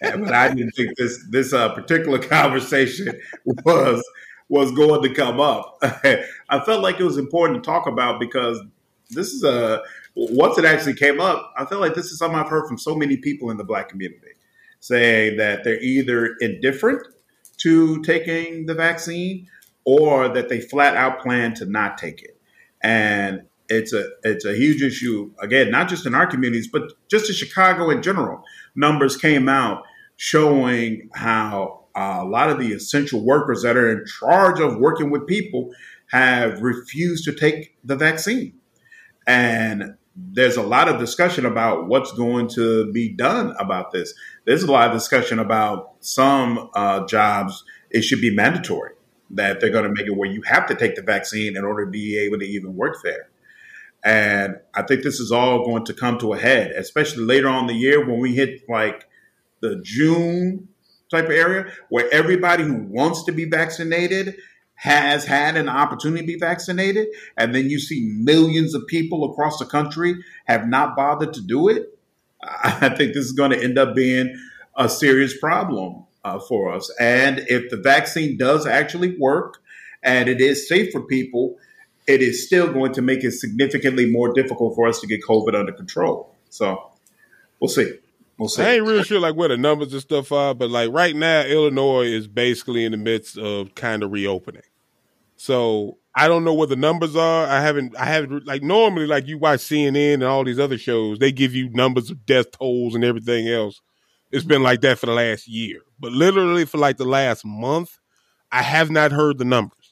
but 0.00 0.32
I 0.32 0.52
didn't 0.52 0.72
think 0.72 0.96
this 0.96 1.24
this 1.30 1.52
uh, 1.52 1.74
particular 1.74 2.18
conversation 2.28 3.08
was 3.64 4.02
was 4.48 4.72
going 4.72 5.02
to 5.02 5.14
come 5.14 5.40
up. 5.40 5.78
I 5.82 6.60
felt 6.64 6.82
like 6.82 7.00
it 7.00 7.04
was 7.04 7.18
important 7.18 7.62
to 7.62 7.66
talk 7.66 7.86
about 7.86 8.20
because 8.20 8.60
this 9.10 9.32
is 9.32 9.44
a 9.44 9.82
once 10.14 10.58
it 10.58 10.64
actually 10.64 10.94
came 10.94 11.20
up. 11.20 11.52
I 11.56 11.64
feel 11.64 11.80
like 11.80 11.94
this 11.94 12.06
is 12.06 12.18
something 12.18 12.38
I've 12.38 12.48
heard 12.48 12.66
from 12.66 12.78
so 12.78 12.94
many 12.94 13.16
people 13.16 13.50
in 13.50 13.56
the 13.56 13.64
black 13.64 13.88
community. 13.88 14.32
saying 14.80 15.38
that 15.38 15.64
they're 15.64 15.80
either 15.80 16.36
indifferent 16.40 17.06
to 17.58 18.02
taking 18.02 18.66
the 18.66 18.74
vaccine 18.74 19.48
or 19.84 20.28
that 20.28 20.48
they 20.48 20.60
flat 20.60 20.96
out 20.96 21.20
plan 21.20 21.54
to 21.54 21.64
not 21.64 21.96
take 21.98 22.22
it. 22.22 22.38
And 22.82 23.42
it's 23.68 23.92
a 23.92 24.08
it's 24.22 24.44
a 24.44 24.54
huge 24.54 24.82
issue 24.82 25.32
again, 25.40 25.70
not 25.70 25.88
just 25.88 26.06
in 26.06 26.14
our 26.14 26.26
communities, 26.26 26.68
but 26.68 26.92
just 27.08 27.28
in 27.28 27.34
Chicago 27.34 27.90
in 27.90 28.02
general. 28.02 28.42
Numbers 28.74 29.16
came 29.16 29.48
out 29.48 29.82
showing 30.16 31.08
how 31.14 31.84
uh, 31.96 32.18
a 32.20 32.24
lot 32.24 32.50
of 32.50 32.58
the 32.58 32.72
essential 32.72 33.24
workers 33.24 33.62
that 33.62 33.76
are 33.76 33.90
in 33.90 34.04
charge 34.06 34.60
of 34.60 34.78
working 34.78 35.10
with 35.10 35.26
people 35.26 35.70
have 36.10 36.60
refused 36.60 37.24
to 37.24 37.32
take 37.32 37.76
the 37.84 37.96
vaccine. 37.96 38.54
And 39.26 39.96
there's 40.16 40.56
a 40.56 40.62
lot 40.62 40.88
of 40.88 40.98
discussion 40.98 41.44
about 41.46 41.88
what's 41.88 42.12
going 42.12 42.48
to 42.48 42.90
be 42.92 43.08
done 43.08 43.54
about 43.58 43.90
this. 43.92 44.14
There's 44.44 44.62
a 44.62 44.70
lot 44.70 44.88
of 44.88 44.94
discussion 44.94 45.38
about 45.38 45.94
some 46.00 46.70
uh, 46.74 47.06
jobs, 47.06 47.64
it 47.90 48.02
should 48.02 48.20
be 48.20 48.34
mandatory 48.34 48.92
that 49.30 49.60
they're 49.60 49.70
going 49.70 49.84
to 49.84 49.90
make 49.90 50.06
it 50.06 50.16
where 50.16 50.30
you 50.30 50.42
have 50.42 50.66
to 50.66 50.74
take 50.74 50.94
the 50.94 51.02
vaccine 51.02 51.56
in 51.56 51.64
order 51.64 51.84
to 51.84 51.90
be 51.90 52.18
able 52.18 52.38
to 52.38 52.44
even 52.44 52.76
work 52.76 52.98
there. 53.02 53.28
And 54.04 54.56
I 54.74 54.82
think 54.82 55.02
this 55.02 55.18
is 55.18 55.32
all 55.32 55.64
going 55.64 55.86
to 55.86 55.94
come 55.94 56.18
to 56.18 56.34
a 56.34 56.38
head, 56.38 56.72
especially 56.72 57.24
later 57.24 57.48
on 57.48 57.66
the 57.66 57.74
year 57.74 58.06
when 58.06 58.20
we 58.20 58.34
hit 58.34 58.68
like 58.68 59.08
the 59.60 59.80
June 59.82 60.68
type 61.10 61.24
of 61.26 61.30
area 61.30 61.72
where 61.88 62.12
everybody 62.12 62.64
who 62.64 62.74
wants 62.74 63.24
to 63.24 63.32
be 63.32 63.46
vaccinated 63.46 64.36
has 64.74 65.24
had 65.24 65.56
an 65.56 65.68
opportunity 65.68 66.20
to 66.20 66.26
be 66.26 66.38
vaccinated. 66.38 67.08
And 67.36 67.54
then 67.54 67.70
you 67.70 67.78
see 67.78 68.00
millions 68.20 68.74
of 68.74 68.86
people 68.88 69.30
across 69.30 69.58
the 69.58 69.64
country 69.64 70.16
have 70.46 70.68
not 70.68 70.96
bothered 70.96 71.32
to 71.34 71.40
do 71.40 71.68
it. 71.68 71.98
I 72.42 72.90
think 72.90 73.14
this 73.14 73.24
is 73.24 73.32
going 73.32 73.52
to 73.52 73.62
end 73.62 73.78
up 73.78 73.94
being 73.94 74.36
a 74.76 74.88
serious 74.88 75.36
problem 75.38 76.04
uh, 76.24 76.38
for 76.40 76.72
us. 76.72 76.92
And 77.00 77.44
if 77.48 77.70
the 77.70 77.76
vaccine 77.76 78.36
does 78.36 78.66
actually 78.66 79.16
work 79.18 79.58
and 80.02 80.28
it 80.28 80.40
is 80.40 80.68
safe 80.68 80.92
for 80.92 81.02
people, 81.02 81.56
it 82.06 82.20
is 82.20 82.46
still 82.46 82.72
going 82.72 82.92
to 82.94 83.02
make 83.02 83.24
it 83.24 83.32
significantly 83.32 84.10
more 84.10 84.32
difficult 84.32 84.74
for 84.74 84.86
us 84.86 85.00
to 85.00 85.06
get 85.06 85.22
COVID 85.22 85.54
under 85.54 85.72
control. 85.72 86.34
So 86.50 86.92
we'll 87.60 87.68
see. 87.68 87.92
We'll 88.38 88.48
see. 88.48 88.62
I 88.62 88.72
ain't 88.74 88.84
really 88.84 89.04
sure 89.04 89.20
like 89.20 89.36
where 89.36 89.48
the 89.48 89.56
numbers 89.56 89.92
and 89.92 90.02
stuff 90.02 90.32
are, 90.32 90.54
but 90.54 90.70
like 90.70 90.90
right 90.90 91.14
now, 91.14 91.42
Illinois 91.42 92.06
is 92.06 92.26
basically 92.26 92.84
in 92.84 92.92
the 92.92 92.98
midst 92.98 93.38
of 93.38 93.74
kind 93.74 94.02
of 94.02 94.12
reopening. 94.12 94.62
So 95.36 95.98
I 96.14 96.28
don't 96.28 96.44
know 96.44 96.54
what 96.54 96.68
the 96.68 96.76
numbers 96.76 97.16
are. 97.16 97.46
I 97.46 97.60
haven't, 97.60 97.96
I 97.96 98.06
haven't 98.06 98.46
like 98.46 98.62
normally 98.62 99.06
like 99.06 99.26
you 99.26 99.38
watch 99.38 99.60
CNN 99.60 100.14
and 100.14 100.24
all 100.24 100.44
these 100.44 100.58
other 100.58 100.78
shows, 100.78 101.18
they 101.18 101.32
give 101.32 101.54
you 101.54 101.70
numbers 101.70 102.10
of 102.10 102.26
death 102.26 102.50
tolls 102.52 102.94
and 102.94 103.04
everything 103.04 103.48
else. 103.48 103.80
It's 104.30 104.44
been 104.44 104.62
like 104.62 104.80
that 104.80 104.98
for 104.98 105.06
the 105.06 105.12
last 105.12 105.46
year, 105.46 105.80
but 106.00 106.12
literally 106.12 106.64
for 106.64 106.78
like 106.78 106.96
the 106.96 107.04
last 107.04 107.44
month, 107.44 107.98
I 108.50 108.62
have 108.62 108.90
not 108.90 109.12
heard 109.12 109.38
the 109.38 109.44
numbers 109.44 109.83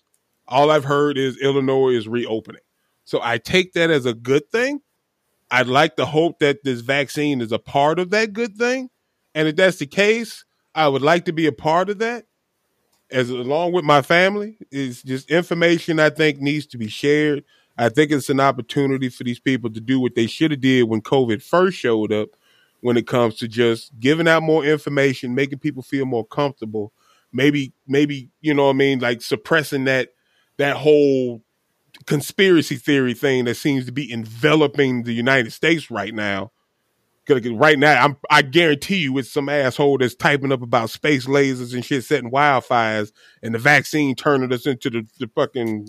all 0.49 0.71
I've 0.71 0.85
heard 0.85 1.19
is 1.19 1.41
Illinois 1.41 1.91
is 1.91 2.09
reopening. 2.09 2.63
So 3.05 3.21
I 3.23 3.39
take 3.39 3.73
that 3.73 3.91
as 3.91 4.07
a 4.07 4.15
good 4.15 4.51
thing. 4.51 4.81
I'd 5.51 5.67
like 5.67 5.97
to 5.97 6.07
hope 6.07 6.39
that 6.39 6.65
this 6.65 6.81
vaccine 6.81 7.41
is 7.41 7.53
a 7.53 7.59
part 7.59 7.99
of 7.99 8.11
that 8.11 8.33
good 8.33 8.57
thing. 8.57 8.89
And 9.35 9.49
if 9.49 9.57
that's 9.57 9.79
the 9.79 9.87
case, 9.87 10.45
I 10.75 10.89
would 10.89 11.03
like 11.03 11.27
to 11.27 11.33
be 11.33 11.47
a 11.47 11.53
part 11.53 11.91
of 11.91 11.99
that 11.99 12.25
as 13.11 13.31
along 13.31 13.73
with 13.73 13.85
my 13.85 14.03
family. 14.03 14.57
It's 14.71 15.03
just 15.03 15.31
information 15.31 16.01
I 16.01 16.11
think 16.11 16.41
needs 16.41 16.67
to 16.69 16.79
be 16.79 16.89
shared. 16.89 17.45
I 17.77 17.89
think 17.89 18.11
it's 18.11 18.31
an 18.31 18.41
opportunity 18.41 19.09
for 19.09 19.25
these 19.25 19.41
people 19.41 19.71
to 19.71 19.81
do 19.81 20.01
what 20.01 20.15
they 20.15 20.27
should 20.27 20.51
have 20.51 20.61
did 20.61 20.85
when 20.85 21.03
COVID 21.03 21.43
first 21.43 21.79
showed 21.79 22.13
up 22.13 22.29
when 22.81 22.97
it 22.97 23.07
comes 23.07 23.37
to 23.37 23.49
just 23.49 23.99
giving 24.01 24.29
out 24.29 24.43
more 24.43 24.65
information, 24.65 25.35
making 25.35 25.61
people 25.61 25.83
feel 25.83 26.05
more 26.05 26.27
comfortable. 26.27 26.93
Maybe, 27.33 27.73
maybe, 27.87 28.29
you 28.41 28.53
know 28.53 28.65
what 28.65 28.71
I 28.71 28.79
mean, 28.79 28.99
like 28.99 29.23
suppressing 29.23 29.85
that 29.85 30.11
that 30.63 30.77
whole 30.77 31.43
conspiracy 32.07 32.77
theory 32.77 33.15
thing 33.15 33.45
that 33.45 33.57
seems 33.57 33.85
to 33.87 33.93
be 33.93 34.11
enveloping 34.13 35.03
the 35.03 35.13
United 35.13 35.53
States 35.53 35.91
right 35.91 36.15
now. 36.15 36.53
Cause 37.27 37.47
right 37.49 37.79
now, 37.79 38.05
I'm, 38.05 38.17
I 38.31 38.43
guarantee 38.43 38.97
you, 38.97 39.19
it's 39.19 39.33
some 39.33 39.49
asshole 39.49 39.99
that's 39.99 40.15
typing 40.15 40.51
up 40.51 40.63
about 40.63 40.91
space 40.91 41.27
lasers 41.27 41.75
and 41.75 41.85
shit, 41.85 42.05
setting 42.05 42.31
wildfires, 42.31 43.13
and 43.43 43.55
the 43.55 43.59
vaccine 43.59 44.15
turning 44.15 44.53
us 44.53 44.67
into 44.67 44.91
the, 44.91 45.07
the 45.19 45.29
fucking 45.35 45.89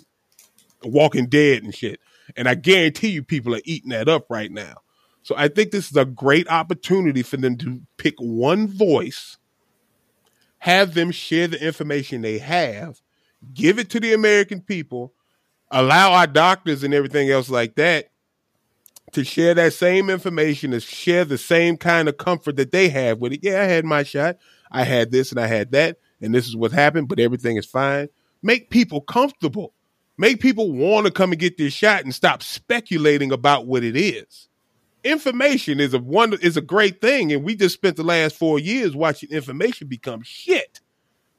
Walking 0.84 1.28
Dead 1.28 1.64
and 1.64 1.74
shit. 1.74 2.00
And 2.36 2.48
I 2.48 2.56
guarantee 2.56 3.10
you, 3.10 3.24
people 3.24 3.56
are 3.56 3.62
eating 3.64 3.90
that 3.90 4.10
up 4.10 4.26
right 4.30 4.52
now. 4.52 4.76
So 5.24 5.36
I 5.38 5.48
think 5.48 5.72
this 5.72 5.90
is 5.90 5.98
a 5.98 6.06
great 6.06 6.48
opportunity 6.50 7.24
for 7.24 7.38
them 7.38 7.58
to 7.58 7.82
pick 7.98 8.16
one 8.18 8.68
voice, 8.68 9.38
have 10.60 10.94
them 10.94 11.12
share 11.12 11.48
the 11.48 11.64
information 11.64 12.22
they 12.22 12.40
have, 12.40 13.02
give 13.54 13.80
it 13.80 13.90
to 13.92 14.00
the 14.00 14.14
American 14.14 14.62
people, 14.62 15.14
allow 15.72 16.14
our 16.14 16.28
doctors 16.28 16.84
and 16.84 16.94
everything 16.94 17.30
else 17.30 17.50
like 17.50 17.76
that 17.76 18.12
to 19.14 19.24
share 19.24 19.54
that 19.54 19.74
same 19.74 20.10
information, 20.10 20.72
to 20.72 20.80
share 20.80 21.24
the 21.26 21.38
same 21.38 21.78
kind 21.78 22.10
of 22.10 22.18
comfort 22.18 22.56
that 22.58 22.72
they 22.72 22.90
have 22.90 23.20
with 23.20 23.34
it. 23.34 23.42
Yeah, 23.44 23.62
I 23.62 23.66
had 23.66 23.86
my 23.86 24.04
shot. 24.04 24.38
I 24.72 24.84
had 24.84 25.12
this 25.12 25.32
and 25.32 25.40
I 25.40 25.48
had 25.48 25.72
that, 25.72 25.98
and 26.20 26.34
this 26.34 26.48
is 26.48 26.56
what 26.56 26.72
happened, 26.72 27.08
but 27.08 27.20
everything 27.20 27.58
is 27.58 27.66
fine. 27.66 28.10
Make 28.42 28.72
people 28.72 29.02
comfortable. 29.02 29.74
Make 30.18 30.42
people 30.42 30.72
want 30.72 31.06
to 31.06 31.12
come 31.12 31.32
and 31.32 31.40
get 31.40 31.58
this 31.58 31.74
shot 31.74 32.04
and 32.04 32.14
stop 32.14 32.44
speculating 32.44 33.32
about 33.32 33.68
what 33.68 33.84
it 33.84 33.96
is. 33.96 34.50
Information 35.04 35.80
is 35.80 35.94
a 35.94 36.00
one 36.00 36.34
is 36.34 36.58
a 36.58 36.62
great 36.62 37.02
thing, 37.02 37.32
and 37.32 37.44
we 37.44 37.56
just 37.56 37.76
spent 37.76 37.98
the 37.98 38.04
last 38.04 38.36
four 38.36 38.58
years 38.58 38.96
watching 38.96 39.30
information 39.30 39.88
become 39.88 40.22
shit 40.24 40.80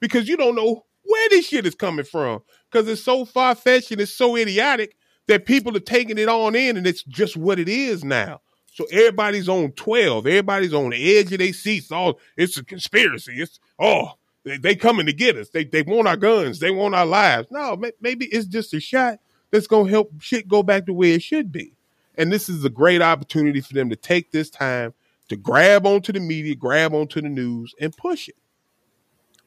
because 0.01 0.29
you 0.29 0.37
don't 0.37 0.55
know 0.55 0.85
where 1.05 1.29
this 1.31 1.47
shit 1.47 1.67
is 1.67 1.75
coming 1.75 2.05
from 2.05 2.43
because 2.71 2.89
it's 2.89 3.03
so 3.03 3.25
far 3.25 3.55
fetched 3.55 3.91
and 3.91 4.01
it's 4.01 4.13
so 4.13 4.37
idiotic 4.37 4.97
that 5.27 5.47
people 5.47 5.77
are 5.77 5.81
taking 5.81 6.19
it 6.19 6.29
on 6.29 6.55
in 6.55 6.77
and 6.77 6.87
it's 6.87 7.03
just 7.05 7.37
what 7.37 7.59
it 7.59 7.69
is 7.69 8.05
now. 8.05 8.41
So 8.73 8.85
everybody's 8.91 9.49
on 9.49 9.73
12. 9.73 10.27
Everybody's 10.27 10.75
on 10.75 10.91
the 10.91 11.19
edge 11.19 11.33
of 11.33 11.39
their 11.39 11.53
seats. 11.53 11.93
All 11.93 12.19
it's 12.37 12.57
a 12.57 12.65
conspiracy. 12.65 13.35
It's, 13.41 13.61
oh, 13.79 14.13
they, 14.45 14.59
they 14.59 14.75
coming 14.75 15.07
to 15.07 15.13
get 15.13 15.37
us. 15.37 15.51
They, 15.51 15.65
they 15.65 15.83
want 15.83 16.09
our 16.09 16.17
guns. 16.17 16.59
They 16.59 16.71
want 16.71 16.95
our 16.95 17.07
lives. 17.07 17.49
No, 17.51 17.81
maybe 18.01 18.27
it's 18.27 18.47
just 18.47 18.75
a 18.75 18.81
shot 18.81 19.21
that's 19.51 19.69
to 19.69 19.85
help 19.85 20.11
shit 20.21 20.49
go 20.49 20.65
back 20.65 20.87
to 20.87 20.93
where 20.93 21.13
it 21.13 21.23
should 21.23 21.53
be. 21.53 21.73
And 22.17 22.33
this 22.33 22.49
is 22.49 22.65
a 22.65 22.71
great 22.71 23.03
opportunity 23.03 23.61
for 23.61 23.75
them 23.75 23.91
to 23.91 23.97
take 23.97 24.33
this 24.33 24.51
time 24.51 24.95
to 25.29 25.37
grab 25.37 25.87
onto 25.87 26.13
the 26.13 26.21
media, 26.21 26.55
grab 26.55 26.93
onto 26.93 27.21
the 27.21 27.29
news, 27.29 27.75
and 27.81 27.97
push 27.97 28.29
it. 28.29 28.37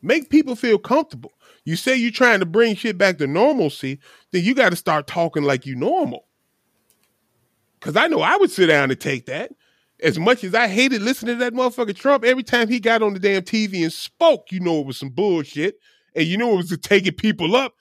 Make 0.01 0.29
people 0.29 0.55
feel 0.55 0.77
comfortable. 0.77 1.31
You 1.67 1.75
say 1.75 1.97
you're 1.97 2.11
trying 2.11 2.39
to 2.39 2.45
bring 2.45 2.77
shit 2.77 2.97
back 2.97 3.17
to 3.17 3.27
normalcy, 3.27 3.99
then 4.31 4.41
you 4.41 4.55
got 4.55 4.69
to 4.69 4.77
start 4.77 5.05
talking 5.05 5.43
like 5.43 5.65
you 5.65 5.75
normal. 5.75 6.25
Cause 7.81 7.97
I 7.97 8.07
know 8.07 8.21
I 8.21 8.37
would 8.37 8.51
sit 8.51 8.67
down 8.67 8.89
and 8.89 8.97
take 8.97 9.25
that. 9.25 9.51
As 10.01 10.17
much 10.17 10.45
as 10.45 10.55
I 10.55 10.69
hated 10.69 11.01
listening 11.01 11.37
to 11.37 11.43
that 11.43 11.53
motherfucker 11.53 11.93
Trump, 11.93 12.23
every 12.23 12.43
time 12.43 12.69
he 12.69 12.79
got 12.79 13.03
on 13.03 13.13
the 13.13 13.19
damn 13.19 13.41
TV 13.41 13.83
and 13.83 13.91
spoke, 13.91 14.49
you 14.49 14.61
know 14.61 14.79
it 14.79 14.85
was 14.85 14.97
some 14.97 15.09
bullshit. 15.09 15.77
And 16.15 16.25
you 16.25 16.37
know 16.37 16.53
it 16.53 16.55
was 16.55 16.77
taking 16.77 17.11
people 17.11 17.53
up 17.53 17.73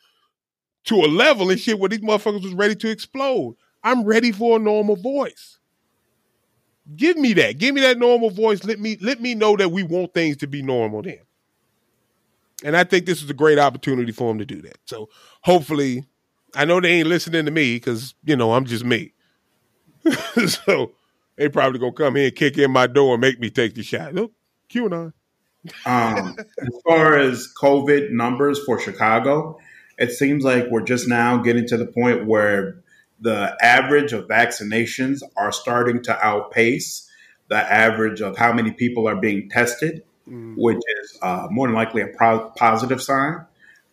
to 0.86 0.96
a 0.96 1.06
level 1.06 1.50
and 1.50 1.60
shit 1.60 1.78
where 1.78 1.88
these 1.88 2.00
motherfuckers 2.00 2.42
was 2.42 2.54
ready 2.54 2.74
to 2.74 2.90
explode. 2.90 3.54
I'm 3.84 4.02
ready 4.02 4.32
for 4.32 4.56
a 4.56 4.60
normal 4.60 4.96
voice. 4.96 5.60
Give 6.96 7.16
me 7.16 7.34
that. 7.34 7.58
Give 7.58 7.72
me 7.72 7.82
that 7.82 7.98
normal 7.98 8.30
voice. 8.30 8.64
Let 8.64 8.80
me 8.80 8.98
let 9.00 9.20
me 9.20 9.36
know 9.36 9.56
that 9.56 9.70
we 9.70 9.84
want 9.84 10.12
things 10.12 10.38
to 10.38 10.48
be 10.48 10.60
normal 10.60 11.02
then. 11.02 11.20
And 12.64 12.76
I 12.76 12.84
think 12.84 13.06
this 13.06 13.22
is 13.22 13.28
a 13.28 13.34
great 13.34 13.58
opportunity 13.58 14.12
for 14.12 14.30
him 14.30 14.38
to 14.38 14.46
do 14.46 14.62
that. 14.62 14.78
So 14.86 15.08
hopefully, 15.42 16.04
I 16.54 16.64
know 16.64 16.80
they 16.80 16.92
ain't 16.92 17.08
listening 17.08 17.44
to 17.44 17.50
me 17.50 17.76
because, 17.76 18.14
you 18.24 18.36
know, 18.36 18.54
I'm 18.54 18.64
just 18.64 18.84
me. 18.84 19.12
so 20.46 20.92
they 21.36 21.48
probably 21.48 21.78
gonna 21.78 21.92
come 21.92 22.16
here 22.16 22.26
and 22.26 22.36
kick 22.36 22.56
in 22.58 22.70
my 22.70 22.86
door 22.86 23.14
and 23.14 23.20
make 23.20 23.38
me 23.38 23.50
take 23.50 23.74
the 23.74 23.82
shot. 23.82 24.14
Look, 24.14 24.32
QAnon. 24.70 25.12
um, 25.84 26.36
as 26.60 26.80
far 26.86 27.18
as 27.18 27.52
COVID 27.60 28.10
numbers 28.10 28.62
for 28.64 28.80
Chicago, 28.80 29.58
it 29.98 30.12
seems 30.12 30.44
like 30.44 30.66
we're 30.70 30.82
just 30.82 31.08
now 31.08 31.38
getting 31.38 31.66
to 31.68 31.76
the 31.76 31.86
point 31.86 32.26
where 32.26 32.82
the 33.20 33.56
average 33.60 34.12
of 34.12 34.28
vaccinations 34.28 35.22
are 35.36 35.52
starting 35.52 36.02
to 36.04 36.24
outpace 36.24 37.10
the 37.48 37.56
average 37.56 38.20
of 38.20 38.36
how 38.36 38.52
many 38.52 38.70
people 38.70 39.08
are 39.08 39.16
being 39.16 39.48
tested 39.48 40.02
mm. 40.28 40.54
which 40.56 40.80
is 41.02 41.18
uh, 41.22 41.48
more 41.50 41.66
than 41.66 41.74
likely 41.74 42.02
a 42.02 42.08
pro- 42.08 42.50
positive 42.50 43.02
sign. 43.02 43.46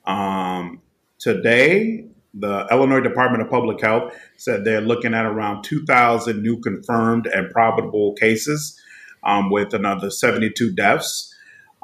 Um, 0.06 0.82
today, 1.20 2.06
the 2.34 2.68
Illinois 2.72 3.02
Department 3.02 3.44
of 3.44 3.50
Public 3.50 3.82
Health 3.82 4.14
said 4.38 4.66
they're 4.66 4.82
looking 4.82 5.14
at 5.14 5.26
around 5.26 5.64
2,000 5.64 6.42
new 6.42 6.60
confirmed 6.60 7.28
and 7.28 7.52
probable 7.52 8.14
cases, 8.14 8.80
um, 9.24 9.50
with 9.50 9.74
another 9.74 10.10
72 10.10 10.74
deaths. 10.74 11.34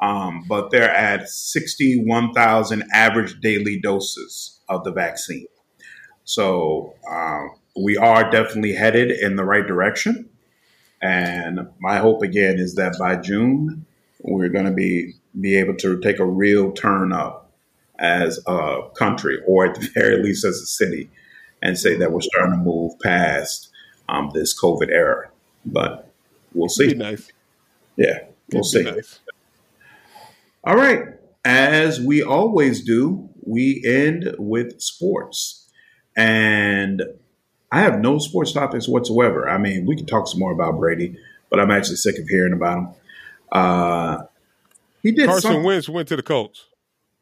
Um, 0.00 0.44
but 0.48 0.70
they're 0.70 0.90
at 0.90 1.28
61,000 1.28 2.84
average 2.92 3.38
daily 3.40 3.78
doses 3.78 4.60
of 4.68 4.82
the 4.82 4.92
vaccine. 4.92 5.46
So 6.24 6.94
uh, 7.10 7.48
we 7.76 7.96
are 7.96 8.30
definitely 8.30 8.74
headed 8.74 9.10
in 9.10 9.36
the 9.36 9.44
right 9.44 9.66
direction. 9.66 10.30
And 11.02 11.68
my 11.80 11.98
hope 11.98 12.22
again 12.22 12.58
is 12.58 12.74
that 12.76 12.96
by 12.98 13.16
June, 13.16 13.84
we're 14.22 14.48
going 14.48 14.66
to 14.66 14.72
be 14.72 15.14
be 15.40 15.56
able 15.56 15.74
to 15.74 16.00
take 16.00 16.18
a 16.18 16.24
real 16.24 16.72
turn 16.72 17.12
up 17.12 17.52
as 17.98 18.40
a 18.46 18.80
country, 18.96 19.38
or 19.46 19.66
at 19.66 19.74
the 19.74 19.88
very 19.94 20.22
least 20.22 20.44
as 20.44 20.56
a 20.56 20.66
city, 20.66 21.10
and 21.62 21.78
say 21.78 21.96
that 21.96 22.12
we're 22.12 22.20
starting 22.20 22.52
to 22.52 22.64
move 22.64 22.98
past 23.00 23.68
um, 24.08 24.30
this 24.34 24.58
COVID 24.58 24.88
era. 24.90 25.30
But 25.64 26.10
we'll 26.54 26.68
see. 26.68 26.94
nice. 26.94 27.30
Yeah, 27.96 28.20
we'll 28.52 28.64
see. 28.64 28.82
Nice. 28.82 29.20
All 30.64 30.76
right. 30.76 31.04
As 31.44 32.00
we 32.00 32.22
always 32.22 32.82
do, 32.84 33.30
we 33.42 33.82
end 33.84 34.34
with 34.38 34.80
sports. 34.80 35.68
And 36.16 37.02
I 37.72 37.80
have 37.80 38.00
no 38.00 38.18
sports 38.18 38.52
topics 38.52 38.88
whatsoever. 38.88 39.48
I 39.48 39.58
mean, 39.58 39.86
we 39.86 39.96
can 39.96 40.06
talk 40.06 40.28
some 40.28 40.40
more 40.40 40.52
about 40.52 40.78
Brady, 40.78 41.16
but 41.50 41.60
I'm 41.60 41.70
actually 41.70 41.96
sick 41.96 42.18
of 42.18 42.28
hearing 42.28 42.52
about 42.52 42.78
him. 42.78 42.88
Uh, 43.52 44.22
he 45.02 45.12
did. 45.12 45.26
Carson 45.26 45.42
something. 45.42 45.64
Wentz 45.64 45.88
went 45.88 46.08
to 46.08 46.16
the 46.16 46.22
Colts. 46.22 46.66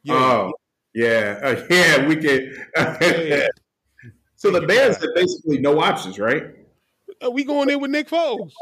Yeah. 0.02 0.14
Oh, 0.14 0.52
yeah, 0.94 1.38
uh, 1.42 1.66
yeah. 1.70 2.06
We 2.06 2.16
can. 2.16 2.54
yeah. 2.76 3.46
so 4.36 4.50
the 4.50 4.66
Bears 4.66 4.96
had 4.96 5.10
basically 5.14 5.58
no 5.58 5.80
options, 5.80 6.18
right? 6.18 6.44
Uh, 7.24 7.30
we 7.30 7.44
going 7.44 7.70
in 7.70 7.80
with 7.80 7.90
Nick 7.90 8.08
Foles, 8.08 8.52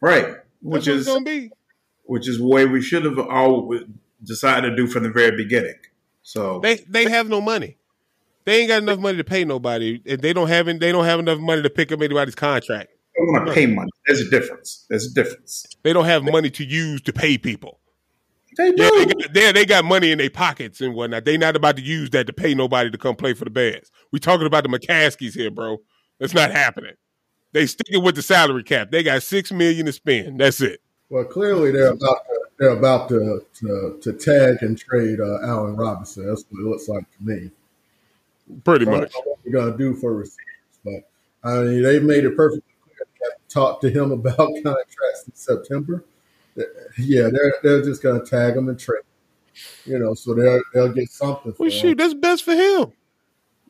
right? 0.00 0.36
Which 0.62 0.86
That's 0.86 1.00
is 1.00 1.06
going 1.06 1.24
to 1.24 1.30
be, 1.30 1.50
which 2.04 2.28
is 2.28 2.38
the 2.38 2.46
way 2.46 2.66
we 2.66 2.82
should 2.82 3.04
have 3.04 3.18
all 3.18 3.74
decided 4.22 4.70
to 4.70 4.76
do 4.76 4.86
from 4.86 5.02
the 5.02 5.10
very 5.10 5.36
beginning. 5.36 5.76
So 6.22 6.60
they 6.60 6.76
they 6.88 7.08
have 7.08 7.28
no 7.28 7.40
money. 7.40 7.76
They 8.44 8.60
ain't 8.60 8.68
got 8.68 8.82
enough 8.82 8.98
money 8.98 9.18
to 9.18 9.24
pay 9.24 9.44
nobody, 9.44 10.00
and 10.06 10.20
they 10.20 10.32
don't 10.32 10.48
have 10.48 10.66
they 10.66 10.92
don't 10.92 11.04
have 11.04 11.20
enough 11.20 11.38
money 11.38 11.62
to 11.62 11.70
pick 11.70 11.92
up 11.92 12.00
anybody's 12.00 12.34
contract. 12.34 12.90
They 13.20 13.32
want 13.32 13.46
to 13.46 13.52
pay 13.52 13.66
money. 13.66 13.90
There's 14.06 14.20
a 14.20 14.30
difference. 14.30 14.86
There's 14.88 15.06
a 15.06 15.14
difference. 15.14 15.66
They 15.82 15.92
don't 15.92 16.06
have 16.06 16.24
money 16.24 16.48
to 16.50 16.64
use 16.64 17.02
to 17.02 17.12
pay 17.12 17.36
people. 17.36 17.78
They 18.56 18.72
do. 18.72 18.82
Yeah, 18.82 18.90
they 18.90 19.04
got, 19.04 19.34
they, 19.34 19.52
they 19.52 19.66
got 19.66 19.84
money 19.84 20.10
in 20.10 20.18
their 20.18 20.30
pockets 20.30 20.80
and 20.80 20.94
whatnot. 20.94 21.24
They 21.24 21.36
not 21.36 21.54
about 21.54 21.76
to 21.76 21.82
use 21.82 22.10
that 22.10 22.26
to 22.26 22.32
pay 22.32 22.54
nobody 22.54 22.90
to 22.90 22.98
come 22.98 23.14
play 23.14 23.34
for 23.34 23.44
the 23.44 23.50
Bears. 23.50 23.90
We 24.10 24.18
talking 24.18 24.46
about 24.46 24.64
the 24.64 24.70
McCaskeys 24.70 25.34
here, 25.34 25.50
bro. 25.50 25.78
That's 26.18 26.34
not 26.34 26.50
happening. 26.50 26.94
They 27.52 27.66
sticking 27.66 28.02
with 28.02 28.14
the 28.14 28.22
salary 28.22 28.62
cap. 28.62 28.90
They 28.90 29.02
got 29.02 29.22
six 29.22 29.52
million 29.52 29.86
to 29.86 29.92
spend. 29.92 30.40
That's 30.40 30.60
it. 30.60 30.80
Well, 31.10 31.24
clearly 31.24 31.72
they're 31.72 31.92
about 31.92 32.24
to, 32.24 32.40
they're 32.58 32.70
about 32.70 33.08
to 33.10 33.44
to, 33.60 33.98
to 34.00 34.12
tag 34.14 34.62
and 34.62 34.78
trade 34.78 35.20
uh, 35.20 35.40
Allen 35.42 35.76
Robinson. 35.76 36.26
That's 36.26 36.44
what 36.48 36.60
it 36.60 36.66
looks 36.66 36.88
like 36.88 37.04
to 37.18 37.24
me. 37.24 37.50
Pretty 38.64 38.86
much. 38.86 39.12
what 39.12 39.38
we're 39.44 39.52
gonna 39.52 39.76
do 39.76 39.94
for 39.94 40.14
receivers, 40.14 40.38
but 40.84 41.08
I 41.44 41.58
mean 41.60 41.82
they 41.82 41.98
made 41.98 42.24
it 42.24 42.36
perfectly 42.36 42.62
clear. 42.62 42.68
to 42.68 42.69
talk 43.50 43.80
to 43.82 43.90
him 43.90 44.12
about 44.12 44.36
contracts 44.36 45.24
in 45.26 45.34
September. 45.34 46.04
Yeah, 46.98 47.28
they're 47.32 47.54
they're 47.62 47.82
just 47.82 48.02
gonna 48.02 48.24
tag 48.24 48.56
him 48.56 48.68
and 48.68 48.78
trade. 48.78 49.02
You 49.84 49.98
know, 49.98 50.14
so 50.14 50.34
they'll 50.34 50.62
they'll 50.72 50.92
get 50.92 51.10
something. 51.10 51.54
well, 51.58 51.70
shoot, 51.70 51.98
that's 51.98 52.14
best 52.14 52.44
for 52.44 52.54
him. 52.54 52.92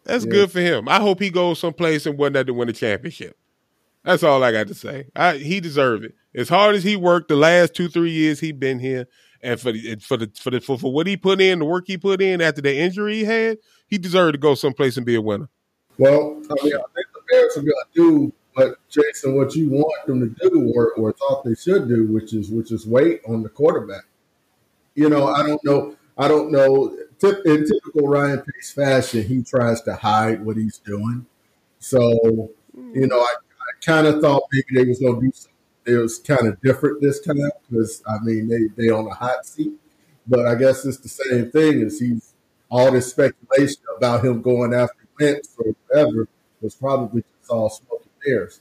That's 0.05 0.25
yeah. 0.25 0.31
good 0.31 0.53
for 0.53 0.61
him. 0.61 0.89
I 0.89 0.99
hope 1.01 1.21
he 1.21 1.31
goes 1.31 1.59
someplace 1.59 2.07
and 2.07 2.19
that 2.35 2.47
to 2.47 2.55
win 2.55 2.69
a 2.69 2.73
championship. 2.73 3.37
That's 4.03 4.23
all 4.23 4.43
I 4.43 4.51
got 4.51 4.69
to 4.69 4.75
say. 4.75 5.09
I, 5.15 5.37
he 5.37 5.61
deserved 5.61 6.05
it. 6.05 6.15
As 6.35 6.49
hard 6.49 6.75
as 6.75 6.85
he 6.85 6.97
worked 6.97 7.29
the 7.29 7.37
last 7.37 7.75
two 7.75 7.89
three 7.89 8.11
years 8.11 8.41
he 8.41 8.53
been 8.53 8.79
here, 8.79 9.07
and 9.43 9.61
for 9.61 9.73
the 9.73 9.97
for 9.97 10.17
the 10.17 10.31
for 10.41 10.51
the 10.51 10.61
for, 10.61 10.79
for 10.79 10.93
what 10.93 11.07
he 11.07 11.17
put 11.17 11.41
in, 11.41 11.59
the 11.59 11.65
work 11.65 11.85
he 11.87 11.99
put 11.99 12.23
in 12.23 12.41
after 12.41 12.63
the 12.63 12.75
injury 12.75 13.17
he 13.17 13.25
had, 13.25 13.59
he 13.89 13.99
deserved 13.99 14.35
to 14.35 14.39
go 14.39 14.55
someplace 14.55 14.97
and 14.97 15.05
be 15.05 15.17
a 15.17 15.21
winner. 15.21 15.49
Well, 15.99 16.41
I 16.51 16.65
mean, 16.65 16.75
I 16.75 16.87
think 16.95 17.07
the 17.13 17.21
Bears 17.31 17.57
are 17.59 17.63
to 17.63 17.85
do 17.95 18.33
what 18.55 18.77
Jason, 18.89 19.37
what 19.37 19.55
you 19.55 19.71
want 19.71 20.07
them 20.07 20.21
to 20.21 20.49
do, 20.51 20.73
or, 20.75 20.93
or 20.93 21.13
thought 21.13 21.45
they 21.45 21.55
should 21.55 21.89
do, 21.89 22.07
which 22.07 22.35
is 22.35 22.51
which 22.51 22.73
is 22.73 22.87
wait 22.87 23.21
on 23.29 23.43
the 23.43 23.49
quarterback. 23.49 24.05
You 24.95 25.09
know, 25.09 25.29
I 25.29 25.47
don't 25.47 25.65
know. 25.65 25.97
I 26.19 26.29
don't 26.29 26.51
know. 26.51 26.97
In 27.23 27.67
typical 27.67 28.09
Ryan 28.09 28.41
Pace 28.43 28.73
fashion, 28.73 29.25
he 29.27 29.43
tries 29.43 29.83
to 29.83 29.95
hide 29.95 30.45
what 30.45 30.57
he's 30.57 30.79
doing. 30.79 31.27
So, 31.79 32.51
you 32.75 33.07
know, 33.07 33.21
I, 33.21 33.35
I 33.35 33.85
kind 33.85 34.07
of 34.07 34.21
thought 34.21 34.43
maybe 34.53 34.83
they 34.83 34.89
was 34.89 34.99
going 35.01 35.21
to 35.21 35.27
do 35.27 35.33
something. 35.33 35.51
It 35.87 35.97
was 35.97 36.19
kind 36.19 36.47
of 36.47 36.61
different 36.61 37.01
this 37.01 37.21
time 37.21 37.51
because 37.69 38.03
I 38.07 38.19
mean 38.23 38.49
they 38.49 38.69
they 38.77 38.91
on 38.91 39.07
a 39.07 39.15
hot 39.15 39.47
seat, 39.47 39.73
but 40.27 40.47
I 40.47 40.55
guess 40.55 40.85
it's 40.85 40.99
the 40.99 41.09
same 41.09 41.51
thing 41.51 41.83
as 41.83 41.99
he's 41.99 42.35
all 42.71 42.93
this 42.93 43.11
speculation 43.11 43.83
about 43.97 44.25
him 44.25 44.43
going 44.43 44.75
after 44.75 45.05
Wentz 45.19 45.57
or 45.59 45.75
whatever 45.89 46.29
was 46.61 46.75
probably 46.75 47.23
just 47.23 47.51
all 47.51 47.71
smoke 47.71 48.00
and 48.25 48.33
mirrors. 48.33 48.61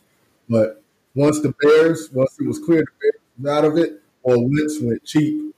But 0.49 0.81
once 1.15 1.41
the 1.41 1.53
Bears, 1.61 2.09
once 2.11 2.37
it 2.39 2.47
was 2.47 2.59
clear 2.59 2.79
the 2.79 2.91
Bears 3.01 3.21
was 3.37 3.51
out 3.51 3.65
of 3.65 3.77
it, 3.77 4.01
or 4.23 4.37
Wentz 4.37 4.79
went 4.81 5.03
cheap, 5.05 5.55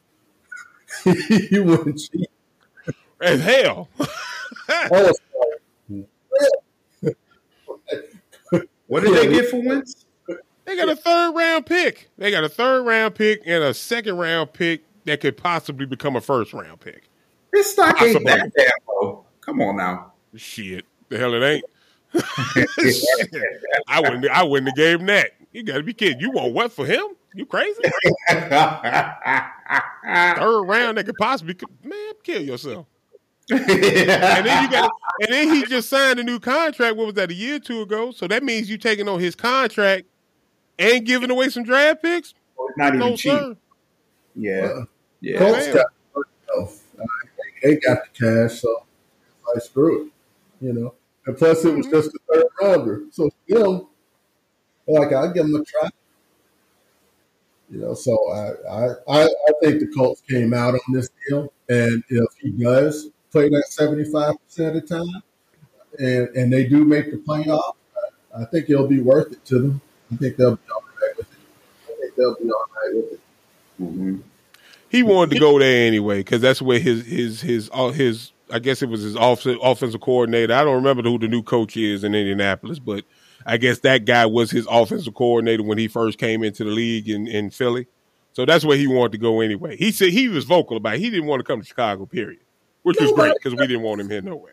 he 1.04 1.60
went 1.60 2.00
cheap 2.00 2.30
as 3.22 3.42
hell. 3.42 3.90
oh, 4.70 5.14
what 8.88 9.04
did 9.04 9.16
they 9.16 9.34
get 9.34 9.50
for 9.50 9.62
Wentz? 9.64 10.06
They 10.66 10.76
got 10.76 10.90
a 10.90 10.96
third 10.96 11.34
round 11.34 11.66
pick. 11.66 12.10
They 12.18 12.32
got 12.32 12.44
a 12.44 12.50
third 12.50 12.84
round 12.84 13.16
pick 13.16 13.42
and 13.46 13.64
a 13.64 13.74
second 13.74 14.18
round 14.18 14.54
pick 14.54 14.84
that 15.06 15.22
could 15.22 15.38
possibly 15.38 15.86
become 15.86 16.16
a 16.16 16.22
first 16.22 16.54
round 16.54 16.80
pick. 16.80 17.04
This 17.52 17.72
stock 17.72 18.02
ain't 18.02 18.26
that 18.26 18.52
damn 18.56 18.70
low. 18.88 19.26
Come 19.42 19.62
on 19.62 19.78
now. 19.78 20.14
Shit. 20.36 20.86
The 21.10 21.18
hell 21.18 21.34
it 21.34 21.44
ain't. 21.44 21.66
I 23.88 24.00
wouldn't 24.00 24.28
I 24.30 24.44
wouldn't 24.44 24.70
have 24.70 24.76
gave 24.76 25.00
him 25.00 25.06
that. 25.08 25.32
You 25.52 25.64
gotta 25.64 25.84
be 25.84 25.94
kidding. 25.94 26.20
You 26.20 26.32
want 26.32 26.54
what 26.54 26.72
for 26.72 26.86
him? 26.86 27.04
You 27.34 27.46
crazy? 27.46 27.82
Third 28.30 28.52
round 30.64 30.98
that 30.98 31.06
could 31.06 31.16
possibly 31.18 31.56
man, 31.84 32.14
kill 32.24 32.42
yourself. 32.42 32.86
and 33.50 33.60
then 33.68 34.64
you 34.64 34.72
got 34.72 34.92
and 35.22 35.32
then 35.32 35.54
he 35.54 35.66
just 35.66 35.90
signed 35.90 36.20
a 36.20 36.24
new 36.24 36.40
contract. 36.40 36.98
What 36.98 37.06
was 37.08 37.16
that? 37.16 37.32
A 37.32 37.34
year 37.34 37.56
or 37.56 37.60
two 37.60 37.82
ago. 37.82 38.12
So 38.12 38.28
that 38.28 38.44
means 38.44 38.70
you 38.70 38.78
taking 38.78 39.08
on 39.08 39.20
his 39.20 39.36
contract 39.36 40.06
and 40.80 41.06
giving 41.06 41.32
away 41.32 41.50
some 41.50 41.64
draft 41.64 42.02
picks. 42.02 42.34
not 42.78 42.96
even 42.96 43.00
no, 43.00 43.16
cheap. 43.16 43.32
Sir. 43.32 43.58
Yeah, 44.36 44.62
uh, 44.62 44.86
yeah. 45.20 45.38
Colts 45.38 45.68
got, 45.68 45.86
they 47.62 47.76
got 47.78 48.00
the 48.04 48.48
cash, 48.48 48.62
so 48.62 48.86
I 49.54 49.60
screw 49.60 50.06
it. 50.06 50.12
You 50.66 50.74
know, 50.74 50.94
and 51.26 51.38
plus 51.38 51.64
it 51.66 51.76
was 51.76 51.86
mm-hmm. 51.86 51.96
just 51.96 52.16
a 52.16 52.20
third 52.34 52.46
rounder, 52.62 53.04
so 53.12 53.30
you 53.48 53.56
know, 53.56 53.90
like 54.88 55.14
I 55.14 55.32
give 55.32 55.46
him 55.46 55.56
a 55.56 55.64
try. 55.64 55.90
You 57.70 57.80
know, 57.80 57.94
so 57.94 58.18
I, 58.32 58.52
I 59.10 59.24
I 59.24 59.52
think 59.62 59.80
the 59.80 59.88
Colts 59.96 60.22
came 60.30 60.54
out 60.54 60.74
on 60.74 60.94
this 60.94 61.10
deal, 61.28 61.54
and 61.70 62.04
if 62.10 62.34
he 62.42 62.52
does 62.52 63.10
play 63.32 63.50
that 63.50 63.66
seventy 63.68 64.04
five 64.04 64.36
percent 64.44 64.76
of 64.76 64.88
the 64.88 64.96
time, 64.96 65.24
and 66.00 66.28
and 66.36 66.52
they 66.52 66.66
do 66.66 66.84
make 66.84 67.12
the 67.12 67.18
playoff, 67.18 67.76
I, 68.36 68.42
I 68.42 68.46
think 68.46 68.70
it'll 68.70 68.88
be 68.88 69.00
worth 69.00 69.32
it 69.32 69.46
to 69.46 69.60
them. 69.60 69.82
I 70.12 70.18
think 70.18 70.36
they'll 70.36 70.56
be 70.56 70.72
all 70.74 70.84
right 71.02 71.18
with 71.18 71.32
it. 71.32 71.38
I 71.88 72.02
think 72.02 72.16
they'll 72.16 72.36
be 72.36 72.52
all 72.52 72.66
right 72.76 72.96
with 72.96 73.14
it. 73.14 73.20
Mm-hmm. 73.82 74.18
He 74.90 75.04
wanted 75.04 75.36
to 75.36 75.40
go 75.40 75.58
there 75.58 75.88
anyway 75.88 76.18
because 76.18 76.42
that's 76.42 76.62
where 76.62 76.80
his 76.80 77.06
his 77.06 77.42
his 77.42 77.70
all 77.70 77.92
his 77.92 78.34
I 78.52 78.60
guess 78.60 78.82
it 78.82 78.90
was 78.90 79.02
his 79.02 79.16
off- 79.16 79.46
offensive 79.46 80.02
coordinator. 80.02 80.54
I 80.54 80.64
don't 80.64 80.76
remember 80.76 81.04
who 81.04 81.18
the 81.18 81.28
new 81.28 81.44
coach 81.44 81.78
is 81.78 82.04
in 82.04 82.14
Indianapolis, 82.14 82.80
but 82.80 83.06
I 83.46 83.58
guess 83.58 83.80
that 83.80 84.06
guy 84.06 84.26
was 84.26 84.52
his 84.52 84.68
offensive 84.70 85.14
coordinator 85.14 85.64
when 85.64 85.78
he 85.78 85.88
first 85.88 86.18
came 86.18 86.44
into 86.44 86.64
the 86.64 86.72
league 86.72 87.10
in, 87.10 87.28
in 87.28 87.50
Philly. 87.50 87.88
So 88.34 88.46
that's 88.46 88.64
where 88.64 88.78
he 88.78 88.88
wanted 88.88 89.14
to 89.14 89.18
go 89.18 89.42
anyway. 89.42 89.76
He 89.78 89.92
said 89.92 90.10
he 90.10 90.30
was 90.30 90.46
vocal 90.46 90.78
about 90.78 90.96
it. 90.96 91.00
He 91.00 91.10
didn't 91.10 91.26
want 91.26 91.40
to 91.40 91.44
come 91.44 91.60
to 91.62 91.68
Chicago, 91.68 92.06
period, 92.06 92.42
which 92.84 93.00
was 93.00 93.12
great 93.12 93.34
because 93.34 93.58
we 93.58 93.68
didn't 93.68 93.84
want 93.84 94.02
him 94.02 94.10
here 94.10 94.22
no 94.22 94.36
way. 94.36 94.52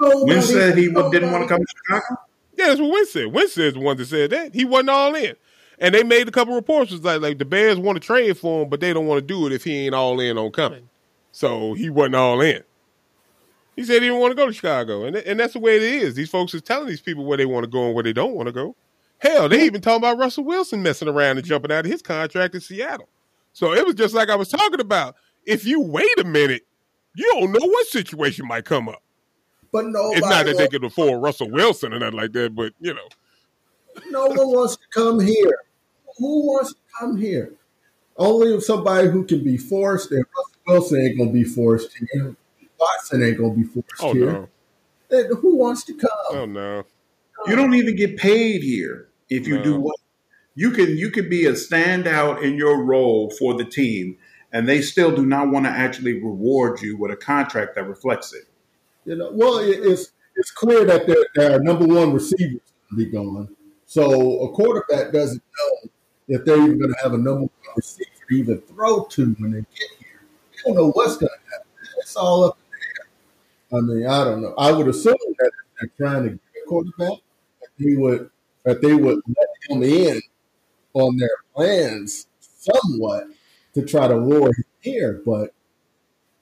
Win 0.00 0.42
said 0.42 0.78
he 0.78 0.86
didn't 0.86 1.32
want 1.32 1.42
to 1.42 1.48
come 1.48 1.60
to 1.60 1.66
Chicago? 1.76 2.22
Yeah, 2.56 2.68
that's 2.68 2.80
what 2.80 2.90
Win 2.90 3.06
said. 3.06 3.26
Win 3.26 3.48
said 3.48 3.74
the 3.74 3.80
one 3.80 3.96
that 3.96 4.06
said 4.06 4.30
that. 4.30 4.54
He 4.54 4.64
wasn't 4.64 4.90
all 4.90 5.14
in. 5.14 5.36
And 5.80 5.94
they 5.94 6.02
made 6.02 6.26
a 6.26 6.32
couple 6.32 6.54
reports 6.54 6.90
was 6.90 7.02
like 7.02 7.20
like 7.20 7.38
the 7.38 7.44
Bears 7.44 7.78
want 7.78 7.96
to 7.96 8.00
trade 8.00 8.36
for 8.36 8.62
him, 8.62 8.68
but 8.68 8.80
they 8.80 8.92
don't 8.92 9.06
want 9.06 9.20
to 9.20 9.26
do 9.26 9.46
it 9.46 9.52
if 9.52 9.64
he 9.64 9.86
ain't 9.86 9.94
all 9.94 10.18
in 10.20 10.38
on 10.38 10.50
coming. 10.50 10.88
So 11.30 11.74
he 11.74 11.90
wasn't 11.90 12.16
all 12.16 12.40
in. 12.40 12.62
He 13.78 13.84
said 13.84 14.02
he 14.02 14.08
didn't 14.08 14.18
want 14.18 14.32
to 14.32 14.34
go 14.34 14.46
to 14.48 14.52
Chicago, 14.52 15.04
and 15.04 15.14
and 15.14 15.38
that's 15.38 15.52
the 15.52 15.60
way 15.60 15.76
it 15.76 15.82
is. 15.82 16.16
These 16.16 16.30
folks 16.30 16.52
is 16.52 16.62
telling 16.62 16.88
these 16.88 17.00
people 17.00 17.24
where 17.24 17.36
they 17.36 17.46
want 17.46 17.62
to 17.62 17.70
go 17.70 17.86
and 17.86 17.94
where 17.94 18.02
they 18.02 18.12
don't 18.12 18.34
want 18.34 18.48
to 18.48 18.52
go. 18.52 18.74
Hell, 19.18 19.48
they 19.48 19.64
even 19.66 19.80
talking 19.80 19.98
about 19.98 20.18
Russell 20.18 20.42
Wilson 20.42 20.82
messing 20.82 21.06
around 21.06 21.38
and 21.38 21.46
jumping 21.46 21.70
out 21.70 21.84
of 21.86 21.90
his 21.92 22.02
contract 22.02 22.56
in 22.56 22.60
Seattle. 22.60 23.08
So 23.52 23.72
it 23.74 23.86
was 23.86 23.94
just 23.94 24.14
like 24.14 24.30
I 24.30 24.34
was 24.34 24.48
talking 24.48 24.80
about. 24.80 25.14
If 25.46 25.64
you 25.64 25.80
wait 25.80 26.18
a 26.18 26.24
minute, 26.24 26.66
you 27.14 27.24
don't 27.34 27.52
know 27.52 27.64
what 27.64 27.86
situation 27.86 28.48
might 28.48 28.64
come 28.64 28.88
up. 28.88 29.00
But 29.70 29.86
no, 29.86 30.10
it's 30.10 30.28
not 30.28 30.46
that 30.46 30.56
they 30.56 30.66
can 30.66 30.82
afford 30.82 31.22
Russell 31.22 31.48
Wilson 31.48 31.94
or 31.94 32.00
nothing 32.00 32.18
like 32.18 32.32
that. 32.32 32.56
But 32.56 32.72
you 32.80 32.94
know, 32.94 33.08
no 34.10 34.26
one 34.26 34.56
wants 34.56 34.74
to 34.74 34.82
come 34.92 35.20
here. 35.20 35.56
Who 36.16 36.48
wants 36.48 36.72
to 36.72 36.80
come 36.98 37.16
here? 37.16 37.54
Only 38.16 38.60
somebody 38.60 39.08
who 39.08 39.24
can 39.24 39.44
be 39.44 39.56
forced, 39.56 40.10
and 40.10 40.24
Russell 40.36 40.60
Wilson 40.66 41.00
ain't 41.00 41.16
gonna 41.16 41.30
be 41.30 41.44
forced 41.44 41.96
here. 42.12 42.34
Watson 42.78 43.22
ain't 43.22 43.38
gonna 43.38 43.54
be 43.54 43.64
forced 43.64 43.88
oh, 44.00 44.12
here. 44.12 44.48
No. 45.10 45.24
Who 45.36 45.56
wants 45.56 45.84
to 45.84 45.94
come? 45.94 46.10
Oh 46.30 46.44
no. 46.44 46.84
You 47.46 47.56
don't 47.56 47.74
even 47.74 47.96
get 47.96 48.16
paid 48.16 48.62
here 48.62 49.08
if 49.30 49.46
you 49.46 49.56
no. 49.56 49.62
do 49.62 49.80
what 49.80 49.96
you 50.54 50.70
can 50.70 50.96
you 50.96 51.10
can 51.10 51.28
be 51.28 51.46
a 51.46 51.52
standout 51.52 52.42
in 52.42 52.56
your 52.56 52.82
role 52.82 53.30
for 53.30 53.54
the 53.54 53.64
team 53.64 54.16
and 54.52 54.68
they 54.68 54.80
still 54.80 55.14
do 55.14 55.26
not 55.26 55.50
want 55.50 55.66
to 55.66 55.70
actually 55.70 56.14
reward 56.14 56.80
you 56.80 56.96
with 56.96 57.10
a 57.10 57.16
contract 57.16 57.74
that 57.74 57.84
reflects 57.84 58.32
it. 58.32 58.44
You 59.04 59.16
know, 59.16 59.30
well, 59.32 59.58
it's 59.58 60.12
it's 60.36 60.50
clear 60.50 60.84
that 60.84 61.06
their, 61.06 61.26
their 61.34 61.60
number 61.60 61.86
one 61.86 62.12
receivers 62.12 62.60
be 62.96 63.06
gone, 63.06 63.48
so 63.86 64.42
a 64.42 64.52
quarterback 64.52 65.12
doesn't 65.12 65.42
know 65.42 65.90
if 66.28 66.44
they're 66.44 66.56
even 66.56 66.78
going 66.78 66.92
to 66.92 66.98
have 67.02 67.14
a 67.14 67.18
number 67.18 67.40
one 67.40 67.50
receiver 67.76 68.10
to 68.28 68.34
even 68.34 68.60
throw 68.60 69.04
to 69.04 69.34
when 69.38 69.52
they 69.52 69.60
get 69.60 69.88
here. 69.98 70.20
They 70.52 70.58
don't 70.66 70.74
know 70.74 70.90
what's 70.90 71.16
going 71.16 71.30
to 71.30 71.50
happen. 71.50 71.66
It's 71.98 72.16
all 72.16 72.44
up 72.44 72.58
there. 72.58 72.67
I 73.72 73.80
mean, 73.80 74.06
I 74.06 74.24
don't 74.24 74.42
know. 74.42 74.54
I 74.58 74.72
would 74.72 74.88
assume 74.88 75.16
that 75.38 75.50
they're 75.80 75.90
trying 75.96 76.22
to 76.24 76.30
get 76.30 76.40
a 76.64 76.68
quarterback, 76.68 77.18
that 77.60 77.68
they 77.78 77.96
would 77.96 78.30
that 78.64 78.80
they 78.82 78.94
would 78.94 79.20
let 79.26 79.48
him 79.68 79.82
in 79.82 80.20
on 80.94 81.16
their 81.16 81.30
plans 81.54 82.26
somewhat 82.40 83.24
to 83.74 83.84
try 83.84 84.08
to 84.08 84.16
lure 84.16 84.48
him 84.48 84.64
here. 84.80 85.22
But 85.24 85.52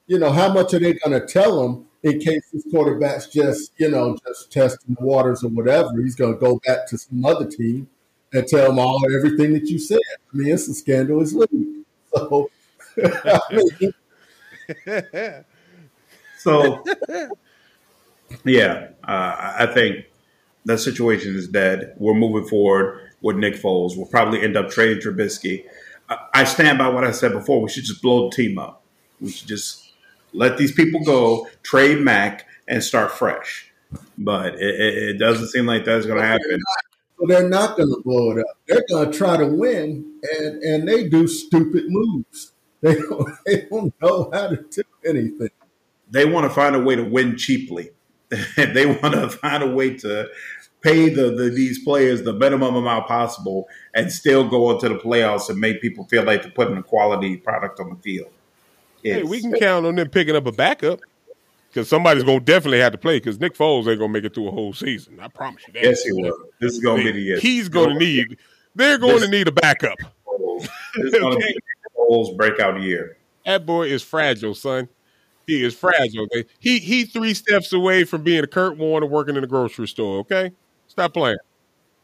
you 0.07 0.19
know, 0.19 0.31
how 0.31 0.51
much 0.53 0.73
are 0.73 0.79
they 0.79 0.93
going 0.93 1.19
to 1.19 1.25
tell 1.25 1.63
him 1.65 1.85
in 2.03 2.19
case 2.19 2.43
this 2.53 2.65
quarterback's 2.71 3.27
just 3.27 3.71
you 3.77 3.89
know 3.89 4.17
just 4.27 4.51
testing 4.51 4.95
the 4.99 5.05
waters 5.05 5.43
or 5.43 5.49
whatever? 5.49 5.89
He's 6.01 6.15
going 6.15 6.33
to 6.33 6.39
go 6.39 6.59
back 6.65 6.87
to 6.89 6.97
some 6.97 7.25
other 7.25 7.45
team 7.45 7.89
and 8.33 8.47
tell 8.47 8.67
them 8.67 8.79
all 8.79 9.01
everything 9.15 9.53
that 9.53 9.65
you 9.67 9.79
said. 9.79 9.99
I 10.33 10.37
mean, 10.37 10.53
it's 10.53 10.67
a 10.67 10.73
scandalous 10.73 11.33
league. 11.33 11.51
So, 12.15 12.49
I 13.05 13.39
mean, 13.51 13.93
so 16.37 16.83
yeah, 18.45 18.89
uh, 19.03 19.55
I 19.59 19.67
think 19.73 20.05
that 20.65 20.79
situation 20.79 21.35
is 21.35 21.47
dead. 21.47 21.93
We're 21.97 22.13
moving 22.13 22.47
forward 22.47 23.01
with 23.21 23.37
Nick 23.37 23.55
Foles. 23.55 23.97
We'll 23.97 24.07
probably 24.07 24.41
end 24.41 24.57
up 24.57 24.69
trading 24.69 25.01
Trubisky. 25.01 25.65
I 26.33 26.45
stand 26.45 26.77
by 26.77 26.87
what 26.87 27.03
I 27.03 27.11
said 27.11 27.33
before. 27.33 27.61
We 27.61 27.69
should 27.69 27.83
just 27.83 28.01
blow 28.01 28.29
the 28.29 28.35
team 28.35 28.57
up. 28.57 28.81
We 29.19 29.29
should 29.29 29.47
just 29.47 29.91
let 30.33 30.57
these 30.57 30.71
people 30.71 31.03
go, 31.03 31.49
trade 31.63 31.99
Mack, 31.99 32.45
and 32.67 32.83
start 32.83 33.11
fresh. 33.11 33.71
But 34.17 34.55
it, 34.55 34.79
it 34.79 35.19
doesn't 35.19 35.49
seem 35.49 35.65
like 35.65 35.85
that's 35.85 36.05
going 36.05 36.19
to 36.19 36.25
happen. 36.25 36.59
So 37.19 37.25
they're 37.27 37.49
not 37.49 37.77
going 37.77 37.89
to 37.89 38.01
blow 38.03 38.31
it 38.31 38.39
up. 38.39 38.57
They're 38.67 38.85
going 38.89 39.11
to 39.11 39.17
try 39.17 39.37
to 39.37 39.47
win, 39.47 40.19
and 40.37 40.63
and 40.63 40.87
they 40.87 41.09
do 41.09 41.27
stupid 41.27 41.85
moves. 41.87 42.53
They 42.79 42.93
don't, 42.93 43.29
they 43.43 43.61
don't 43.71 43.93
know 43.99 44.29
how 44.31 44.49
to 44.49 44.57
do 44.57 44.83
anything. 45.03 45.49
They 46.09 46.25
want 46.25 46.45
to 46.45 46.49
find 46.49 46.75
a 46.75 46.79
way 46.79 46.95
to 46.95 47.03
win 47.03 47.37
cheaply. 47.37 47.91
they 48.57 48.85
want 48.85 49.13
to 49.13 49.29
find 49.29 49.63
a 49.63 49.67
way 49.67 49.95
to 49.97 50.29
pay 50.81 51.09
the, 51.09 51.31
the, 51.31 51.49
these 51.49 51.83
players 51.83 52.23
the 52.23 52.33
minimum 52.33 52.75
amount 52.75 53.07
possible 53.07 53.67
and 53.93 54.11
still 54.11 54.47
go 54.47 54.71
into 54.71 54.89
the 54.89 54.95
playoffs 54.95 55.49
and 55.49 55.59
make 55.59 55.81
people 55.81 56.05
feel 56.05 56.23
like 56.23 56.43
they're 56.43 56.51
putting 56.51 56.77
a 56.77 56.83
quality 56.83 57.37
product 57.37 57.79
on 57.79 57.89
the 57.89 57.95
field. 57.97 58.31
It's, 59.03 59.17
hey, 59.17 59.23
we 59.23 59.41
can 59.41 59.53
count 59.53 59.85
on 59.85 59.95
them 59.95 60.09
picking 60.09 60.35
up 60.35 60.45
a 60.45 60.51
backup 60.51 60.99
because 61.69 61.87
somebody's 61.87 62.23
going 62.23 62.39
to 62.39 62.45
definitely 62.45 62.79
have 62.79 62.91
to 62.91 62.97
play 62.97 63.17
because 63.17 63.39
Nick 63.39 63.55
Foles 63.55 63.87
ain't 63.87 63.99
going 63.99 63.99
to 63.99 64.07
make 64.09 64.23
it 64.23 64.33
through 64.33 64.47
a 64.47 64.51
whole 64.51 64.73
season. 64.73 65.19
I 65.19 65.27
promise 65.27 65.63
you 65.67 65.73
that. 65.73 65.83
Yes, 65.83 66.03
he 66.03 66.11
will. 66.11 66.37
This 66.59 66.73
is 66.73 66.79
going 66.79 66.99
to 66.99 67.03
be 67.03 67.11
the 67.11 67.21
year. 67.21 67.39
He's 67.39 67.69
going 67.69 67.89
to 67.89 67.99
need. 67.99 68.37
They're 68.75 68.97
going 68.97 69.15
this, 69.15 69.25
to 69.25 69.31
need 69.31 69.47
a 69.47 69.51
backup. 69.51 69.97
This 69.97 70.69
is 70.95 71.19
going 71.19 71.33
to 71.39 71.45
be 71.45 71.59
Foles' 71.97 72.35
breakout 72.35 72.81
year. 72.81 73.17
That 73.45 73.65
boy 73.65 73.87
is 73.87 74.03
fragile, 74.03 74.55
son. 74.55 74.89
He 75.47 75.63
is 75.63 75.73
fragile. 75.73 76.27
He 76.59 76.79
he 76.79 77.05
three 77.05 77.33
steps 77.33 77.71
away 77.71 78.03
from 78.03 78.21
being 78.21 78.43
a 78.43 78.47
Kurt 78.47 78.77
Warner 78.77 79.07
working 79.07 79.37
in 79.37 79.43
a 79.45 79.47
grocery 79.47 79.87
store. 79.87 80.19
Okay, 80.19 80.51
stop 80.89 81.13
playing. 81.13 81.37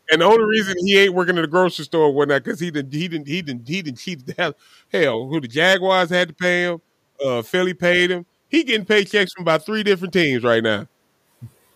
And 0.09 0.21
the 0.21 0.25
only 0.25 0.45
reason 0.45 0.75
he 0.79 0.97
ain't 0.97 1.13
working 1.13 1.37
in 1.37 1.43
a 1.43 1.47
grocery 1.47 1.83
store 1.83 2.05
or 2.05 2.13
whatnot 2.13 2.43
because 2.43 2.61
he 2.61 2.71
didn't 2.71 2.93
he 2.93 3.09
didn't 3.09 3.27
he 3.27 3.41
didn't 3.41 3.67
he 3.67 3.81
didn't 3.81 3.97
cheat 3.99 4.25
the 4.25 4.33
hell 4.37 4.53
hell 4.93 5.27
who 5.27 5.41
the 5.41 5.49
Jaguars 5.49 6.09
had 6.09 6.29
to 6.29 6.33
pay 6.33 6.63
him, 6.63 6.81
uh, 7.23 7.41
Philly 7.41 7.73
paid 7.73 8.11
him. 8.11 8.25
He 8.47 8.63
getting 8.63 8.85
paychecks 8.85 9.31
from 9.35 9.41
about 9.41 9.65
three 9.65 9.83
different 9.83 10.13
teams 10.13 10.43
right 10.43 10.63
now. 10.63 10.87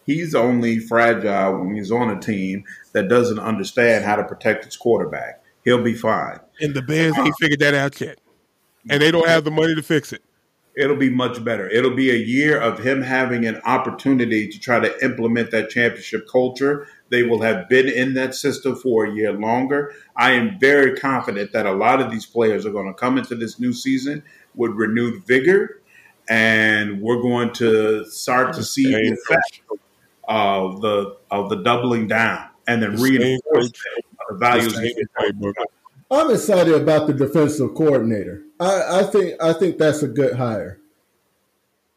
He's 0.06 0.34
only 0.36 0.80
fragile 0.80 1.60
when 1.60 1.76
he's 1.76 1.92
on 1.92 2.12
a 2.12 2.20
team 2.20 2.64
that 2.94 3.10
doesn't 3.10 3.40
understand 3.40 4.06
how 4.06 4.16
to 4.16 4.24
protect 4.24 4.66
its 4.66 4.78
quarterback. 4.78 5.44
He'll 5.66 5.84
be 5.84 5.96
fine. 5.96 6.40
And 6.62 6.74
the 6.74 6.82
Bears 6.82 7.18
ain't 7.18 7.36
figured 7.42 7.60
that 7.60 7.74
out 7.74 8.00
yet, 8.00 8.20
and 8.90 9.02
they 9.02 9.12
don't 9.12 9.28
have 9.28 9.44
the 9.44 9.52
money 9.52 9.76
to 9.76 9.84
fix 9.84 10.14
it 10.14 10.24
it'll 10.78 10.96
be 10.96 11.10
much 11.10 11.44
better. 11.44 11.68
It'll 11.70 11.96
be 11.96 12.12
a 12.12 12.16
year 12.16 12.60
of 12.60 12.80
him 12.80 13.02
having 13.02 13.46
an 13.46 13.60
opportunity 13.66 14.48
to 14.48 14.60
try 14.60 14.80
to 14.80 15.04
implement 15.04 15.50
that 15.52 15.70
championship 15.70 16.28
culture. 16.32 16.88
They 17.10 17.24
will 17.24 17.42
have 17.42 17.68
been 17.68 17.90
in 17.90 18.14
that 18.14 18.36
system 18.36 18.76
for 18.76 19.06
a 19.06 19.12
year 19.12 19.34
longer. 19.34 19.94
I 20.16 20.34
am 20.34 20.60
very 20.60 20.96
confident 20.96 21.52
that 21.54 21.66
a 21.66 21.74
lot 21.74 22.00
of 22.00 22.12
these 22.12 22.26
players 22.26 22.66
are 22.66 22.72
going 22.72 22.88
to 22.88 22.94
come 22.94 23.18
into 23.18 23.36
this 23.36 23.60
new 23.60 23.74
season 23.74 24.24
with 24.56 24.72
renewed 24.72 25.26
vigor, 25.26 25.82
and 26.30 27.02
we're 27.02 27.22
going 27.22 27.54
to 27.54 28.06
start 28.06 28.54
to 28.56 28.64
see 28.64 28.92
the 28.92 29.14
effect 29.14 29.62
of 30.28 30.82
the 30.82 31.18
of 31.32 31.50
the 31.50 31.56
doubling 31.64 32.08
down 32.08 32.50
and 32.68 32.84
then 32.84 32.98
reinforce 33.02 33.72
the 34.30 34.36
values. 34.38 34.78
I'm 36.10 36.32
excited 36.32 36.74
about 36.74 37.08
the 37.08 37.14
defensive 37.14 37.74
coordinator. 37.76 38.44
I, 38.60 39.00
I 39.00 39.04
think 39.04 39.42
I 39.42 39.54
think 39.54 39.78
that's 39.78 40.04
a 40.04 40.08
good 40.08 40.38
hire. 40.38 40.80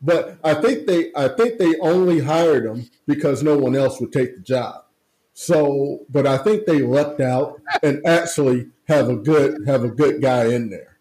But 0.03 0.39
I 0.43 0.55
think 0.55 0.87
they 0.87 1.13
I 1.15 1.29
think 1.29 1.59
they 1.59 1.79
only 1.79 2.21
hired 2.21 2.65
him 2.65 2.91
because 3.07 3.43
no 3.43 3.57
one 3.57 3.77
else 3.77 4.01
would 4.01 4.13
take 4.13 4.35
the 4.35 4.43
job. 4.43 4.85
So, 5.33 6.01
but 6.11 6.27
I 6.27 6.39
think 6.39 6.67
they 6.67 6.83
lucked 6.83 7.21
out 7.21 7.63
and 7.83 8.05
actually 8.07 8.69
have 8.89 9.09
a 9.09 9.17
good 9.17 9.67
have 9.67 9.85
a 9.85 9.89
good 9.89 10.21
guy 10.21 10.47
in 10.47 10.71
there. 10.71 10.99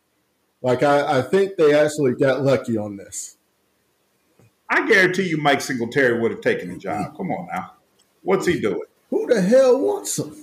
Like 0.62 0.84
I, 0.84 1.20
I 1.20 1.22
think 1.22 1.56
they 1.56 1.74
actually 1.74 2.14
got 2.14 2.44
lucky 2.44 2.78
on 2.78 2.98
this. 2.98 3.38
I 4.70 4.88
guarantee 4.88 5.30
you, 5.30 5.38
Mike 5.38 5.62
Singletary 5.62 6.20
would 6.20 6.32
have 6.32 6.42
taken 6.42 6.72
the 6.72 6.78
job. 6.78 7.18
Come 7.18 7.32
on 7.32 7.48
now, 7.52 7.74
what's 8.22 8.46
he 8.46 8.60
doing? 8.60 8.82
Who 9.10 9.26
the 9.26 9.42
hell 9.42 9.80
wants 9.80 10.20
him? 10.20 10.36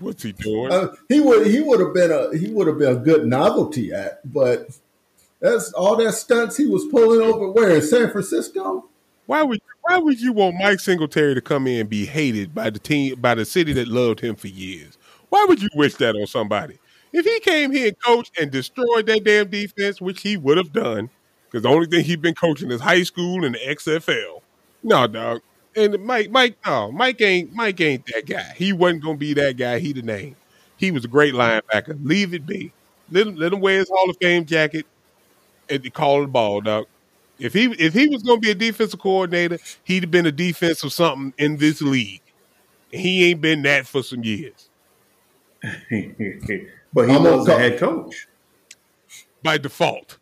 What's 0.00 0.22
he 0.22 0.32
doing? 0.32 0.72
Uh, 0.72 0.94
he 1.08 1.20
would 1.20 1.46
he 1.46 1.60
would 1.60 1.80
have 1.80 1.94
been 1.94 2.10
a 2.10 2.36
he 2.36 2.50
would 2.50 2.66
have 2.66 2.78
been 2.78 2.96
a 2.96 3.00
good 3.00 3.26
novelty 3.26 3.92
act, 3.92 4.20
but 4.24 4.68
that's 5.40 5.72
all 5.72 5.96
that 5.96 6.12
stunts 6.12 6.56
he 6.56 6.66
was 6.66 6.84
pulling 6.86 7.20
over 7.20 7.50
where 7.50 7.76
in 7.76 7.82
San 7.82 8.10
Francisco. 8.10 8.88
Why 9.26 9.42
would 9.42 9.60
why 9.82 9.98
would 9.98 10.20
you 10.20 10.32
want 10.32 10.56
Mike 10.56 10.80
Singletary 10.80 11.34
to 11.34 11.40
come 11.40 11.66
in 11.66 11.80
and 11.80 11.88
be 11.90 12.06
hated 12.06 12.54
by 12.54 12.70
the 12.70 12.78
team 12.78 13.16
by 13.20 13.34
the 13.34 13.44
city 13.44 13.72
that 13.74 13.88
loved 13.88 14.20
him 14.20 14.36
for 14.36 14.48
years? 14.48 14.96
Why 15.28 15.44
would 15.48 15.62
you 15.62 15.68
wish 15.74 15.94
that 15.96 16.14
on 16.14 16.26
somebody? 16.26 16.78
If 17.12 17.24
he 17.24 17.38
came 17.40 17.70
here 17.70 17.88
and 17.88 18.00
coached 18.02 18.38
and 18.40 18.50
destroyed 18.50 19.06
that 19.06 19.22
damn 19.24 19.48
defense, 19.48 20.00
which 20.00 20.22
he 20.22 20.36
would 20.36 20.56
have 20.56 20.72
done, 20.72 21.10
because 21.46 21.62
the 21.62 21.68
only 21.68 21.86
thing 21.86 22.04
he'd 22.04 22.22
been 22.22 22.34
coaching 22.34 22.70
is 22.70 22.80
high 22.80 23.04
school 23.04 23.44
and 23.44 23.54
the 23.54 23.58
XFL. 23.58 24.40
No, 24.82 25.06
dog. 25.06 25.40
And 25.76 26.04
Mike, 26.04 26.30
Mike, 26.30 26.56
no, 26.64 26.92
Mike 26.92 27.20
ain't 27.20 27.52
Mike 27.52 27.80
ain't 27.80 28.06
that 28.06 28.26
guy. 28.26 28.54
He 28.56 28.72
wasn't 28.72 29.02
gonna 29.02 29.16
be 29.16 29.34
that 29.34 29.56
guy. 29.56 29.78
He 29.78 29.92
the 29.92 30.02
name. 30.02 30.36
He 30.76 30.90
was 30.90 31.04
a 31.04 31.08
great 31.08 31.34
linebacker. 31.34 31.98
Leave 32.04 32.34
it 32.34 32.46
be. 32.46 32.72
Let 33.10 33.26
him, 33.26 33.36
let 33.36 33.52
him 33.52 33.60
wear 33.60 33.78
his 33.78 33.88
Hall 33.88 34.08
of 34.08 34.16
Fame 34.20 34.44
jacket 34.44 34.86
and 35.68 35.92
call 35.92 36.22
the 36.22 36.26
ball, 36.26 36.60
dog. 36.60 36.86
If 37.38 37.52
he 37.52 37.64
if 37.64 37.92
he 37.92 38.08
was 38.08 38.22
gonna 38.22 38.40
be 38.40 38.50
a 38.50 38.54
defensive 38.54 39.00
coordinator, 39.00 39.58
he'd 39.82 40.04
have 40.04 40.10
been 40.10 40.26
a 40.26 40.32
defensive 40.32 40.92
something 40.92 41.34
in 41.38 41.56
this 41.56 41.82
league. 41.82 42.22
He 42.90 43.30
ain't 43.30 43.40
been 43.40 43.62
that 43.62 43.86
for 43.86 44.02
some 44.02 44.22
years. 44.22 44.68
but 46.92 47.08
he 47.08 47.14
I'm 47.16 47.24
was 47.24 47.48
a 47.48 47.58
head 47.58 47.78
coach 47.78 48.28
by 49.42 49.58
default. 49.58 50.18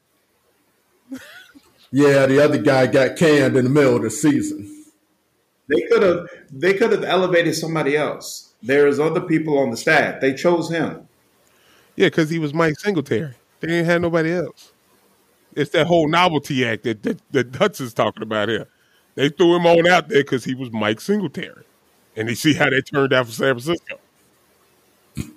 yeah, 1.91 2.27
the 2.27 2.43
other 2.43 2.59
guy 2.59 2.87
got 2.87 3.17
canned 3.17 3.57
in 3.57 3.65
the 3.65 3.71
middle 3.71 3.97
of 3.97 4.03
the 4.03 4.11
season. 4.11 4.82
They 5.73 5.83
could 5.83 6.03
have 6.03 6.29
they 6.51 6.75
could 6.75 6.93
have 6.93 7.05
elevated 7.05 7.55
somebody 7.55 7.97
else. 7.97 8.53
There's 8.62 9.01
other 9.01 9.20
people 9.20 9.59
on 9.59 9.70
the 9.70 9.77
staff. 9.77 10.20
They 10.20 10.35
chose 10.35 10.70
him. 10.70 11.09
Yeah, 11.97 12.07
because 12.07 12.31
he 12.31 12.39
was 12.39 12.55
Mike 12.55 12.79
Singletary. 12.79 13.35
They 13.61 13.68
didn't 13.68 13.87
have 13.87 14.01
nobody 14.03 14.33
else. 14.33 14.73
It's 15.55 15.70
that 15.70 15.87
whole 15.87 16.09
novelty 16.09 16.66
act 16.66 16.85
that 16.85 17.03
that, 17.03 17.20
that 17.33 17.57
Hudson's 17.57 17.95
talking 17.95 18.23
about 18.23 18.49
here. 18.49 18.68
They 19.14 19.29
threw 19.29 19.57
him 19.57 19.66
on 19.66 19.87
out 19.87 20.09
there 20.09 20.23
because 20.23 20.45
he 20.45 20.55
was 20.55 20.73
Mike 20.73 21.01
Singletary, 21.01 21.64
and 22.16 22.29
they 22.29 22.35
see 22.35 22.55
how 22.55 22.70
they 22.70 22.81
turned 22.81 23.12
out 23.12 23.27
for 23.27 23.33
San 23.33 23.55
Francisco. 23.55 23.99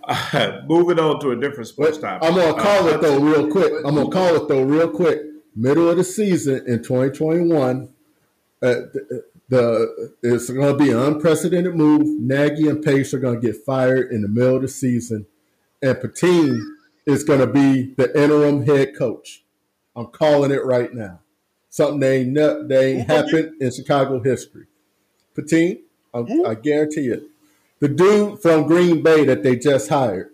Uh, 0.03 0.61
moving 0.67 0.99
on 0.99 1.19
to 1.19 1.31
a 1.31 1.35
different 1.35 1.67
sports 1.67 1.97
topic. 1.97 2.27
I'm 2.27 2.35
gonna 2.35 2.61
call 2.61 2.87
uh, 2.87 2.93
it 2.93 3.01
though 3.01 3.19
real 3.19 3.49
quick. 3.49 3.73
I'm 3.85 3.95
gonna 3.95 4.09
call 4.09 4.35
it 4.35 4.47
though 4.47 4.63
real 4.63 4.89
quick. 4.89 5.21
Middle 5.55 5.89
of 5.89 5.97
the 5.97 6.03
season 6.03 6.65
in 6.67 6.83
2021, 6.83 7.89
uh, 8.61 8.75
the 9.49 10.13
it's 10.23 10.49
going 10.49 10.77
to 10.77 10.83
be 10.83 10.91
an 10.91 10.97
unprecedented 10.97 11.75
move. 11.75 12.01
Nagy 12.19 12.67
and 12.67 12.83
Pace 12.83 13.13
are 13.13 13.19
going 13.19 13.39
to 13.39 13.45
get 13.47 13.63
fired 13.63 14.11
in 14.11 14.21
the 14.21 14.27
middle 14.27 14.55
of 14.57 14.61
the 14.63 14.67
season, 14.67 15.25
and 15.81 15.95
Pettine 15.97 16.59
is 17.05 17.23
going 17.23 17.39
to 17.39 17.47
be 17.47 17.93
the 17.95 18.11
interim 18.19 18.65
head 18.65 18.95
coach. 18.97 19.43
I'm 19.95 20.07
calling 20.07 20.51
it 20.51 20.65
right 20.65 20.93
now. 20.93 21.19
Something 21.69 21.99
they 21.99 22.21
ain't, 22.21 22.29
ne- 22.31 22.63
they 22.67 22.93
ain't 22.93 23.07
happened 23.07 23.61
in 23.61 23.71
Chicago 23.71 24.19
history. 24.21 24.65
Pettine, 25.37 25.81
I, 26.13 26.19
hmm? 26.19 26.45
I 26.45 26.55
guarantee 26.55 27.07
it. 27.07 27.23
The 27.79 27.89
dude 27.89 28.41
from 28.41 28.63
Green 28.67 29.03
Bay 29.03 29.25
that 29.25 29.43
they 29.43 29.57
just 29.57 29.89
hired. 29.89 30.31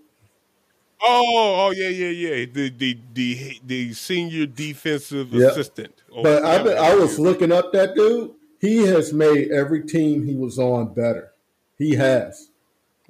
Oh, 1.03 1.65
oh 1.67 1.71
yeah, 1.71 1.89
yeah, 1.89 2.09
yeah. 2.09 2.45
The 2.51 2.69
the 2.69 2.97
the 3.13 3.59
the 3.65 3.93
senior 3.93 4.45
defensive 4.45 5.33
Yep. 5.33 5.51
assistant. 5.51 5.93
Oh, 6.15 6.21
But 6.21 6.45
I, 6.45 6.91
I 6.91 6.95
was 6.95 7.17
looking 7.17 7.51
up 7.51 7.73
that 7.73 7.95
dude. 7.95 8.35
He 8.61 8.85
has 8.85 9.11
made 9.11 9.51
every 9.51 9.83
team 9.83 10.27
he 10.27 10.35
was 10.35 10.59
on 10.59 10.93
better. 10.93 11.33
He 11.79 11.95
has. 11.95 12.51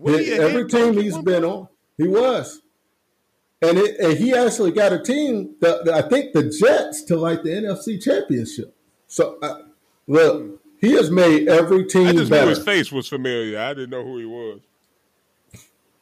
He 0.03 0.31
every 0.31 0.65
team 0.67 0.93
he's 0.93 1.17
been 1.17 1.43
on, 1.43 1.67
he 1.97 2.07
was. 2.07 2.61
And, 3.61 3.77
it, 3.77 3.99
and 3.99 4.17
he 4.17 4.33
actually 4.33 4.71
got 4.71 4.93
a 4.93 5.03
team 5.03 5.55
that, 5.59 5.85
that 5.85 5.93
I 5.93 6.07
think 6.07 6.33
the 6.33 6.43
Jets 6.43 7.03
to 7.03 7.17
like 7.17 7.43
the 7.43 7.49
NFC 7.49 8.01
Championship. 8.01 8.73
So 9.07 9.37
uh, 9.43 9.63
look, 10.07 10.61
he 10.79 10.93
has 10.93 11.11
made 11.11 11.49
every 11.49 11.85
team. 11.85 12.07
I 12.07 12.13
just 12.13 12.31
knew 12.31 12.47
his 12.47 12.63
face 12.63 12.91
was 12.91 13.07
familiar. 13.07 13.59
I 13.59 13.73
didn't 13.73 13.91
know 13.91 14.03
who 14.03 14.17
he 14.17 14.25
was. 14.25 14.61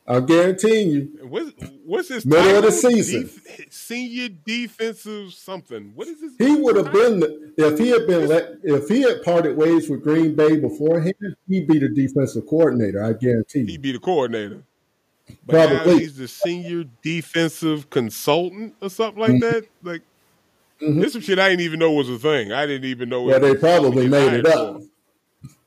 I'm 0.09 0.25
guaranteeing 0.25 0.89
you. 0.89 1.19
What's, 1.21 1.51
what's 1.85 2.09
his 2.09 2.25
Middle 2.25 2.57
of 2.57 2.63
the 2.63 2.71
season. 2.71 3.23
Def- 3.23 3.67
senior 3.71 4.29
defensive 4.29 5.33
something. 5.33 5.91
What 5.93 6.07
is 6.07 6.19
his? 6.19 6.33
He 6.39 6.55
would 6.55 6.75
have 6.77 6.91
been 6.91 7.53
if 7.57 7.77
he 7.77 7.89
had 7.89 8.07
been 8.07 8.27
let 8.27 8.53
if 8.63 8.89
he 8.89 9.01
had 9.03 9.21
parted 9.23 9.55
ways 9.55 9.87
with 9.89 10.03
Green 10.03 10.35
Bay 10.35 10.57
beforehand, 10.59 11.13
he'd 11.47 11.67
be 11.67 11.77
the 11.77 11.89
defensive 11.89 12.47
coordinator. 12.47 13.03
I 13.03 13.13
guarantee 13.13 13.59
you. 13.59 13.65
He'd 13.67 13.81
be 13.83 13.91
the 13.91 13.99
coordinator. 13.99 14.63
But 15.45 15.67
Probably. 15.69 15.99
he's 15.99 16.17
the 16.17 16.27
senior 16.27 16.85
defensive 17.03 17.89
consultant 17.91 18.73
or 18.81 18.89
something 18.89 19.23
Mm-hmm. 19.23 19.43
like 19.43 19.53
that. 19.53 19.67
Like 19.83 20.01
this 20.79 21.13
some 21.13 21.21
shit 21.21 21.37
I 21.37 21.49
didn't 21.49 21.61
even 21.61 21.77
know 21.77 21.91
was 21.91 22.09
a 22.09 22.17
thing. 22.17 22.51
I 22.51 22.65
didn't 22.65 22.85
even 22.89 23.09
know. 23.09 23.29
It 23.29 23.39
they 23.41 23.53
probably 23.53 24.07
made 24.07 24.33
it 24.33 24.47
up. 24.47 24.77
for. 24.81 24.87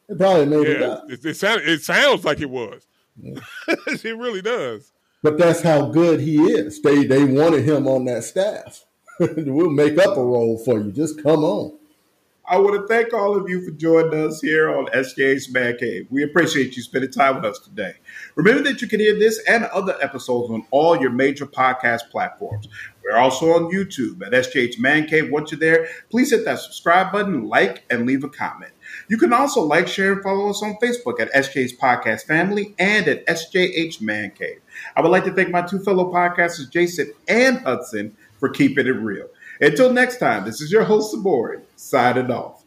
They 0.08 0.16
probably 0.16 0.46
made 0.46 0.66
it 0.68 0.82
up. 0.82 1.04
it, 1.08 1.24
it, 1.24 1.34
sound, 1.36 1.60
it 1.64 1.80
sounds 1.82 2.24
like 2.24 2.40
it 2.40 2.50
was. 2.50 2.86
it 3.68 4.16
really 4.16 4.42
does. 4.42 4.92
But 5.22 5.38
that's 5.38 5.62
how 5.62 5.86
good 5.90 6.20
he 6.20 6.42
is. 6.42 6.82
They 6.82 7.04
they 7.04 7.24
wanted 7.24 7.64
him 7.64 7.86
on 7.86 8.04
that 8.06 8.24
staff. 8.24 8.84
we'll 9.20 9.70
make 9.70 9.98
up 9.98 10.16
a 10.16 10.24
role 10.24 10.58
for 10.58 10.80
you. 10.80 10.90
Just 10.90 11.22
come 11.22 11.44
on. 11.44 11.78
I 12.44 12.58
want 12.58 12.74
to 12.74 12.88
thank 12.92 13.14
all 13.14 13.36
of 13.36 13.48
you 13.48 13.64
for 13.64 13.70
joining 13.70 14.26
us 14.26 14.40
here 14.40 14.68
on 14.68 14.86
SJ's 14.86 15.48
Man 15.52 15.76
Cave. 15.78 16.08
We 16.10 16.24
appreciate 16.24 16.76
you 16.76 16.82
spending 16.82 17.12
time 17.12 17.36
with 17.36 17.44
us 17.44 17.60
today. 17.60 17.94
Remember 18.34 18.64
that 18.64 18.82
you 18.82 18.88
can 18.88 18.98
hear 18.98 19.16
this 19.16 19.40
and 19.48 19.64
other 19.66 19.96
episodes 20.02 20.50
on 20.50 20.66
all 20.72 21.00
your 21.00 21.10
major 21.10 21.46
podcast 21.46 22.10
platforms. 22.10 22.66
We're 23.04 23.16
also 23.16 23.52
on 23.52 23.72
YouTube 23.72 24.26
at 24.26 24.32
SJH 24.32 24.80
Man 24.80 25.06
Cave. 25.06 25.30
Once 25.30 25.52
you're 25.52 25.60
there, 25.60 25.88
please 26.10 26.32
hit 26.32 26.44
that 26.44 26.58
subscribe 26.58 27.12
button, 27.12 27.48
like, 27.48 27.84
and 27.90 28.06
leave 28.06 28.24
a 28.24 28.28
comment. 28.28 28.72
You 29.12 29.18
can 29.18 29.34
also 29.34 29.60
like, 29.60 29.88
share, 29.88 30.14
and 30.14 30.22
follow 30.22 30.48
us 30.48 30.62
on 30.62 30.78
Facebook 30.82 31.20
at 31.20 31.30
SJ's 31.34 31.76
Podcast 31.76 32.22
Family 32.22 32.74
and 32.78 33.06
at 33.06 33.26
SJH 33.26 34.00
Man 34.00 34.30
Cave. 34.30 34.62
I 34.96 35.02
would 35.02 35.10
like 35.10 35.24
to 35.24 35.32
thank 35.34 35.50
my 35.50 35.60
two 35.60 35.80
fellow 35.80 36.10
podcasters, 36.10 36.70
Jason 36.70 37.12
and 37.28 37.58
Hudson, 37.58 38.16
for 38.40 38.48
keeping 38.48 38.86
it 38.86 38.92
real. 38.92 39.28
Until 39.60 39.92
next 39.92 40.16
time, 40.16 40.46
this 40.46 40.62
is 40.62 40.72
your 40.72 40.84
host, 40.84 41.14
Sabori, 41.14 41.60
signing 41.76 42.30
off. 42.30 42.60